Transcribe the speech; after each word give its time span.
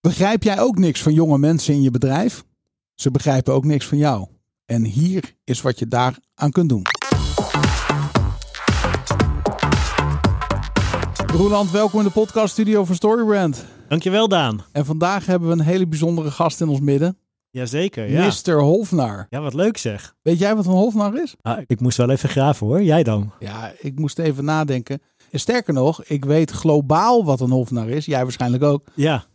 Begrijp 0.00 0.42
jij 0.42 0.60
ook 0.60 0.78
niks 0.78 1.02
van 1.02 1.12
jonge 1.12 1.38
mensen 1.38 1.74
in 1.74 1.82
je 1.82 1.90
bedrijf? 1.90 2.44
Ze 2.94 3.10
begrijpen 3.10 3.54
ook 3.54 3.64
niks 3.64 3.86
van 3.86 3.98
jou. 3.98 4.26
En 4.64 4.84
hier 4.84 5.34
is 5.44 5.60
wat 5.60 5.78
je 5.78 5.88
daar 5.88 6.18
aan 6.34 6.50
kunt 6.50 6.68
doen. 6.68 6.82
Roeland, 11.26 11.70
welkom 11.70 11.98
in 11.98 12.06
de 12.06 12.12
podcaststudio 12.12 12.84
van 12.84 12.94
Storybrand. 12.94 13.64
Dankjewel, 13.88 14.28
Daan. 14.28 14.64
En 14.72 14.84
vandaag 14.84 15.26
hebben 15.26 15.48
we 15.48 15.54
een 15.54 15.60
hele 15.60 15.86
bijzondere 15.86 16.30
gast 16.30 16.60
in 16.60 16.68
ons 16.68 16.80
midden. 16.80 17.18
Jazeker, 17.50 18.10
ja. 18.10 18.26
Mr. 18.44 18.60
Hofnar. 18.60 19.26
Ja, 19.30 19.40
wat 19.40 19.54
leuk 19.54 19.76
zeg. 19.76 20.14
Weet 20.22 20.38
jij 20.38 20.56
wat 20.56 20.66
een 20.66 20.72
Hofnar 20.72 21.22
is? 21.22 21.34
Ah, 21.42 21.58
ik 21.66 21.80
moest 21.80 21.96
wel 21.96 22.10
even 22.10 22.28
graven 22.28 22.66
hoor. 22.66 22.82
Jij 22.82 23.02
dan? 23.02 23.32
Ja, 23.38 23.72
ik 23.78 23.98
moest 23.98 24.18
even 24.18 24.44
nadenken. 24.44 25.02
En 25.30 25.40
sterker 25.40 25.74
nog, 25.74 26.04
ik 26.04 26.24
weet 26.24 26.50
globaal 26.50 27.24
wat 27.24 27.40
een 27.40 27.50
Hofnar 27.50 27.88
is. 27.88 28.04
Jij 28.04 28.22
waarschijnlijk 28.22 28.62
ook. 28.62 28.84
Ja. 28.94 29.28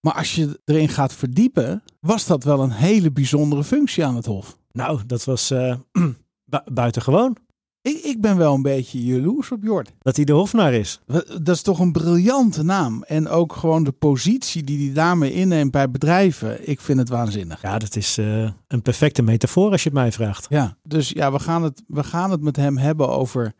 Maar 0.00 0.14
als 0.14 0.34
je 0.34 0.60
erin 0.64 0.88
gaat 0.88 1.12
verdiepen, 1.12 1.82
was 2.00 2.26
dat 2.26 2.44
wel 2.44 2.62
een 2.62 2.70
hele 2.70 3.12
bijzondere 3.12 3.64
functie 3.64 4.04
aan 4.04 4.16
het 4.16 4.26
Hof. 4.26 4.58
Nou, 4.72 5.00
dat 5.06 5.24
was 5.24 5.50
eh 5.50 5.74
bu- 6.44 6.72
buitengewoon. 6.72 7.36
Ik, 7.82 7.96
ik 7.96 8.20
ben 8.20 8.36
wel 8.36 8.54
een 8.54 8.62
beetje 8.62 9.04
jaloers 9.04 9.52
op 9.52 9.62
Jort. 9.62 9.92
Dat 9.98 10.16
hij 10.16 10.24
de 10.24 10.32
hofnaar 10.32 10.72
is. 10.72 11.00
Dat 11.42 11.48
is 11.56 11.62
toch 11.62 11.78
een 11.78 11.92
briljante 11.92 12.62
naam. 12.62 13.02
En 13.02 13.28
ook 13.28 13.52
gewoon 13.52 13.84
de 13.84 13.92
positie 13.92 14.64
die 14.64 14.84
hij 14.86 14.94
daarmee 14.94 15.32
inneemt 15.32 15.70
bij 15.70 15.90
bedrijven. 15.90 16.68
Ik 16.68 16.80
vind 16.80 16.98
het 16.98 17.08
waanzinnig. 17.08 17.62
Ja, 17.62 17.78
dat 17.78 17.96
is 17.96 18.18
eh, 18.18 18.50
een 18.66 18.82
perfecte 18.82 19.22
metafoor 19.22 19.70
als 19.70 19.82
je 19.82 19.88
het 19.88 19.98
mij 19.98 20.12
vraagt. 20.12 20.46
Ja, 20.48 20.76
dus 20.82 21.08
ja, 21.08 21.32
we 21.32 21.38
gaan, 21.38 21.62
het, 21.62 21.82
we 21.86 22.04
gaan 22.04 22.30
het 22.30 22.40
met 22.40 22.56
hem 22.56 22.76
hebben 22.78 23.08
over 23.08 23.52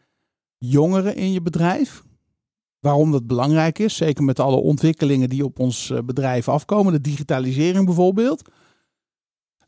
jongeren 0.59 1.17
in 1.17 1.33
je 1.33 1.43
bedrijf. 1.43 2.03
Waarom 2.81 3.13
dat 3.13 3.27
belangrijk 3.27 3.79
is. 3.79 3.97
Zeker 3.97 4.25
met 4.25 4.41
alle 4.41 4.57
ontwikkelingen 4.57 5.29
die 5.29 5.45
op 5.45 5.59
ons 5.59 5.91
eh, 5.91 5.99
bedrijf 6.05 6.49
afkomen. 6.49 6.93
De 6.93 7.01
digitalisering 7.01 7.85
bijvoorbeeld. 7.85 8.51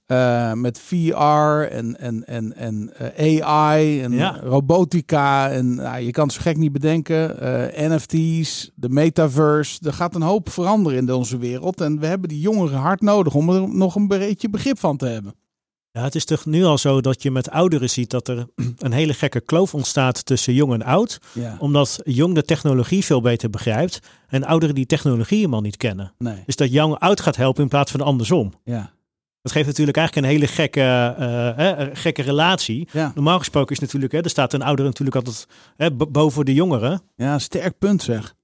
Eh, 0.06 0.52
met 0.52 0.78
VR 0.78 1.66
en, 1.70 1.98
en, 1.98 2.26
en, 2.26 2.56
en 2.56 2.92
eh, 3.16 3.46
AI 3.46 4.02
en 4.02 4.12
Ja. 4.12 4.40
robotica. 4.42 5.50
En 5.50 5.74
nou, 5.74 5.98
je 6.02 6.10
kan 6.10 6.24
het 6.24 6.32
zo 6.34 6.40
gek 6.40 6.56
niet 6.56 6.72
bedenken. 6.72 7.36
NFT's, 7.94 8.70
de 8.74 8.88
metaverse. 8.88 9.78
Er 9.86 9.92
gaat 9.92 10.14
een 10.14 10.22
hoop 10.22 10.48
veranderen 10.48 10.98
in 10.98 11.12
onze 11.12 11.38
wereld. 11.38 11.80
En 11.80 11.98
we 12.00 12.06
hebben 12.06 12.28
die 12.28 12.40
jongeren 12.40 12.78
hard 12.78 13.00
nodig 13.00 13.34
om 13.34 13.50
er 13.50 13.68
nog 13.74 13.94
een 13.94 14.08
beetje 14.08 14.50
begrip 14.50 14.78
van 14.78 14.96
te 14.96 15.06
hebben. 15.06 15.34
Ja, 15.92 16.02
het 16.02 16.14
is 16.14 16.24
toch 16.24 16.46
nu 16.46 16.64
al 16.64 16.78
zo 16.78 17.00
dat 17.00 17.22
je 17.22 17.30
met 17.30 17.50
ouderen 17.50 17.90
ziet 17.90 18.10
dat 18.10 18.28
er 18.28 18.46
een 18.78 18.92
hele 18.92 19.14
gekke 19.14 19.40
kloof 19.40 19.74
ontstaat 19.74 20.24
tussen 20.26 20.54
jong 20.54 20.72
en 20.72 20.82
oud. 20.82 21.18
Ja, 21.32 21.56
Omdat 21.58 22.00
jong 22.04 22.34
de 22.34 22.42
technologie 22.42 23.04
veel 23.04 23.20
beter 23.20 23.50
begrijpt 23.50 24.00
en 24.28 24.44
ouderen 24.44 24.74
die 24.74 24.86
technologie 24.86 25.36
helemaal 25.38 25.60
niet 25.60 25.76
kennen. 25.76 26.12
nee, 26.18 26.42
Dus 26.46 26.56
dat 26.56 26.72
jong 26.72 26.98
oud 26.98 27.20
gaat 27.20 27.36
helpen 27.36 27.62
in 27.62 27.68
plaats 27.68 27.90
van 27.90 28.00
andersom. 28.00 28.52
ja, 28.64 28.92
Dat 29.42 29.52
geeft 29.52 29.66
natuurlijk 29.66 29.96
eigenlijk 29.96 30.26
een 30.26 30.32
hele 30.32 30.46
gekke, 30.52 30.80
eh, 30.80 31.70
eh, 31.80 31.88
gekke 31.92 32.22
relatie. 32.22 32.88
ja. 32.92 33.12
Normaal 33.14 33.38
gesproken 33.38 33.74
is 33.74 33.80
natuurlijk, 33.80 34.12
hè, 34.12 34.20
er 34.20 34.30
staat 34.30 34.52
een 34.52 34.62
ouder 34.62 34.84
natuurlijk 34.84 35.16
altijd 35.16 35.46
hè, 35.76 35.90
boven 35.90 36.44
de 36.44 36.54
jongeren. 36.54 37.02
Ja, 37.16 37.38
sterk 37.38 37.78
punt 37.78 38.02
zeg. 38.02 38.34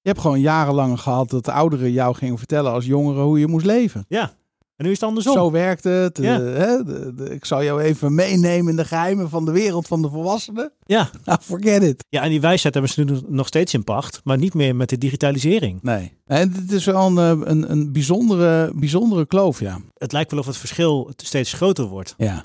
Je 0.00 0.08
hebt 0.14 0.20
gewoon 0.20 0.40
jarenlang 0.40 1.00
gehad 1.00 1.30
dat 1.30 1.44
de 1.44 1.52
ouderen 1.52 1.92
jou 1.92 2.14
gingen 2.14 2.38
vertellen 2.38 2.72
als 2.72 2.84
jongere 2.86 3.20
hoe 3.20 3.38
je 3.38 3.46
moest 3.46 3.66
leven. 3.66 4.04
Ja. 4.08 4.32
En 4.78 4.84
nu 4.84 4.90
is 4.90 5.00
het 5.00 5.08
andersom. 5.08 5.32
Zo 5.34 5.50
werkt 5.50 5.84
het. 5.84 6.18
Ja. 6.22 6.40
hè, 6.40 6.84
de- 6.84 7.12
de- 7.14 7.30
ik 7.34 7.44
zal 7.44 7.62
jou 7.64 7.80
even 7.82 8.14
meenemen 8.14 8.70
in 8.70 8.76
de 8.76 8.84
geheimen 8.84 9.28
van 9.28 9.44
de 9.44 9.50
wereld 9.52 9.86
van 9.86 10.02
de 10.02 10.08
volwassenen. 10.08 10.72
Ja. 10.86 11.10
Nou, 11.24 11.38
forget 11.42 11.82
it. 11.82 12.04
ja, 12.08 12.22
en 12.22 12.30
die 12.30 12.40
wijsheid 12.40 12.74
hebben 12.74 12.92
ze 12.92 13.04
nu 13.04 13.20
nog 13.26 13.46
steeds 13.46 13.74
in 13.74 13.84
pacht, 13.84 14.20
maar 14.24 14.38
niet 14.38 14.54
meer 14.54 14.76
met 14.76 14.88
de 14.88 14.98
digitalisering. 14.98 15.82
Nee. 15.82 16.12
En 16.26 16.52
dit 16.52 16.72
is 16.72 16.84
wel 16.84 17.06
een, 17.06 17.18
eh, 17.18 17.48
een, 17.50 17.70
een 17.70 17.92
bijzondere, 17.92 18.72
bijzondere 18.74 19.26
kloof, 19.26 19.60
ja. 19.60 19.78
Het 19.94 20.12
lijkt 20.12 20.30
wel 20.30 20.40
of 20.40 20.46
het 20.46 20.56
verschil 20.56 21.10
steeds 21.16 21.52
groter 21.52 21.84
wordt. 21.84 22.14
Ja, 22.16 22.44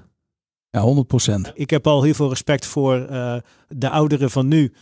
ja 0.69 0.81
100 0.81 1.07
procent. 1.07 1.51
Ik 1.53 1.69
heb 1.69 1.87
al 1.87 2.01
heel 2.03 2.13
veel 2.13 2.29
respect 2.29 2.65
voor 2.65 2.95
eh, 3.05 3.35
de 3.67 3.89
ouderen 3.89 4.31
van 4.31 4.47
nu. 4.47 4.73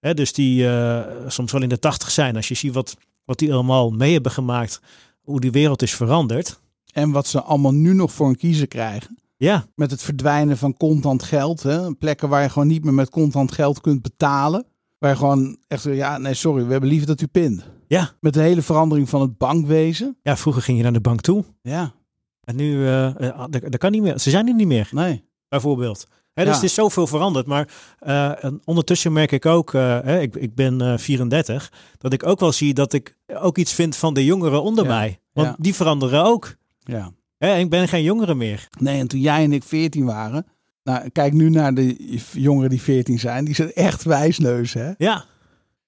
Hè, 0.00 0.14
dus 0.14 0.32
die 0.32 0.68
eh, 0.68 1.00
soms 1.26 1.52
wel 1.52 1.62
in 1.62 1.68
de 1.68 1.78
tachtig 1.78 2.10
zijn. 2.10 2.36
Als 2.36 2.48
je 2.48 2.54
ziet 2.54 2.74
wat, 2.74 2.96
wat 3.24 3.38
die 3.38 3.52
allemaal 3.52 3.90
mee 3.90 4.12
hebben 4.12 4.32
gemaakt, 4.32 4.80
hoe 5.20 5.40
die 5.40 5.50
wereld 5.50 5.82
is 5.82 5.94
veranderd. 5.94 6.60
En 6.92 7.10
wat 7.10 7.26
ze 7.26 7.42
allemaal 7.42 7.72
nu 7.74 7.94
nog 7.94 8.12
voor 8.12 8.28
een 8.28 8.36
kiezer 8.36 8.66
krijgen. 8.66 9.18
Ja, 9.36 9.64
Met 9.74 9.90
het 9.90 10.02
verdwijnen 10.02 10.58
van 10.58 10.76
contant 10.76 11.22
geld. 11.22 11.62
Hè? 11.62 11.94
Plekken 11.94 12.28
waar 12.28 12.42
je 12.42 12.48
gewoon 12.48 12.68
niet 12.68 12.84
meer 12.84 12.94
met 12.94 13.10
contant 13.10 13.52
geld 13.52 13.80
kunt 13.80 14.02
betalen. 14.02 14.64
Waar 14.98 15.10
je 15.10 15.16
gewoon 15.16 15.56
echt 15.68 15.82
ja, 15.82 16.18
nee, 16.18 16.34
sorry, 16.34 16.64
we 16.66 16.70
hebben 16.72 16.88
liever 16.90 17.06
dat 17.06 17.20
u 17.20 17.26
pint. 17.26 17.64
ja. 17.86 18.12
Met 18.20 18.34
de 18.34 18.40
hele 18.40 18.62
verandering 18.62 19.08
van 19.08 19.20
het 19.20 19.38
bankwezen. 19.38 20.16
ja, 20.22 20.36
vroeger 20.36 20.62
ging 20.62 20.76
je 20.76 20.82
naar 20.82 20.92
de 20.92 21.00
bank 21.00 21.20
toe. 21.20 21.44
Ja, 21.62 21.92
En 22.40 22.56
nu, 22.56 22.86
eh, 22.86 23.06
eh, 23.28 23.44
dat, 23.50 23.62
dat 23.62 23.76
kan 23.78 23.90
niet 23.90 24.02
meer. 24.02 24.18
Ze 24.18 24.30
zijn 24.30 24.48
er 24.48 24.54
niet 24.54 24.66
meer. 24.66 24.88
nee. 24.92 25.24
bijvoorbeeld. 25.48 26.06
Dus 26.34 26.44
Ja. 26.48 26.52
het 26.54 26.62
is 26.62 26.74
zoveel 26.74 27.06
veranderd. 27.06 27.46
Maar 27.46 27.68
eh, 27.98 28.44
en 28.44 28.60
ondertussen 28.64 29.12
merk 29.12 29.32
ik 29.32 29.46
ook, 29.46 29.72
hè, 29.72 30.20
ik, 30.20 30.36
ik 30.36 30.54
ben 30.54 30.80
eh, 30.80 30.98
34, 30.98 31.72
dat 31.98 32.12
ik 32.12 32.26
ook 32.26 32.40
wel 32.40 32.52
zie 32.52 32.74
dat 32.74 32.92
ik 32.92 33.16
ook 33.26 33.58
iets 33.58 33.72
vind 33.72 33.96
van 33.96 34.14
de 34.14 34.24
jongeren 34.24 34.62
onder 34.62 34.84
Ja. 34.84 34.90
mij. 34.90 35.20
Want 35.32 35.48
Ja. 35.48 35.56
die 35.58 35.74
veranderen 35.74 36.24
ook. 36.24 36.54
Ja. 36.90 37.12
Hè, 37.38 37.56
ik 37.56 37.70
ben 37.70 37.88
geen 37.88 38.02
jongere 38.02 38.34
meer. 38.34 38.68
Nee, 38.78 38.98
en 38.98 39.08
toen 39.08 39.20
jij 39.20 39.44
en 39.44 39.52
ik 39.52 39.64
14 39.64 40.04
waren. 40.04 40.46
Nou, 40.82 41.08
kijk 41.08 41.32
nu 41.32 41.50
naar 41.50 41.74
de 41.74 42.18
jongeren 42.32 42.70
die 42.70 42.82
14 42.82 43.18
zijn. 43.18 43.44
Die 43.44 43.54
zijn 43.54 43.72
echt 43.72 44.02
wijsneus, 44.02 44.72
hè? 44.72 44.90
Ja. 44.96 45.24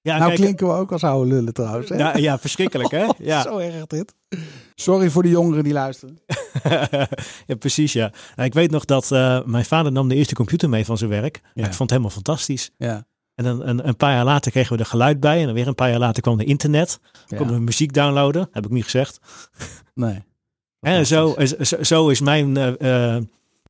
Ja, 0.01 0.17
nou 0.17 0.27
kijk, 0.27 0.41
klinken 0.41 0.67
we 0.67 0.73
ook 0.73 0.91
als 0.91 1.03
oude 1.03 1.29
lullen 1.29 1.53
trouwens. 1.53 1.89
Hè? 1.89 1.95
ja, 1.95 2.17
ja, 2.17 2.39
verschrikkelijk 2.39 2.91
hè? 2.91 3.05
Ja. 3.31 3.41
Zo 3.41 3.57
erg 3.57 3.85
dit. 3.85 4.15
Sorry 4.75 5.09
voor 5.09 5.23
de 5.23 5.29
jongeren 5.29 5.63
die 5.63 5.73
luisteren. 5.73 6.17
ja, 7.47 7.55
precies 7.59 7.93
ja. 7.93 8.11
Nou, 8.35 8.47
ik 8.47 8.53
weet 8.53 8.71
nog 8.71 8.85
dat 8.85 9.11
eh, 9.11 9.43
mijn 9.45 9.65
vader 9.65 9.91
nam 9.91 10.07
de 10.07 10.15
eerste 10.15 10.35
computer 10.35 10.69
mee 10.69 10.85
van 10.85 10.97
zijn 10.97 11.09
werk. 11.09 11.41
Ja. 11.43 11.65
Ik 11.65 11.73
vond 11.73 11.77
het 11.77 11.89
helemaal 11.89 12.09
fantastisch. 12.09 12.71
Ja. 12.77 13.05
En 13.35 13.43
dan, 13.43 13.67
een, 13.67 13.87
een 13.87 13.97
paar 13.97 14.13
jaar 14.13 14.25
later 14.25 14.51
kregen 14.51 14.73
we 14.75 14.79
er 14.79 14.89
geluid 14.89 15.19
bij. 15.19 15.39
En 15.39 15.45
dan 15.45 15.53
weer 15.53 15.67
een 15.67 15.75
paar 15.75 15.89
jaar 15.89 15.99
later 15.99 16.21
kwam 16.21 16.37
de 16.37 16.43
internet. 16.45 16.99
ja. 17.25 17.37
Konden 17.37 17.55
we 17.55 17.61
muziek 17.61 17.93
downloaden. 17.93 18.47
Heb 18.51 18.65
ik 18.65 18.71
niet 18.71 18.83
gezegd. 18.83 19.19
Nee. 19.93 20.23
En 20.83 21.05
zo, 21.07 21.31
is- 21.33 21.57
zo, 21.57 21.83
zo 21.83 22.09
is 22.09 22.21
mijn. 22.21 22.57
eh, 22.57 23.15
eh, 23.15 23.23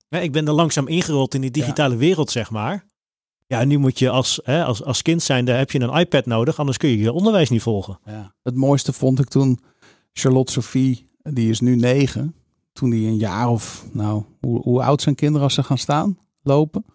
ik 0.09 0.31
ben 0.31 0.47
er 0.47 0.53
langzaam 0.53 0.87
ingerold 0.87 1.33
in 1.33 1.41
die 1.41 1.51
digitale 1.51 1.95
wereld, 1.95 2.31
zeg 2.31 2.51
maar. 2.51 2.85
Ja, 3.47 3.63
nu 3.63 3.77
moet 3.77 3.99
je 3.99 4.09
als, 4.09 4.39
hè, 4.43 4.63
als, 4.63 4.83
als 4.83 5.01
kind 5.01 5.23
zijnde 5.23 5.51
heb 5.51 5.71
je 5.71 5.79
een 5.79 5.97
iPad 5.99 6.25
nodig, 6.25 6.59
anders 6.59 6.77
kun 6.77 6.89
je 6.89 6.97
je 6.97 7.11
onderwijs 7.13 7.49
niet 7.49 7.61
volgen. 7.61 7.99
Ja. 8.05 8.33
Het 8.43 8.55
mooiste 8.55 8.93
vond 8.93 9.19
ik 9.19 9.27
toen 9.27 9.59
Charlotte 10.13 10.51
Sophie, 10.51 11.05
die 11.21 11.49
is 11.49 11.59
nu 11.59 11.75
negen. 11.75 12.35
Toen 12.73 12.89
die 12.89 13.07
een 13.07 13.17
jaar 13.17 13.49
of, 13.49 13.85
nou, 13.91 14.23
hoe, 14.41 14.61
hoe 14.61 14.83
oud 14.83 15.01
zijn 15.01 15.15
kinderen 15.15 15.43
als 15.43 15.53
ze 15.53 15.63
gaan 15.63 15.77
staan? 15.77 16.17
Lopen? 16.43 16.85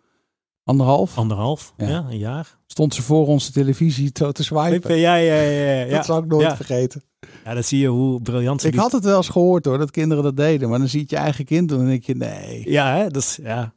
Anderhalf? 0.64 1.18
Anderhalf, 1.18 1.72
Ja. 1.76 1.88
ja, 1.88 2.06
een 2.10 2.18
jaar. 2.18 2.58
Stond 2.66 2.94
ze 2.94 3.02
voor 3.02 3.26
onze 3.26 3.52
televisie 3.52 4.12
te, 4.12 4.32
te 4.32 4.44
swipen. 4.44 4.96
Ja, 4.96 5.14
ja, 5.14 5.34
ja, 5.34 5.50
ja, 5.50 5.82
ja. 5.84 5.96
Dat 5.96 6.04
zou 6.04 6.22
ik 6.24 6.30
nooit 6.30 6.46
Ja. 6.46 6.56
vergeten. 6.56 7.02
Ja, 7.48 7.54
dat 7.54 7.64
zie 7.66 7.78
je 7.78 7.86
hoe 7.88 8.22
briljant 8.22 8.60
ze 8.60 8.66
Ik 8.66 8.72
die- 8.72 8.80
had 8.82 8.92
het 8.92 9.04
wel 9.04 9.16
eens 9.16 9.28
gehoord 9.28 9.64
hoor, 9.64 9.78
dat 9.78 9.90
kinderen 9.90 10.22
dat 10.24 10.36
deden. 10.36 10.68
Maar 10.68 10.78
dan 10.78 10.88
zie 10.88 11.00
je 11.00 11.06
je 11.08 11.16
eigen 11.16 11.44
kind 11.44 11.68
doen 11.68 11.80
en 11.80 11.86
denk 11.86 12.02
je, 12.02 12.14
nee. 12.14 12.70
Ja, 12.70 12.94
hè, 12.96 13.08
dat 13.08 13.22
is 13.22 13.38
ja. 13.42 13.72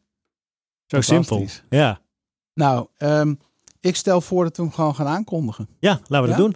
Zo 0.86 1.02
simpel. 1.02 1.46
Ja. 1.70 2.02
Nou, 2.54 2.88
ehm, 2.98 3.34
ik 3.80 3.96
stel 3.96 4.22
voor 4.22 4.44
dat 4.44 4.58
we 4.58 4.64
hem 4.64 4.72
gewoon 4.72 4.96
gaan 4.96 5.08
aankondigen. 5.08 5.68
ja, 5.80 6.00
laten 6.08 6.22
we 6.22 6.28
Ja? 6.28 6.28
dat 6.28 6.38
doen. 6.38 6.56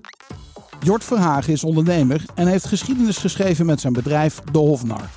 Jort 0.82 1.04
Verhagen 1.04 1.54
is 1.54 1.64
ondernemer 1.64 2.26
en 2.36 2.48
heeft 2.48 2.66
geschiedenis 2.66 3.18
geschreven 3.18 3.66
met 3.66 3.80
zijn 3.80 3.94
bedrijf 3.94 4.40
De 4.52 4.58
Hofnar. 4.58 5.10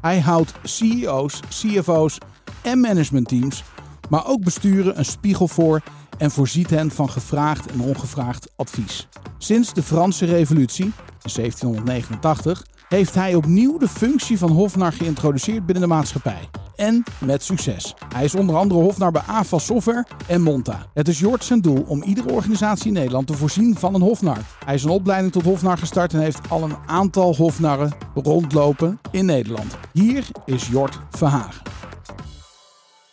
Hij 0.00 0.20
houdt 0.20 0.52
CEO's, 0.62 1.40
CFO's 1.48 2.18
en 2.62 2.80
managementteams, 2.80 3.64
maar 4.10 4.26
ook 4.26 4.44
besturen 4.44 4.98
een 4.98 5.04
spiegel 5.04 5.48
voor 5.48 5.82
en 6.18 6.30
voorziet 6.30 6.70
hen 6.70 6.90
van 6.90 7.10
gevraagd 7.10 7.66
en 7.66 7.80
ongevraagd 7.80 8.50
advies. 8.56 9.08
Sinds 9.38 9.74
de 9.74 9.82
Franse 9.82 10.24
Revolutie, 10.24 10.84
in 10.84 11.32
1789, 11.34 12.64
heeft 12.88 13.14
hij 13.14 13.34
opnieuw 13.34 13.78
de 13.78 13.88
functie 13.88 14.38
van 14.38 14.50
Hofnar 14.50 14.92
geïntroduceerd 14.92 15.66
binnen 15.66 15.88
de 15.88 15.94
maatschappij. 15.94 16.48
En 16.76 17.02
met 17.18 17.42
succes. 17.42 17.94
Hij 18.14 18.24
is 18.24 18.34
onder 18.34 18.56
andere 18.56 18.80
hofnar 18.80 19.12
bij 19.12 19.22
AFAS 19.26 19.64
Software 19.64 20.06
en 20.26 20.42
Monta. 20.42 20.86
Het 20.94 21.08
is 21.08 21.18
Jort 21.18 21.44
zijn 21.44 21.60
doel 21.60 21.84
om 21.86 22.02
iedere 22.02 22.32
organisatie 22.32 22.86
in 22.86 22.92
Nederland 22.92 23.26
te 23.26 23.34
voorzien 23.34 23.76
van 23.76 23.94
een 23.94 24.00
hofnar. 24.00 24.38
Hij 24.64 24.74
is 24.74 24.84
een 24.84 24.90
opleiding 24.90 25.32
tot 25.32 25.42
hofnar 25.42 25.78
gestart 25.78 26.12
en 26.12 26.20
heeft 26.20 26.50
al 26.50 26.62
een 26.62 26.76
aantal 26.86 27.36
hofnarren 27.36 27.92
rondlopen 28.14 29.00
in 29.10 29.24
Nederland. 29.24 29.76
Hier 29.92 30.26
is 30.44 30.68
Jort 30.68 30.98
Verhagen. 31.10 31.69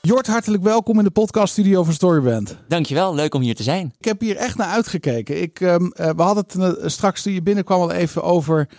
Jort, 0.07 0.27
hartelijk 0.27 0.63
welkom 0.63 0.97
in 0.97 1.03
de 1.03 1.11
podcaststudio 1.11 1.83
van 1.83 1.93
Storyband. 1.93 2.57
Dankjewel, 2.67 3.15
leuk 3.15 3.33
om 3.33 3.41
hier 3.41 3.55
te 3.55 3.63
zijn. 3.63 3.93
Ik 3.97 4.05
heb 4.05 4.21
hier 4.21 4.35
echt 4.35 4.57
naar 4.57 4.67
uitgekeken. 4.67 5.41
Ik, 5.41 5.61
eh, 5.61 5.75
we 5.93 6.21
hadden 6.21 6.43
het 6.47 6.79
eh, 6.79 6.87
straks 6.87 7.21
toen 7.21 7.33
je 7.33 7.41
binnenkwam 7.41 7.81
al 7.81 7.91
even 7.91 8.23
over 8.23 8.69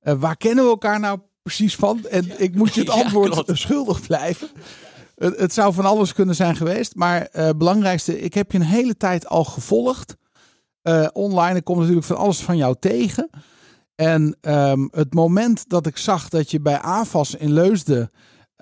eh, 0.00 0.14
waar 0.18 0.36
kennen 0.36 0.64
we 0.64 0.70
elkaar 0.70 1.00
nou 1.00 1.18
precies 1.42 1.76
van? 1.76 2.06
En 2.06 2.42
ik 2.42 2.54
moet 2.54 2.74
je 2.74 2.80
het 2.80 2.90
antwoord 3.02 3.50
schuldig 3.58 4.06
blijven. 4.06 4.48
Het, 5.14 5.38
het 5.38 5.52
zou 5.52 5.74
van 5.74 5.84
alles 5.84 6.12
kunnen 6.12 6.34
zijn 6.34 6.56
geweest. 6.56 6.94
Maar 6.94 7.22
eh 7.22 7.50
belangrijkste, 7.56 8.20
ik 8.20 8.34
heb 8.34 8.52
je 8.52 8.58
een 8.58 8.64
hele 8.64 8.96
tijd 8.96 9.26
al 9.26 9.44
gevolgd. 9.44 10.16
online, 11.12 11.58
ik 11.58 11.64
kom 11.64 11.78
natuurlijk 11.78 12.06
van 12.06 12.16
alles 12.16 12.40
van 12.40 12.56
jou 12.56 12.76
tegen. 12.80 13.30
En 13.94 14.36
ehm, 14.40 14.88
het 14.90 15.14
moment 15.14 15.68
dat 15.68 15.86
ik 15.86 15.96
zag 15.96 16.28
dat 16.28 16.50
je 16.50 16.60
bij 16.60 16.78
AFAS 16.80 17.34
in 17.34 17.52
Leusden 17.52 18.10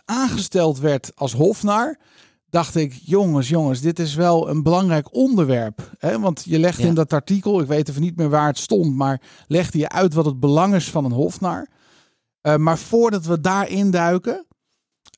aangesteld 0.07 0.79
werd 0.79 1.13
als 1.15 1.33
hofnar, 1.33 1.99
dacht 2.57 2.75
ik, 2.77 2.99
jongens, 3.05 3.49
jongens, 3.49 3.81
dit 3.81 3.99
is 3.99 4.15
wel 4.15 4.49
een 4.49 4.63
belangrijk 4.63 5.15
onderwerp. 5.15 5.91
Hè? 5.99 6.19
Want 6.21 6.43
je 6.45 6.59
legt 6.59 6.79
Ja. 6.81 6.87
in 6.87 6.95
dat 6.95 7.13
artikel, 7.13 7.61
ik 7.61 7.67
weet 7.67 7.89
even 7.89 8.03
niet 8.03 8.17
meer 8.17 8.29
waar 8.29 8.47
het 8.47 8.59
stond, 8.59 8.95
maar 8.95 9.21
legde 9.47 9.79
je 9.79 9.89
uit 9.89 10.15
wat 10.15 10.25
het 10.25 10.41
belang 10.41 10.75
is 10.75 10.91
van 10.91 11.05
een 11.05 11.13
hofnar. 11.13 11.69
Eh, 12.41 12.57
maar 12.57 12.79
voordat 12.79 13.25
we 13.25 13.41
daarin 13.41 13.91
duiken, 13.91 14.47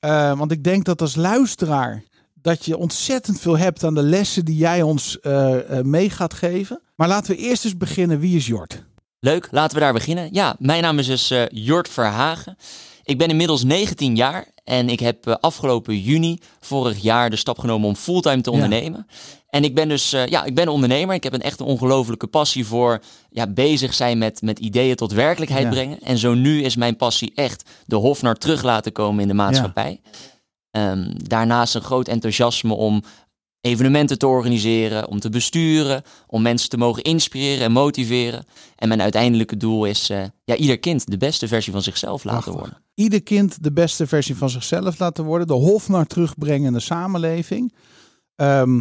eh, 0.00 0.38
want 0.38 0.52
ik 0.52 0.64
denk 0.64 0.84
dat 0.84 1.00
als 1.00 1.14
luisteraar 1.16 2.04
dat 2.34 2.64
je 2.64 2.76
ontzettend 2.76 3.40
veel 3.40 3.58
hebt 3.58 3.84
aan 3.84 3.94
de 3.94 4.02
lessen 4.02 4.44
die 4.44 4.56
jij 4.56 4.82
ons 4.82 5.20
eh, 5.20 5.56
mee 5.82 6.10
gaat 6.10 6.34
geven. 6.34 6.80
Maar 6.96 7.08
laten 7.08 7.30
we 7.30 7.40
eerst 7.42 7.64
eens 7.64 7.76
beginnen. 7.76 8.18
Wie 8.18 8.36
is 8.36 8.46
Jort? 8.46 8.84
Leuk, 9.20 9.48
laten 9.50 9.74
we 9.76 9.82
daar 9.82 9.92
beginnen. 9.92 10.28
Ja, 10.32 10.56
mijn 10.58 10.82
naam 10.82 10.98
is 10.98 11.06
dus 11.06 11.32
Jort 11.50 11.88
Verhagen. 11.88 12.56
Ik 13.02 13.18
ben 13.18 13.28
inmiddels 13.28 13.64
19 13.64 14.16
jaar 14.16 14.46
en 14.68 14.88
ik 14.88 15.00
heb 15.00 15.26
eh, 15.26 15.34
afgelopen 15.40 15.98
juni 16.00 16.38
vorig 16.60 17.02
jaar 17.02 17.30
de 17.30 17.36
stap 17.36 17.58
genomen 17.58 17.88
om 17.88 17.96
fulltime 17.96 18.40
te 18.40 18.50
Ja. 18.50 18.56
ondernemen. 18.56 19.06
En 19.50 19.64
ik 19.64 19.74
ben 19.74 19.88
dus, 19.88 20.12
eh, 20.12 20.26
ja, 20.26 20.44
ik 20.44 20.54
ben 20.54 20.68
ondernemer. 20.68 21.14
Ik 21.14 21.22
heb 21.22 21.32
een 21.32 21.40
echt 21.42 21.60
een 21.60 21.66
ongelofelijke 21.66 22.26
passie 22.26 22.66
voor 22.66 23.00
ja, 23.30 23.46
bezig 23.46 23.94
zijn 23.94 24.18
met, 24.18 24.42
met 24.42 24.58
ideeën 24.58 24.96
tot 24.96 25.12
werkelijkheid 25.12 25.64
Ja. 25.64 25.70
brengen. 25.70 26.00
En 26.00 26.18
zo 26.18 26.34
nu 26.34 26.62
is 26.62 26.76
mijn 26.76 26.96
passie 26.96 27.32
echt 27.34 27.70
de 27.86 27.96
Hofnar 27.96 28.34
terug 28.34 28.62
laten 28.62 28.92
komen 28.92 29.22
in 29.22 29.28
de 29.28 29.34
maatschappij. 29.34 30.00
Ehm, 30.70 31.10
daarnaast 31.16 31.74
een 31.74 31.82
groot 31.82 32.08
enthousiasme 32.08 32.74
om 32.74 33.02
evenementen 33.60 34.18
te 34.18 34.26
organiseren, 34.26 35.08
om 35.08 35.20
te 35.20 35.28
besturen, 35.28 36.02
om 36.26 36.42
mensen 36.42 36.68
te 36.68 36.76
mogen 36.76 37.02
inspireren 37.02 37.64
en 37.64 37.72
motiveren. 37.72 38.44
En 38.76 38.88
mijn 38.88 39.02
uiteindelijke 39.02 39.56
doel 39.56 39.84
is 39.84 40.10
eh, 40.10 40.22
ja, 40.44 40.56
ieder 40.56 40.78
kind 40.78 41.10
de 41.10 41.16
beste 41.16 41.48
versie 41.48 41.72
van 41.72 41.82
zichzelf 41.82 42.24
laten 42.24 42.40
Prachtig. 42.42 42.62
worden. 42.62 42.82
Ieder 42.94 43.22
kind 43.22 43.62
de 43.62 43.72
beste 43.72 44.06
versie 44.06 44.36
van 44.36 44.50
zichzelf 44.50 44.98
laten 44.98 45.24
worden. 45.24 45.46
De 45.46 45.52
hof 45.52 45.88
naar 45.88 46.06
terugbrengen 46.06 46.66
in 46.66 46.72
de 46.72 46.80
samenleving. 46.80 47.74
Ehm, 48.36 48.80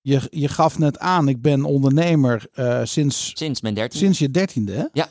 je, 0.00 0.20
je 0.30 0.48
gaf 0.48 0.78
net 0.78 0.98
aan, 0.98 1.28
ik 1.28 1.42
ben 1.42 1.64
ondernemer 1.64 2.46
eh, 2.52 2.80
sinds, 2.84 3.30
Sinds 3.34 3.60
mijn 3.60 3.88
sinds 3.88 4.18
je 4.18 4.30
dertiende. 4.30 4.72
Hè? 4.72 4.84
Ja. 4.92 5.08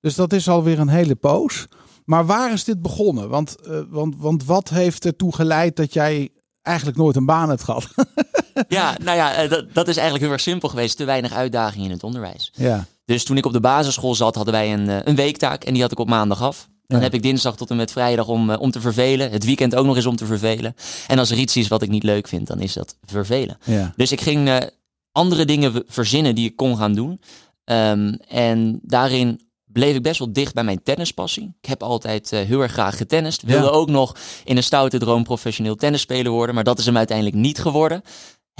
Dus 0.00 0.14
dat 0.14 0.32
is 0.32 0.48
alweer 0.48 0.78
een 0.78 0.88
hele 0.88 1.14
poos. 1.14 1.66
Maar 2.04 2.26
waar 2.26 2.52
is 2.52 2.64
dit 2.64 2.82
begonnen? 2.82 3.28
Want, 3.28 3.60
eh, 3.60 3.80
want, 3.88 4.16
want 4.16 4.44
wat 4.44 4.68
heeft 4.68 5.04
ertoe 5.04 5.34
geleid 5.34 5.76
dat 5.76 5.92
jij 5.92 6.28
eigenlijk 6.62 6.98
nooit 6.98 7.16
een 7.16 7.26
baan 7.26 7.48
hebt 7.48 7.62
gehad? 7.62 7.88
Ja, 8.68 8.96
nou 9.02 9.16
ja, 9.16 9.34
eh, 9.34 9.50
dat, 9.50 9.74
dat 9.74 9.88
is 9.88 9.94
eigenlijk 9.94 10.24
heel 10.24 10.32
erg 10.32 10.42
simpel 10.42 10.68
geweest. 10.68 10.96
Te 10.96 11.04
weinig 11.04 11.32
uitdaging 11.32 11.84
in 11.84 11.90
het 11.90 12.02
onderwijs. 12.04 12.50
ja. 12.54 12.86
Dus 13.04 13.24
toen 13.24 13.36
ik 13.36 13.46
op 13.46 13.52
de 13.52 13.60
basisschool 13.60 14.14
zat, 14.14 14.34
hadden 14.34 14.54
wij 14.54 14.72
een, 14.72 14.88
eh, 14.88 14.96
een 15.04 15.14
weektaak 15.16 15.64
en 15.64 15.72
die 15.72 15.82
had 15.82 15.92
ik 15.92 15.98
op 15.98 16.08
maandag 16.08 16.42
af. 16.42 16.68
Dan 16.86 17.00
heb 17.00 17.14
ik 17.14 17.22
dinsdag 17.22 17.56
tot 17.56 17.70
en 17.70 17.76
met 17.76 17.92
vrijdag 17.92 18.26
om, 18.28 18.50
eh, 18.50 18.60
om 18.60 18.70
te 18.70 18.80
vervelen. 18.80 19.30
Het 19.30 19.44
weekend 19.44 19.74
ook 19.74 19.86
nog 19.86 19.96
eens 19.96 20.06
om 20.06 20.16
te 20.16 20.26
vervelen. 20.26 20.74
En 21.06 21.18
als 21.18 21.30
er 21.30 21.36
iets 21.36 21.56
is 21.56 21.68
wat 21.68 21.82
ik 21.82 21.88
niet 21.88 22.02
leuk 22.02 22.28
vind, 22.28 22.46
dan 22.46 22.60
is 22.60 22.72
dat 22.72 22.96
vervelen. 23.04 23.58
ja. 23.64 23.92
Dus 23.96 24.12
ik 24.12 24.20
ging 24.20 24.68
andere 25.12 25.44
dingen 25.44 25.82
verzinnen 25.86 26.34
die 26.34 26.48
ik 26.48 26.56
kon 26.56 26.76
gaan 26.76 26.94
doen. 26.94 27.20
Ehm, 27.64 28.14
en 28.28 28.80
daarin 28.82 29.40
bleef 29.64 29.94
ik 29.96 30.02
best 30.02 30.18
wel 30.18 30.32
dicht 30.32 30.54
bij 30.54 30.64
mijn 30.64 30.82
tennispassie. 30.82 31.54
Ik 31.60 31.68
heb 31.68 31.82
altijd 31.82 32.30
heel 32.30 32.60
erg 32.60 32.72
graag 32.72 32.96
getennist. 32.96 33.42
Wilde 33.42 33.64
Ja. 33.64 33.70
ook 33.70 33.88
nog 33.88 34.16
in 34.44 34.56
een 34.56 34.62
stoute 34.62 34.98
droom 34.98 35.24
professioneel 35.24 35.74
tennisspeler 35.76 36.32
worden. 36.32 36.54
Maar 36.54 36.64
dat 36.64 36.78
is 36.78 36.86
hem 36.86 36.96
uiteindelijk 36.96 37.36
niet 37.36 37.58
geworden. 37.58 38.02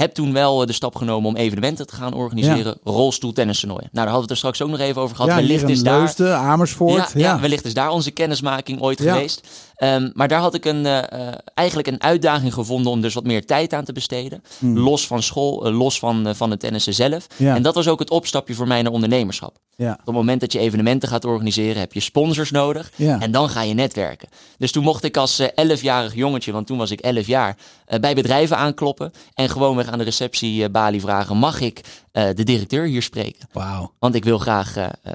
Heb 0.01 0.13
toen 0.15 0.33
wel 0.33 0.61
eh, 0.61 0.67
de 0.67 0.73
stap 0.73 0.97
genomen 0.97 1.29
om 1.29 1.37
evenementen 1.37 1.87
te 1.87 1.95
gaan 1.95 2.15
organiseren. 2.15 2.79
Rolstoeltennistoernooien. 2.85 3.89
Nou, 3.93 4.07
daar 4.07 4.15
hadden 4.15 4.29
we 4.29 4.35
het 4.35 4.45
er 4.45 4.53
straks 4.53 4.63
ook 4.63 4.79
nog 4.79 4.87
even 4.89 5.03
over 5.03 5.17
gehad. 5.17 5.31
ja, 5.31 5.37
Wellicht 5.37 5.69
is 5.69 5.83
daar... 5.83 5.99
Leusden, 5.99 6.37
Amersfoort. 6.37 7.13
Ja, 7.15 7.21
ja. 7.21 7.41
wellicht 7.41 7.65
is 7.65 7.75
daar 7.75 7.91
onze 7.91 8.11
kennismaking 8.11 8.81
ooit 8.81 8.99
Ja. 9.03 9.13
geweest. 9.13 9.49
Ehm, 9.81 10.11
maar 10.15 10.29
daar 10.29 10.41
had 10.41 10.55
ik 10.55 10.65
een, 10.65 10.87
eh, 10.87 10.99
eh, 11.29 11.35
eigenlijk 11.55 11.89
een 11.89 12.03
uitdaging 12.03 12.55
gevonden 12.55 12.93
om 12.93 13.01
dus 13.01 13.15
wat 13.15 13.25
meer 13.25 13.47
tijd 13.47 13.73
aan 13.73 13.85
te 13.85 13.93
besteden. 13.93 14.43
Hmm. 14.59 14.79
Los 14.79 15.07
van 15.07 15.23
school, 15.23 15.67
eh, 15.67 15.79
los 15.79 15.99
van, 15.99 16.35
van 16.37 16.51
het 16.51 16.61
tennissen 16.61 16.95
zelf. 16.95 17.27
Ja. 17.37 17.55
En 17.55 17.63
dat 17.63 17.75
was 17.75 17.89
ook 17.89 17.99
het 17.99 18.11
opstapje 18.11 18.55
voor 18.55 18.67
mij 18.67 18.83
naar 18.83 18.93
ondernemerschap. 18.93 19.57
Ja. 19.77 19.93
Op 19.93 20.07
het 20.07 20.15
moment 20.15 20.41
dat 20.41 20.53
je 20.53 20.59
evenementen 20.59 21.09
gaat 21.09 21.25
organiseren, 21.25 21.81
heb 21.81 21.93
je 21.93 22.01
sponsors 22.01 22.51
nodig. 22.51 22.91
Ja. 22.97 23.21
En 23.21 23.31
dan 23.31 23.49
ga 23.49 23.63
je 23.63 23.75
netwerken. 23.75 24.29
Dus 24.59 24.73
toen 24.73 24.85
mocht 24.85 25.05
ik 25.05 25.17
als 25.17 25.39
eh, 25.39 25.67
11-jarig 25.67 26.15
jongetje, 26.15 26.53
want 26.53 26.67
toen 26.67 26.79
was 26.79 26.91
ik 26.91 27.01
11 27.01 27.27
jaar, 27.27 27.57
bij 28.01 28.15
bedrijven 28.15 28.57
aankloppen. 28.57 29.13
En 29.35 29.49
gewoonweg 29.49 29.87
aan 29.87 29.99
de 29.99 30.05
receptiebalie 30.05 31.01
vragen: 31.01 31.37
mag 31.37 31.61
ik 31.61 31.81
de 32.13 32.43
directeur 32.43 32.87
hier 32.87 33.03
spreken? 33.03 33.49
Wauw. 33.53 33.93
Want 33.99 34.15
ik 34.15 34.25
wil 34.25 34.39
graag 34.39 34.75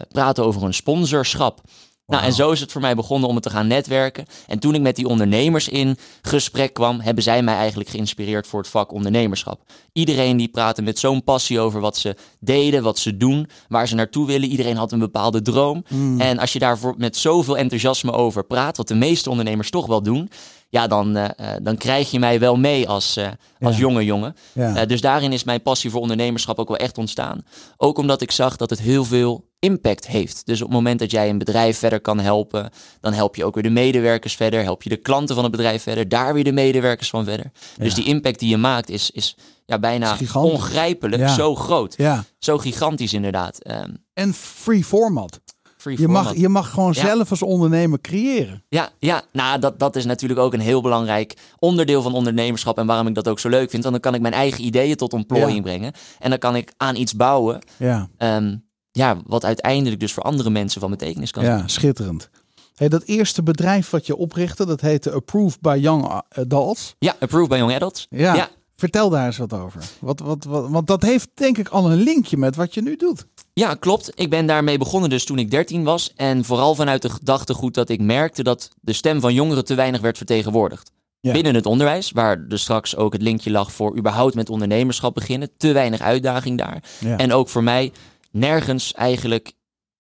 praten 0.10 0.46
over 0.46 0.64
een 0.64 0.74
sponsorschap. 0.74 1.62
Nou, 2.08 2.24
en 2.24 2.34
zo 2.34 2.52
is 2.52 2.60
het 2.60 2.72
voor 2.72 2.82
mij 2.82 2.96
begonnen 2.96 3.30
om 3.30 3.36
het 3.36 3.44
te 3.44 3.50
gaan 3.50 3.68
netwerken. 3.68 4.26
En 4.48 4.60
toen 4.60 4.76
ik 4.76 4.82
met 4.82 4.96
die 4.96 5.08
ondernemers 5.08 5.68
in 5.70 5.98
gesprek 6.22 6.74
kwam, 6.74 7.00
hebben 7.00 7.24
zij 7.24 7.44
mij 7.44 7.56
eigenlijk 7.56 7.90
geïnspireerd 7.90 8.48
voor 8.48 8.60
het 8.60 8.70
vak 8.70 8.92
ondernemerschap. 8.92 9.62
Iedereen 9.94 10.38
die 10.38 10.48
praatte 10.48 10.82
met 10.82 11.00
zo'n 11.00 11.24
passie 11.24 11.60
over 11.60 11.80
wat 11.80 11.98
ze 11.98 12.16
deden, 12.40 12.84
wat 12.84 13.00
ze 13.00 13.18
doen, 13.18 13.50
waar 13.68 13.88
ze 13.88 13.96
naartoe 13.96 14.28
willen. 14.28 14.50
Iedereen 14.50 14.78
had 14.78 14.92
een 14.92 15.00
bepaalde 15.00 15.42
droom. 15.42 15.84
En 16.18 16.40
als 16.40 16.54
je 16.54 16.60
daarvoor 16.60 16.94
met 16.98 17.18
zoveel 17.18 17.58
enthousiasme 17.58 18.12
over 18.12 18.44
praat, 18.44 18.78
wat 18.78 18.88
de 18.88 18.96
meeste 18.96 19.30
ondernemers 19.30 19.70
toch 19.70 19.86
wel 19.86 20.02
doen, 20.04 20.30
ja, 20.70 20.88
dan, 20.88 21.16
eh, 21.16 21.56
eh, 21.56 21.62
dan 21.64 21.78
krijg 21.78 22.12
je 22.12 22.20
mij 22.20 22.40
wel 22.40 22.56
mee 22.56 22.90
als, 22.90 23.18
eh, 23.18 23.28
als 23.60 23.76
Ja. 23.76 23.82
jonge 23.82 24.06
jongen. 24.06 24.36
Ja. 24.54 24.86
Dus 24.86 25.02
daarin 25.02 25.34
is 25.34 25.44
mijn 25.44 25.62
passie 25.62 25.90
voor 25.90 26.02
ondernemerschap 26.02 26.60
ook 26.60 26.68
wel 26.68 26.78
echt 26.78 26.98
ontstaan. 26.98 27.46
Ook 27.78 27.98
omdat 27.98 28.22
ik 28.22 28.32
zag 28.32 28.56
dat 28.56 28.70
het 28.70 28.80
heel 28.80 29.06
veel 29.06 29.46
impact 29.66 30.08
heeft. 30.08 30.46
Dus 30.46 30.62
op 30.62 30.68
het 30.68 30.76
moment 30.76 31.00
dat 31.00 31.12
jij 31.12 31.30
een 31.30 31.38
bedrijf 31.38 31.78
verder 31.78 32.00
kan 32.02 32.20
helpen, 32.20 32.70
dan 33.00 33.14
help 33.14 33.36
je 33.36 33.46
ook 33.46 33.54
weer 33.54 33.64
de 33.64 33.70
medewerkers 33.70 34.36
verder, 34.36 34.64
help 34.64 34.84
je 34.84 34.90
de 34.90 34.98
klanten 34.98 35.36
van 35.36 35.44
het 35.44 35.52
bedrijf 35.54 35.84
verder, 35.84 36.10
daar 36.10 36.34
weer 36.34 36.44
de 36.44 36.52
medewerkers 36.52 37.10
van 37.10 37.24
verder. 37.26 37.52
Dus 37.78 37.94
die 37.94 38.06
impact 38.06 38.40
die 38.40 38.50
je 38.50 38.58
maakt 38.58 38.90
is, 38.90 39.12
is 39.12 39.38
ja, 39.66 39.80
bijna 39.80 40.18
Is 40.20 40.32
ongrijpelijk, 40.36 41.22
Ja. 41.22 41.34
zo 41.34 41.56
groot. 41.56 41.94
ja. 41.98 42.24
Zo 42.40 42.58
gigantisch 42.58 43.14
inderdaad. 43.14 43.60
Ehm, 43.64 43.90
En 44.14 44.34
free 44.34 44.84
format. 44.84 45.40
free 45.78 46.00
Je 46.02 46.08
mag, 46.08 46.36
je 46.36 46.50
mag 46.50 46.70
gewoon 46.70 46.94
zelf 46.94 47.30
als 47.30 47.42
ondernemer 47.42 48.02
creëren. 48.02 48.64
Ja, 48.70 48.90
ja 49.00 49.22
nou, 49.32 49.60
dat, 49.60 49.80
dat 49.80 49.96
is 49.96 50.06
natuurlijk 50.06 50.40
ook 50.40 50.54
een 50.54 50.60
heel 50.60 50.82
belangrijk 50.82 51.34
onderdeel 51.60 52.02
van 52.02 52.14
ondernemerschap. 52.14 52.78
En 52.78 52.86
waarom 52.86 53.08
ik 53.08 53.16
dat 53.16 53.28
ook 53.28 53.40
zo 53.40 53.50
leuk 53.50 53.70
vind. 53.70 53.82
Want 53.84 53.94
dan 53.94 54.02
kan 54.04 54.14
ik 54.16 54.22
mijn 54.22 54.34
eigen 54.34 54.66
ideeën 54.66 54.96
tot 54.96 55.14
ontplooiing 55.14 55.62
brengen. 55.62 55.94
En 56.20 56.30
dan 56.30 56.40
kan 56.40 56.56
ik 56.56 56.74
aan 56.78 56.96
iets 56.96 57.16
bouwen. 57.16 57.60
Ja, 57.78 58.10
ehm, 58.18 58.56
ja, 58.96 59.18
wat 59.26 59.46
uiteindelijk 59.46 60.00
dus 60.00 60.14
voor 60.14 60.24
andere 60.24 60.50
mensen 60.50 60.82
van 60.82 60.90
betekenis 60.90 61.32
kan 61.32 61.44
zijn. 61.44 61.58
ja 61.58 61.68
schitterend. 61.68 62.30
Hey, 62.76 62.90
dat 62.90 63.04
eerste 63.04 63.44
bedrijf 63.44 63.90
wat 63.90 64.06
je 64.06 64.16
oprichtte, 64.16 64.66
dat 64.66 64.82
heette 64.82 65.12
Approved 65.12 65.62
by 65.62 65.78
Young 65.82 66.22
Adults. 66.30 66.96
Ja, 67.00 67.16
approved 67.20 67.50
by 67.50 67.56
Young 67.56 67.74
Adults. 67.74 68.08
Ja. 68.10 68.36
Ja. 68.36 68.50
Vertel 68.76 69.10
daar 69.10 69.26
eens 69.26 69.38
wat 69.38 69.54
over. 69.54 69.84
Wat, 70.00 70.20
wat, 70.20 70.44
wat, 70.44 70.70
want 70.70 70.88
dat 70.88 71.02
heeft 71.02 71.30
denk 71.34 71.58
ik 71.58 71.68
al 71.68 71.92
een 71.92 72.04
linkje 72.04 72.38
met 72.38 72.56
wat 72.56 72.74
je 72.74 72.82
nu 72.82 72.96
doet. 72.96 73.26
Ja, 73.54 73.74
klopt. 73.74 74.12
Ik 74.16 74.30
ben 74.30 74.46
daarmee 74.46 74.78
begonnen 74.78 75.10
dus 75.10 75.26
toen 75.26 75.40
ik 75.40 75.52
13 75.52 75.84
was. 75.84 76.14
En 76.16 76.46
vooral 76.46 76.76
vanuit 76.76 77.02
de 77.02 77.10
gedachtegoed 77.10 77.74
dat 77.74 77.90
ik 77.90 78.02
merkte 78.02 78.44
dat 78.44 78.70
de 78.82 78.94
stem 78.94 79.22
van 79.22 79.34
jongeren 79.34 79.66
te 79.66 79.76
weinig 79.76 80.02
werd 80.02 80.18
vertegenwoordigd. 80.18 80.92
Ja. 81.20 81.32
Binnen 81.32 81.56
het 81.56 81.66
onderwijs, 81.66 82.12
waar 82.12 82.48
dus 82.48 82.62
straks 82.62 82.96
ook 82.96 83.14
het 83.14 83.22
linkje 83.22 83.52
lag 83.52 83.72
voor 83.72 83.98
überhaupt 83.98 84.36
met 84.36 84.50
ondernemerschap 84.50 85.14
beginnen. 85.14 85.50
Te 85.58 85.72
weinig 85.72 86.02
uitdaging 86.02 86.58
daar. 86.58 86.84
Ja. 87.00 87.18
En 87.18 87.34
ook 87.34 87.50
voor 87.50 87.64
mij 87.64 87.92
nergens 88.36 88.94
eigenlijk 88.94 89.52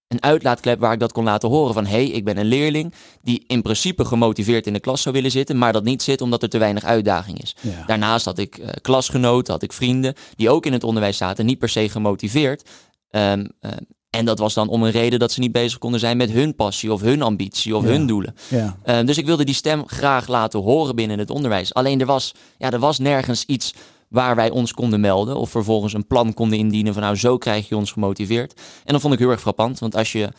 een 0.07 0.23
uitlaatklep 0.23 0.79
waar 0.79 0.93
ik 0.93 0.99
dat 0.99 1.11
kon 1.11 1.23
laten 1.23 1.49
horen 1.49 1.73
van 1.73 1.85
hé, 1.85 1.91
hey, 1.91 2.05
ik 2.07 2.23
ben 2.23 2.37
een 2.37 2.45
leerling 2.45 2.93
die 3.21 3.43
in 3.47 3.61
principe 3.61 4.05
gemotiveerd 4.05 4.67
in 4.67 4.73
de 4.73 4.79
klas 4.79 5.01
zou 5.01 5.15
willen 5.15 5.31
zitten, 5.31 5.57
maar 5.57 5.73
dat 5.73 5.83
niet 5.83 6.01
zit 6.03 6.21
omdat 6.21 6.43
er 6.43 6.49
te 6.49 6.57
weinig 6.57 6.83
uitdaging 6.83 7.41
is. 7.41 7.55
Ja. 7.61 7.83
Daarnaast 7.85 8.25
had 8.25 8.37
ik 8.37 8.57
eh, 8.57 8.69
klasgenoten, 8.81 9.53
had 9.53 9.63
ik 9.63 9.73
vrienden 9.73 10.13
die 10.35 10.49
ook 10.49 10.65
in 10.65 10.73
het 10.73 10.83
onderwijs 10.83 11.17
zaten, 11.17 11.45
niet 11.45 11.59
per 11.59 11.69
se 11.69 11.89
gemotiveerd. 11.89 12.69
Ehm, 13.09 13.45
eh, 13.59 13.71
en 14.09 14.25
dat 14.25 14.39
was 14.39 14.53
dan 14.53 14.67
om 14.67 14.83
een 14.83 14.91
reden 14.91 15.19
dat 15.19 15.31
ze 15.31 15.39
niet 15.39 15.51
bezig 15.51 15.77
konden 15.77 15.99
zijn 15.99 16.17
met 16.17 16.31
hun 16.31 16.55
passie 16.55 16.93
of 16.93 17.01
hun 17.01 17.21
ambitie 17.21 17.75
of 17.75 17.83
Ja. 17.83 17.89
hun 17.89 18.05
doelen. 18.07 18.35
Ja. 18.49 18.77
Eh, 18.83 19.05
dus 19.05 19.17
ik 19.17 19.25
wilde 19.25 19.43
die 19.45 19.55
stem 19.55 19.87
graag 19.87 20.27
laten 20.27 20.59
horen 20.59 20.95
binnen 20.95 21.19
het 21.19 21.29
onderwijs. 21.29 21.73
Alleen 21.73 21.99
er 21.99 22.05
was, 22.05 22.31
ja, 22.57 22.71
er 22.71 22.79
was 22.79 22.99
nergens 22.99 23.45
iets 23.45 23.73
waar 24.09 24.35
wij 24.35 24.49
ons 24.49 24.73
konden 24.73 24.99
melden. 24.99 25.37
Of 25.37 25.49
vervolgens 25.49 25.93
een 25.93 26.07
plan 26.07 26.33
konden 26.33 26.57
indienen 26.57 26.93
van 26.93 27.01
nou 27.03 27.15
zo 27.15 27.37
krijg 27.37 27.69
je 27.69 27.75
ons 27.77 27.91
gemotiveerd. 27.91 28.61
En 28.83 28.91
dat 28.93 29.01
vond 29.01 29.13
ik 29.13 29.19
heel 29.19 29.29
erg 29.29 29.41
frappant. 29.41 29.79
Want 29.79 29.95
als 29.95 30.11
je 30.11 30.29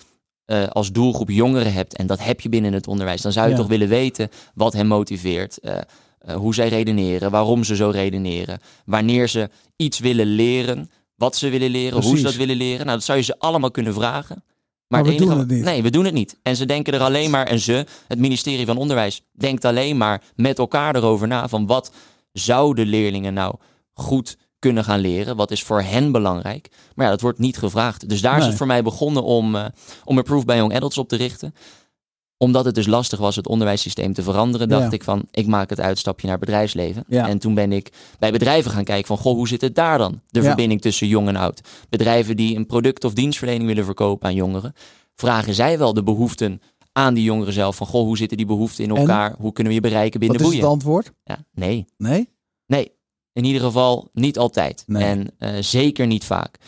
eh, 0.44 0.66
als 0.66 0.92
doelgroep 0.92 1.30
jongeren 1.30 1.72
hebt 1.72 1.96
en 1.96 2.06
dat 2.06 2.18
heb 2.24 2.40
je 2.40 2.48
binnen 2.48 2.72
het 2.72 2.86
onderwijs. 2.86 3.20
Dan 3.22 3.32
zou 3.32 3.46
je 3.46 3.52
Ja. 3.52 3.58
toch 3.58 3.68
willen 3.68 3.88
weten 3.88 4.28
wat 4.54 4.72
hen 4.72 4.86
motiveert. 4.86 5.58
eh, 5.58 5.78
eh, 6.18 6.36
hoe 6.36 6.54
zij 6.54 6.68
redeneren, 6.68 7.30
waarom 7.30 7.64
ze 7.64 7.76
zo 7.76 7.90
redeneren. 7.90 8.58
Wanneer 8.84 9.28
ze 9.28 9.50
iets 9.76 9.98
willen 9.98 10.26
leren, 10.26 10.90
wat 11.16 11.36
ze 11.36 11.48
willen 11.48 11.70
leren, 11.70 12.02
hoe 12.02 12.16
ze 12.16 12.22
dat 12.22 12.34
willen 12.34 12.56
leren. 12.56 12.86
Nou, 12.86 12.96
dat 12.98 13.06
zou 13.06 13.18
je 13.18 13.24
ze 13.24 13.38
allemaal 13.38 13.70
kunnen 13.70 13.94
vragen. 13.94 14.44
Maar 14.88 15.02
we 15.04 15.08
enige- 15.10 15.24
doen 15.28 15.38
het 15.38 15.48
niet. 15.48 15.64
Nee, 15.64 15.82
we 15.82 15.90
doen 15.90 16.04
het 16.04 16.14
niet. 16.14 16.38
En 16.42 16.56
ze 16.56 16.66
denken 16.66 16.92
er 16.92 17.00
alleen 17.00 17.30
maar, 17.30 17.46
en 17.46 17.58
ze, 17.60 17.86
het 18.08 18.18
ministerie 18.18 18.66
van 18.66 18.76
Onderwijs, 18.76 19.22
denkt 19.32 19.64
alleen 19.64 19.96
maar 19.96 20.22
met 20.36 20.58
elkaar 20.58 20.96
erover 20.96 21.26
na 21.28 21.48
van 21.48 21.66
wat 21.66 21.92
zouden 22.38 22.86
leerlingen 22.86 23.34
nou 23.34 23.54
goed 23.92 24.36
kunnen 24.58 24.84
gaan 24.84 25.00
leren. 25.00 25.36
Wat 25.36 25.50
is 25.50 25.62
voor 25.62 25.82
hen 25.82 26.12
belangrijk. 26.12 26.68
Maar 26.94 27.04
ja, 27.04 27.10
dat 27.10 27.20
wordt 27.20 27.38
niet 27.38 27.58
gevraagd. 27.58 28.08
Dus 28.08 28.20
daar 28.20 28.38
is 28.38 28.46
het 28.46 28.54
voor 28.54 28.66
mij 28.66 28.82
begonnen 28.82 29.22
om, 29.22 29.56
eh 29.56 29.64
om 30.04 30.18
Approve 30.18 30.44
bij 30.44 30.56
Young 30.56 30.74
Adults 30.74 30.98
op 30.98 31.08
te 31.08 31.16
richten. 31.16 31.54
Omdat 32.38 32.64
het 32.64 32.74
dus 32.74 32.86
lastig 32.86 33.18
was 33.18 33.36
het 33.36 33.46
onderwijssysteem 33.48 34.12
te 34.12 34.22
veranderen, 34.22 34.68
dacht 34.68 34.82
Ja. 34.82 34.90
ik 34.90 35.04
van, 35.04 35.26
ik 35.30 35.46
maak 35.46 35.70
het 35.70 35.80
uitstapje 35.80 36.26
naar 36.26 36.38
bedrijfsleven. 36.38 37.04
Ja. 37.08 37.28
En 37.28 37.38
toen 37.38 37.54
ben 37.54 37.72
ik 37.72 37.92
bij 38.18 38.32
bedrijven 38.32 38.70
gaan 38.70 38.84
kijken 38.84 39.06
van, 39.06 39.16
goh, 39.18 39.34
hoe 39.34 39.48
zit 39.48 39.60
het 39.60 39.74
daar 39.74 39.98
dan? 39.98 40.20
De 40.28 40.40
Ja. 40.40 40.46
verbinding 40.46 40.80
tussen 40.80 41.06
jong 41.06 41.28
en 41.28 41.36
oud. 41.36 41.60
Bedrijven 41.88 42.36
die 42.36 42.56
een 42.56 42.66
product 42.66 43.04
of 43.04 43.12
dienstverlening 43.12 43.66
willen 43.66 43.84
verkopen 43.84 44.28
aan 44.28 44.34
jongeren. 44.34 44.72
Vragen 45.14 45.54
zij 45.54 45.78
wel 45.78 45.94
de 45.94 46.02
behoeften 46.02 46.60
aan 46.96 47.14
die 47.14 47.24
jongeren 47.24 47.52
zelf? 47.52 47.76
Van, 47.76 47.86
goh, 47.86 48.02
hoe 48.04 48.16
zitten 48.16 48.36
die 48.36 48.46
behoeften 48.46 48.84
in 48.84 48.90
En? 48.90 48.96
elkaar? 48.96 49.34
Hoe 49.38 49.52
kunnen 49.52 49.72
we 49.72 49.78
je 49.80 49.88
bereiken 49.88 50.20
binnen 50.20 50.38
Wat 50.38 50.46
is 50.46 50.52
het 50.52 50.62
boeien? 50.62 50.76
antwoord? 50.76 51.12
Ja, 51.24 51.44
nee. 51.52 51.84
Nee? 51.96 52.28
Nee, 52.66 52.92
in 53.32 53.44
ieder 53.44 53.60
geval 53.62 54.08
niet 54.12 54.38
altijd. 54.38 54.84
Nee. 54.86 55.04
En 55.04 55.30
eh, 55.38 55.50
zeker 55.60 56.06
niet 56.06 56.24
vaak. 56.24 56.58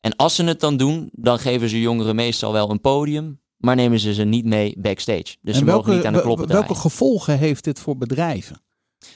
En 0.00 0.16
als 0.16 0.34
ze 0.34 0.44
het 0.44 0.60
dan 0.60 0.76
doen, 0.76 1.08
dan 1.12 1.38
geven 1.38 1.68
ze 1.68 1.80
jongeren 1.80 2.14
meestal 2.14 2.52
wel 2.52 2.70
een 2.70 2.80
podium, 2.80 3.40
maar 3.56 3.76
nemen 3.76 3.98
ze 4.00 4.14
ze 4.14 4.24
niet 4.24 4.44
mee 4.44 4.74
backstage. 4.78 5.36
Dus 5.40 5.54
ze 5.54 5.60
en 5.60 5.66
mogen 5.66 5.94
niet 5.96 6.04
aan 6.04 6.12
de 6.12 6.20
kloppen 6.20 6.46
draaien. 6.46 6.66
welke 6.66 6.80
gevolgen 6.80 7.38
heeft 7.38 7.64
dit 7.64 7.78
voor 7.80 7.96
bedrijven? 7.96 8.60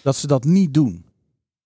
Dat 0.03 0.17
ze 0.17 0.27
dat 0.27 0.45
niet 0.45 0.75
doen. 0.75 1.07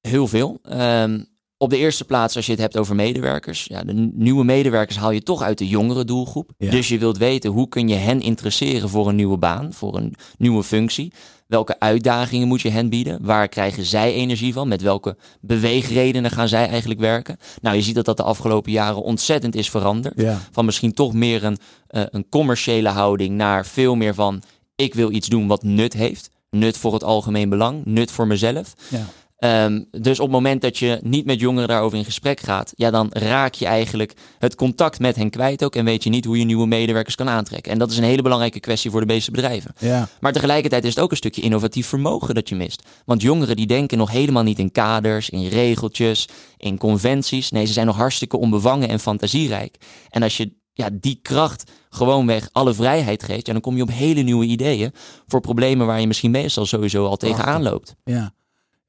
Heel 0.01 0.27
veel. 0.29 0.59
Ehm, 0.63 1.25
op 1.63 1.71
de 1.71 1.77
eerste 1.77 2.05
plaats, 2.05 2.37
als 2.37 2.47
je 2.47 2.53
het 2.53 2.61
hebt 2.61 2.77
over 2.77 2.95
medewerkers. 2.95 3.65
Ja, 3.65 3.83
de 3.85 4.11
nieuwe 4.15 4.45
medewerkers 4.45 4.99
haal 4.99 5.11
je 5.11 5.23
toch 5.23 5.43
uit 5.43 5.59
de 5.59 5.69
jongere 5.69 6.05
doelgroep. 6.05 6.51
Ja. 6.59 6.71
Dus 6.71 6.89
je 6.89 6.99
wilt 6.99 7.19
weten 7.19 7.51
hoe 7.51 7.69
kun 7.69 7.89
je 7.89 7.95
hen 7.95 8.21
interesseren 8.21 8.89
voor 8.89 9.09
een 9.09 9.17
nieuwe 9.17 9.37
baan, 9.37 9.73
voor 9.73 9.97
een 9.97 10.15
nieuwe 10.39 10.63
functie. 10.63 11.13
Welke 11.47 11.79
uitdagingen 11.79 12.49
moet 12.49 12.61
je 12.61 12.71
hen 12.71 12.89
bieden? 12.89 13.19
Waar 13.25 13.49
krijgen 13.49 13.85
zij 13.85 14.13
energie 14.13 14.53
van? 14.53 14.69
Met 14.69 14.83
welke 14.83 15.17
beweegredenen 15.41 16.31
gaan 16.31 16.49
zij 16.49 16.69
eigenlijk 16.69 17.01
werken? 17.01 17.37
Nou, 17.61 17.77
je 17.77 17.83
ziet 17.83 17.95
dat 17.95 18.05
dat 18.05 18.17
de 18.17 18.23
afgelopen 18.23 18.73
jaren 18.73 19.03
ontzettend 19.03 19.55
is 19.55 19.71
veranderd. 19.71 20.21
Ja. 20.21 20.41
Van 20.51 20.65
misschien 20.65 20.93
toch 20.93 21.13
meer 21.13 21.45
een, 21.45 21.59
eh, 21.87 22.03
een 22.11 22.29
commerciële 22.29 22.89
houding 22.89 23.37
naar 23.37 23.67
veel 23.67 23.95
meer 23.95 24.15
van 24.15 24.43
ik 24.77 24.95
wil 24.95 25.11
iets 25.11 25.29
doen 25.29 25.47
wat 25.47 25.63
nut 25.63 25.93
heeft. 25.93 26.31
Nut 26.51 26.79
voor 26.79 26.93
het 26.93 27.05
algemeen 27.05 27.49
belang, 27.49 27.85
nut 27.85 28.11
voor 28.11 28.27
mezelf. 28.27 28.75
Ja. 28.89 29.07
Ehm, 29.43 29.83
dus 29.91 30.19
op 30.19 30.27
het 30.27 30.35
moment 30.35 30.61
dat 30.61 30.79
je 30.79 30.99
niet 31.03 31.27
met 31.27 31.41
jongeren 31.41 31.69
daarover 31.69 31.99
in 31.99 32.05
gesprek 32.05 32.41
gaat, 32.41 32.73
ja, 32.77 32.91
dan 32.91 33.09
raak 33.13 33.55
je 33.55 33.67
eigenlijk 33.67 34.15
het 34.39 34.55
contact 34.55 34.99
met 34.99 35.17
hen 35.17 35.31
kwijt 35.31 35.65
ook 35.65 35.77
en 35.77 35.85
weet 35.85 36.05
je 36.05 36.11
niet 36.11 36.25
hoe 36.25 36.39
je 36.39 36.45
nieuwe 36.45 36.67
medewerkers 36.67 37.15
kan 37.15 37.29
aantrekken. 37.29 37.73
En 37.73 37.79
dat 37.79 37.91
is 37.91 37.97
een 37.97 38.05
hele 38.05 38.23
belangrijke 38.23 38.61
kwestie 38.61 38.91
voor 38.91 39.01
de 39.01 39.07
meeste 39.07 39.31
bedrijven. 39.31 39.75
Ja. 39.79 40.09
Maar 40.21 40.33
tegelijkertijd 40.33 40.85
is 40.85 40.95
het 40.95 41.05
ook 41.05 41.11
een 41.11 41.17
stukje 41.17 41.43
innovatief 41.43 41.87
vermogen 41.87 42.35
dat 42.35 42.49
je 42.49 42.55
mist. 42.55 42.83
Want 43.05 43.23
jongeren 43.23 43.57
die 43.57 43.67
denken 43.67 43.99
nog 43.99 44.11
helemaal 44.11 44.43
niet 44.43 44.59
in 44.59 44.73
kaders, 44.73 45.31
in 45.31 45.49
regeltjes, 45.49 46.29
in 46.57 46.79
conventies. 46.79 47.51
Nee, 47.51 47.67
ze 47.67 47.73
zijn 47.73 47.87
nog 47.87 47.97
hartstikke 47.97 48.39
onbevangen 48.39 48.89
en 48.89 49.01
fantasierijk. 49.01 49.77
En 50.11 50.23
als 50.23 50.37
je 50.37 50.53
ja, 50.73 50.89
die 50.93 51.19
kracht 51.23 51.71
gewoonweg 51.91 52.49
alle 52.53 52.75
vrijheid 52.75 53.23
geeft, 53.23 53.47
ja, 53.47 53.53
dan 53.53 53.63
kom 53.63 53.77
je 53.77 53.83
op 53.83 53.91
hele 53.91 54.23
nieuwe 54.23 54.45
ideeën 54.45 54.93
voor 55.27 55.41
problemen 55.41 55.87
waar 55.87 56.01
je 56.01 56.07
misschien 56.07 56.31
meestal 56.31 56.67
sowieso 56.67 57.07
al 57.07 57.17
tegenaan 57.17 57.63
loopt. 57.63 57.95
Ja. 58.05 58.33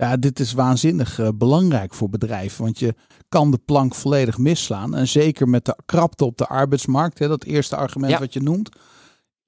Ja, 0.03 0.17
dit 0.17 0.39
is 0.39 0.53
waanzinnig 0.53 1.19
eh, 1.19 1.27
belangrijk 1.35 1.93
voor 1.93 2.09
bedrijven. 2.09 2.63
Want 2.63 2.79
je 2.79 2.95
kan 3.29 3.51
de 3.51 3.57
plank 3.65 3.95
volledig 3.95 4.37
misslaan. 4.37 4.95
En 4.95 5.07
zeker 5.07 5.49
met 5.49 5.65
de 5.65 5.77
krapte 5.85 6.25
op 6.25 6.37
de 6.37 6.47
arbeidsmarkt, 6.47 7.19
hè, 7.19 7.27
dat 7.27 7.43
eerste 7.43 7.75
argument 7.75 8.11
Ja. 8.11 8.19
wat 8.19 8.33
je 8.33 8.41
noemt. 8.41 8.69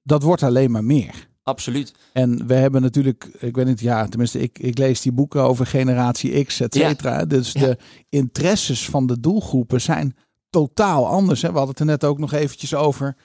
Dat 0.02 0.22
wordt 0.22 0.42
alleen 0.42 0.70
maar 0.70 0.84
meer. 0.84 1.28
Absoluut. 1.42 1.94
En 2.12 2.46
we 2.46 2.54
hebben 2.54 2.82
natuurlijk, 2.82 3.28
ik 3.38 3.56
weet 3.56 3.66
niet, 3.66 3.80
ja, 3.80 4.06
tenminste, 4.06 4.38
ik, 4.40 4.58
ik 4.58 4.78
lees 4.78 5.00
die 5.00 5.12
boeken 5.12 5.42
over 5.42 5.66
generatie 5.66 6.44
X, 6.44 6.60
et 6.60 6.74
Ja. 6.74 6.88
cetera. 6.88 7.24
Dus 7.24 7.52
Ja. 7.52 7.60
de 7.60 7.76
interesses 8.08 8.88
van 8.88 9.06
de 9.06 9.20
doelgroepen 9.20 9.80
zijn 9.80 10.16
totaal 10.50 11.06
anders. 11.06 11.42
Hè. 11.42 11.48
We 11.48 11.54
hadden 11.56 11.70
het 11.70 11.80
er 11.80 11.86
net 11.90 12.04
ook 12.04 12.18
nog 12.18 12.32
eventjes 12.32 12.74
over 12.74 13.16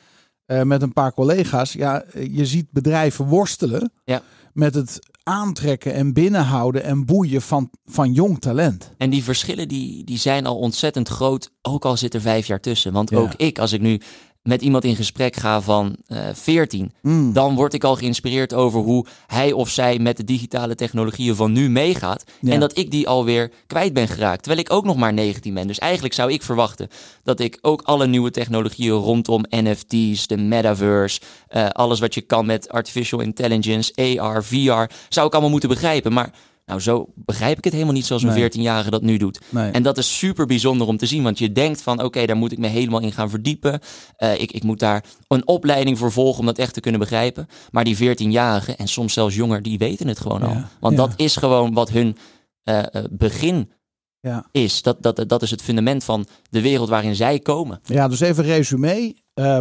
eh, 0.45 0.61
met 0.61 0.81
een 0.81 0.93
paar 0.93 1.13
collega's. 1.13 1.73
Ja, 1.73 2.03
je 2.29 2.45
ziet 2.45 2.71
bedrijven 2.71 3.25
worstelen 3.25 3.91
Ja. 4.03 4.21
met 4.53 4.75
het 4.75 4.99
aantrekken 5.23 5.93
en 5.93 6.13
binnenhouden 6.13 6.83
en 6.83 7.05
boeien 7.05 7.41
van, 7.41 7.69
van 7.85 8.13
jong 8.13 8.39
talent. 8.39 8.91
En 8.97 9.09
die 9.09 9.23
verschillen 9.23 9.67
die, 9.67 10.03
die 10.03 10.17
zijn 10.17 10.45
al 10.45 10.57
ontzettend 10.57 11.07
groot, 11.07 11.51
ook 11.61 11.85
al 11.85 11.97
zit 11.97 12.13
er 12.13 12.21
vijf 12.21 12.47
jaar 12.47 12.59
tussen. 12.59 12.93
Want 12.93 13.09
Ja. 13.09 13.17
ook 13.17 13.33
ik, 13.35 13.59
als 13.59 13.73
ik 13.73 13.81
nu 13.81 14.01
met 14.41 14.61
iemand 14.61 14.83
in 14.83 14.95
gesprek 14.95 15.35
ga 15.35 15.61
van 15.61 15.95
eh 16.07 16.19
14, 16.33 16.91
Mm. 17.01 17.33
dan 17.33 17.55
word 17.55 17.73
ik 17.73 17.83
al 17.83 17.95
geïnspireerd 17.95 18.53
over 18.53 18.81
hoe 18.81 19.05
hij 19.27 19.51
of 19.51 19.69
zij 19.69 19.99
met 19.99 20.17
de 20.17 20.23
digitale 20.23 20.75
technologieën 20.75 21.35
van 21.35 21.51
nu 21.51 21.69
meegaat. 21.69 22.23
Ja. 22.39 22.51
En 22.51 22.59
dat 22.59 22.77
ik 22.77 22.91
die 22.91 23.07
alweer 23.07 23.51
kwijt 23.67 23.93
ben 23.93 24.07
geraakt, 24.07 24.43
terwijl 24.43 24.61
ik 24.65 24.71
ook 24.73 24.85
nog 24.85 24.95
maar 24.95 25.13
19 25.13 25.53
ben. 25.53 25.67
Dus 25.67 25.79
eigenlijk 25.79 26.13
zou 26.13 26.31
ik 26.31 26.43
verwachten 26.43 26.87
dat 27.23 27.39
ik 27.39 27.57
ook 27.61 27.81
alle 27.81 28.07
nieuwe 28.07 28.31
technologieën 28.31 28.93
rondom 28.93 29.45
NFT's, 29.49 30.27
de 30.27 30.37
metaverse, 30.37 31.21
eh, 31.47 31.69
alles 31.69 31.99
wat 31.99 32.13
je 32.13 32.21
kan 32.21 32.45
met 32.45 32.69
artificial 32.69 33.19
intelligence, 33.19 34.19
AR, 34.19 34.43
VR, 34.43 34.93
zou 35.09 35.27
ik 35.27 35.31
allemaal 35.33 35.49
moeten 35.49 35.69
begrijpen. 35.69 36.13
Maar 36.13 36.31
nou, 36.71 36.83
zo 36.83 37.05
begrijp 37.15 37.57
ik 37.57 37.63
het 37.63 37.73
helemaal 37.73 37.93
niet 37.93 38.05
zoals 38.05 38.23
een 38.23 38.33
Nee. 38.33 38.49
14-jarige 38.51 38.89
dat 38.89 39.01
nu 39.01 39.17
doet. 39.17 39.39
En 39.73 39.83
dat 39.83 39.97
is 39.97 40.17
super 40.17 40.45
bijzonder 40.45 40.87
om 40.87 40.97
te 40.97 41.05
zien, 41.05 41.23
want 41.23 41.39
je 41.39 41.51
denkt 41.51 41.81
van 41.81 42.03
oké, 42.03 42.25
daar 42.25 42.35
moet 42.35 42.51
ik 42.51 42.57
me 42.57 42.67
helemaal 42.67 43.01
in 43.01 43.11
gaan 43.11 43.29
verdiepen. 43.29 43.79
Eh, 44.15 44.41
ik, 44.41 44.51
ik 44.51 44.63
moet 44.63 44.79
daar 44.79 45.03
een 45.27 45.47
opleiding 45.47 45.97
voor 45.97 46.11
volgen 46.11 46.39
om 46.39 46.45
dat 46.45 46.57
echt 46.57 46.73
te 46.73 46.79
kunnen 46.79 46.99
begrijpen. 46.99 47.47
Maar 47.71 47.83
die 47.83 47.95
14-jarigen 47.97 48.75
en 48.77 48.87
soms 48.87 49.13
zelfs 49.13 49.35
jonger, 49.35 49.61
die 49.61 49.77
weten 49.77 50.07
het 50.07 50.19
gewoon 50.19 50.41
al. 50.43 50.57
Want 50.79 50.97
dat 50.97 51.13
is 51.15 51.35
gewoon 51.35 51.73
wat 51.73 51.89
hun 51.89 52.17
eh, 52.63 52.79
eh, 52.79 53.03
begin 53.11 53.71
Ja. 54.19 54.45
is. 54.51 54.81
Dat, 54.81 54.97
dat, 55.01 55.23
dat 55.27 55.41
is 55.41 55.51
het 55.51 55.61
fundament 55.61 56.03
van 56.03 56.25
de 56.49 56.61
wereld 56.61 56.89
waarin 56.89 57.15
zij 57.15 57.39
komen. 57.39 57.79
Ja, 57.83 58.07
dus 58.07 58.19
even 58.19 58.43
resume. 58.43 59.15
Eh, 59.33 59.59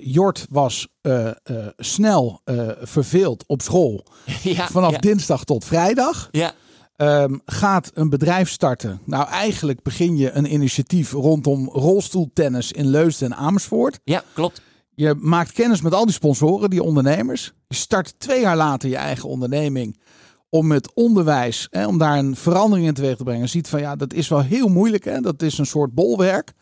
Jort 0.00 0.46
was 0.50 0.88
eh, 1.00 1.30
snel 1.76 2.40
verveeld 2.80 3.44
op 3.46 3.62
school 3.62 4.06
ja, 4.42 4.68
vanaf 4.68 4.90
ja, 4.90 4.98
dinsdag 4.98 5.44
tot 5.44 5.64
vrijdag. 5.64 6.28
ja, 6.30 6.52
Ehm, 7.00 7.38
gaat 7.44 7.90
een 7.94 8.08
bedrijf 8.08 8.50
starten. 8.50 9.00
Nou, 9.04 9.28
eigenlijk 9.28 9.82
begin 9.82 10.16
je 10.16 10.30
een 10.30 10.52
initiatief 10.52 11.12
rondom 11.12 11.68
rolstoeltennis 11.68 12.72
in 12.72 12.86
Leusden 12.86 13.30
en 13.32 13.36
Amersfoort. 13.36 14.00
ja, 14.04 14.22
klopt. 14.32 14.60
Je 14.94 15.14
maakt 15.18 15.52
kennis 15.52 15.80
met 15.80 15.94
al 15.94 16.04
die 16.04 16.14
sponsoren, 16.14 16.70
die 16.70 16.82
ondernemers. 16.82 17.52
Je 17.68 17.74
start 17.74 18.14
twee 18.18 18.40
jaar 18.40 18.56
later 18.56 18.88
je 18.88 18.96
eigen 18.96 19.28
onderneming 19.28 20.00
om 20.48 20.72
het 20.72 20.94
onderwijs, 20.94 21.66
hè, 21.70 21.86
om 21.86 21.98
daar 21.98 22.18
een 22.18 22.36
verandering 22.36 22.86
in 22.86 22.94
teweeg 22.94 23.16
te 23.16 23.24
brengen. 23.24 23.42
Je 23.42 23.48
ziet 23.48 23.68
van 23.68 23.80
ja, 23.80 23.96
dat 23.96 24.12
is 24.12 24.28
wel 24.28 24.42
heel 24.42 24.68
moeilijk. 24.68 25.04
Hè? 25.04 25.20
Dat 25.20 25.42
is 25.42 25.58
een 25.58 25.66
soort 25.66 25.94
bolwerk. 25.94 26.52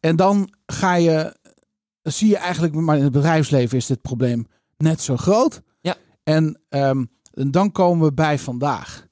En 0.00 0.16
dan 0.16 0.52
ga 0.66 0.94
je, 0.94 1.36
zie 2.02 2.28
je 2.28 2.36
eigenlijk, 2.36 2.74
maar 2.74 2.96
in 2.96 3.02
het 3.02 3.12
bedrijfsleven 3.12 3.76
is 3.76 3.86
dit 3.86 4.00
probleem 4.00 4.46
net 4.76 5.00
zo 5.00 5.16
groot. 5.16 5.62
Ja. 5.80 5.96
En, 6.22 6.60
ehm, 6.68 7.04
dan 7.32 7.72
komen 7.72 8.06
we 8.06 8.12
bij 8.14 8.38
vandaag. 8.38 9.06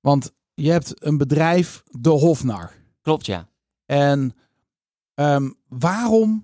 Want 0.00 0.32
je 0.54 0.70
hebt 0.70 1.04
een 1.06 1.16
bedrijf, 1.18 1.82
de 1.90 2.10
Hofnar. 2.10 2.72
Klopt, 3.02 3.26
ja. 3.26 3.48
En 3.86 4.34
ehm, 5.14 5.50
waarom 5.68 6.42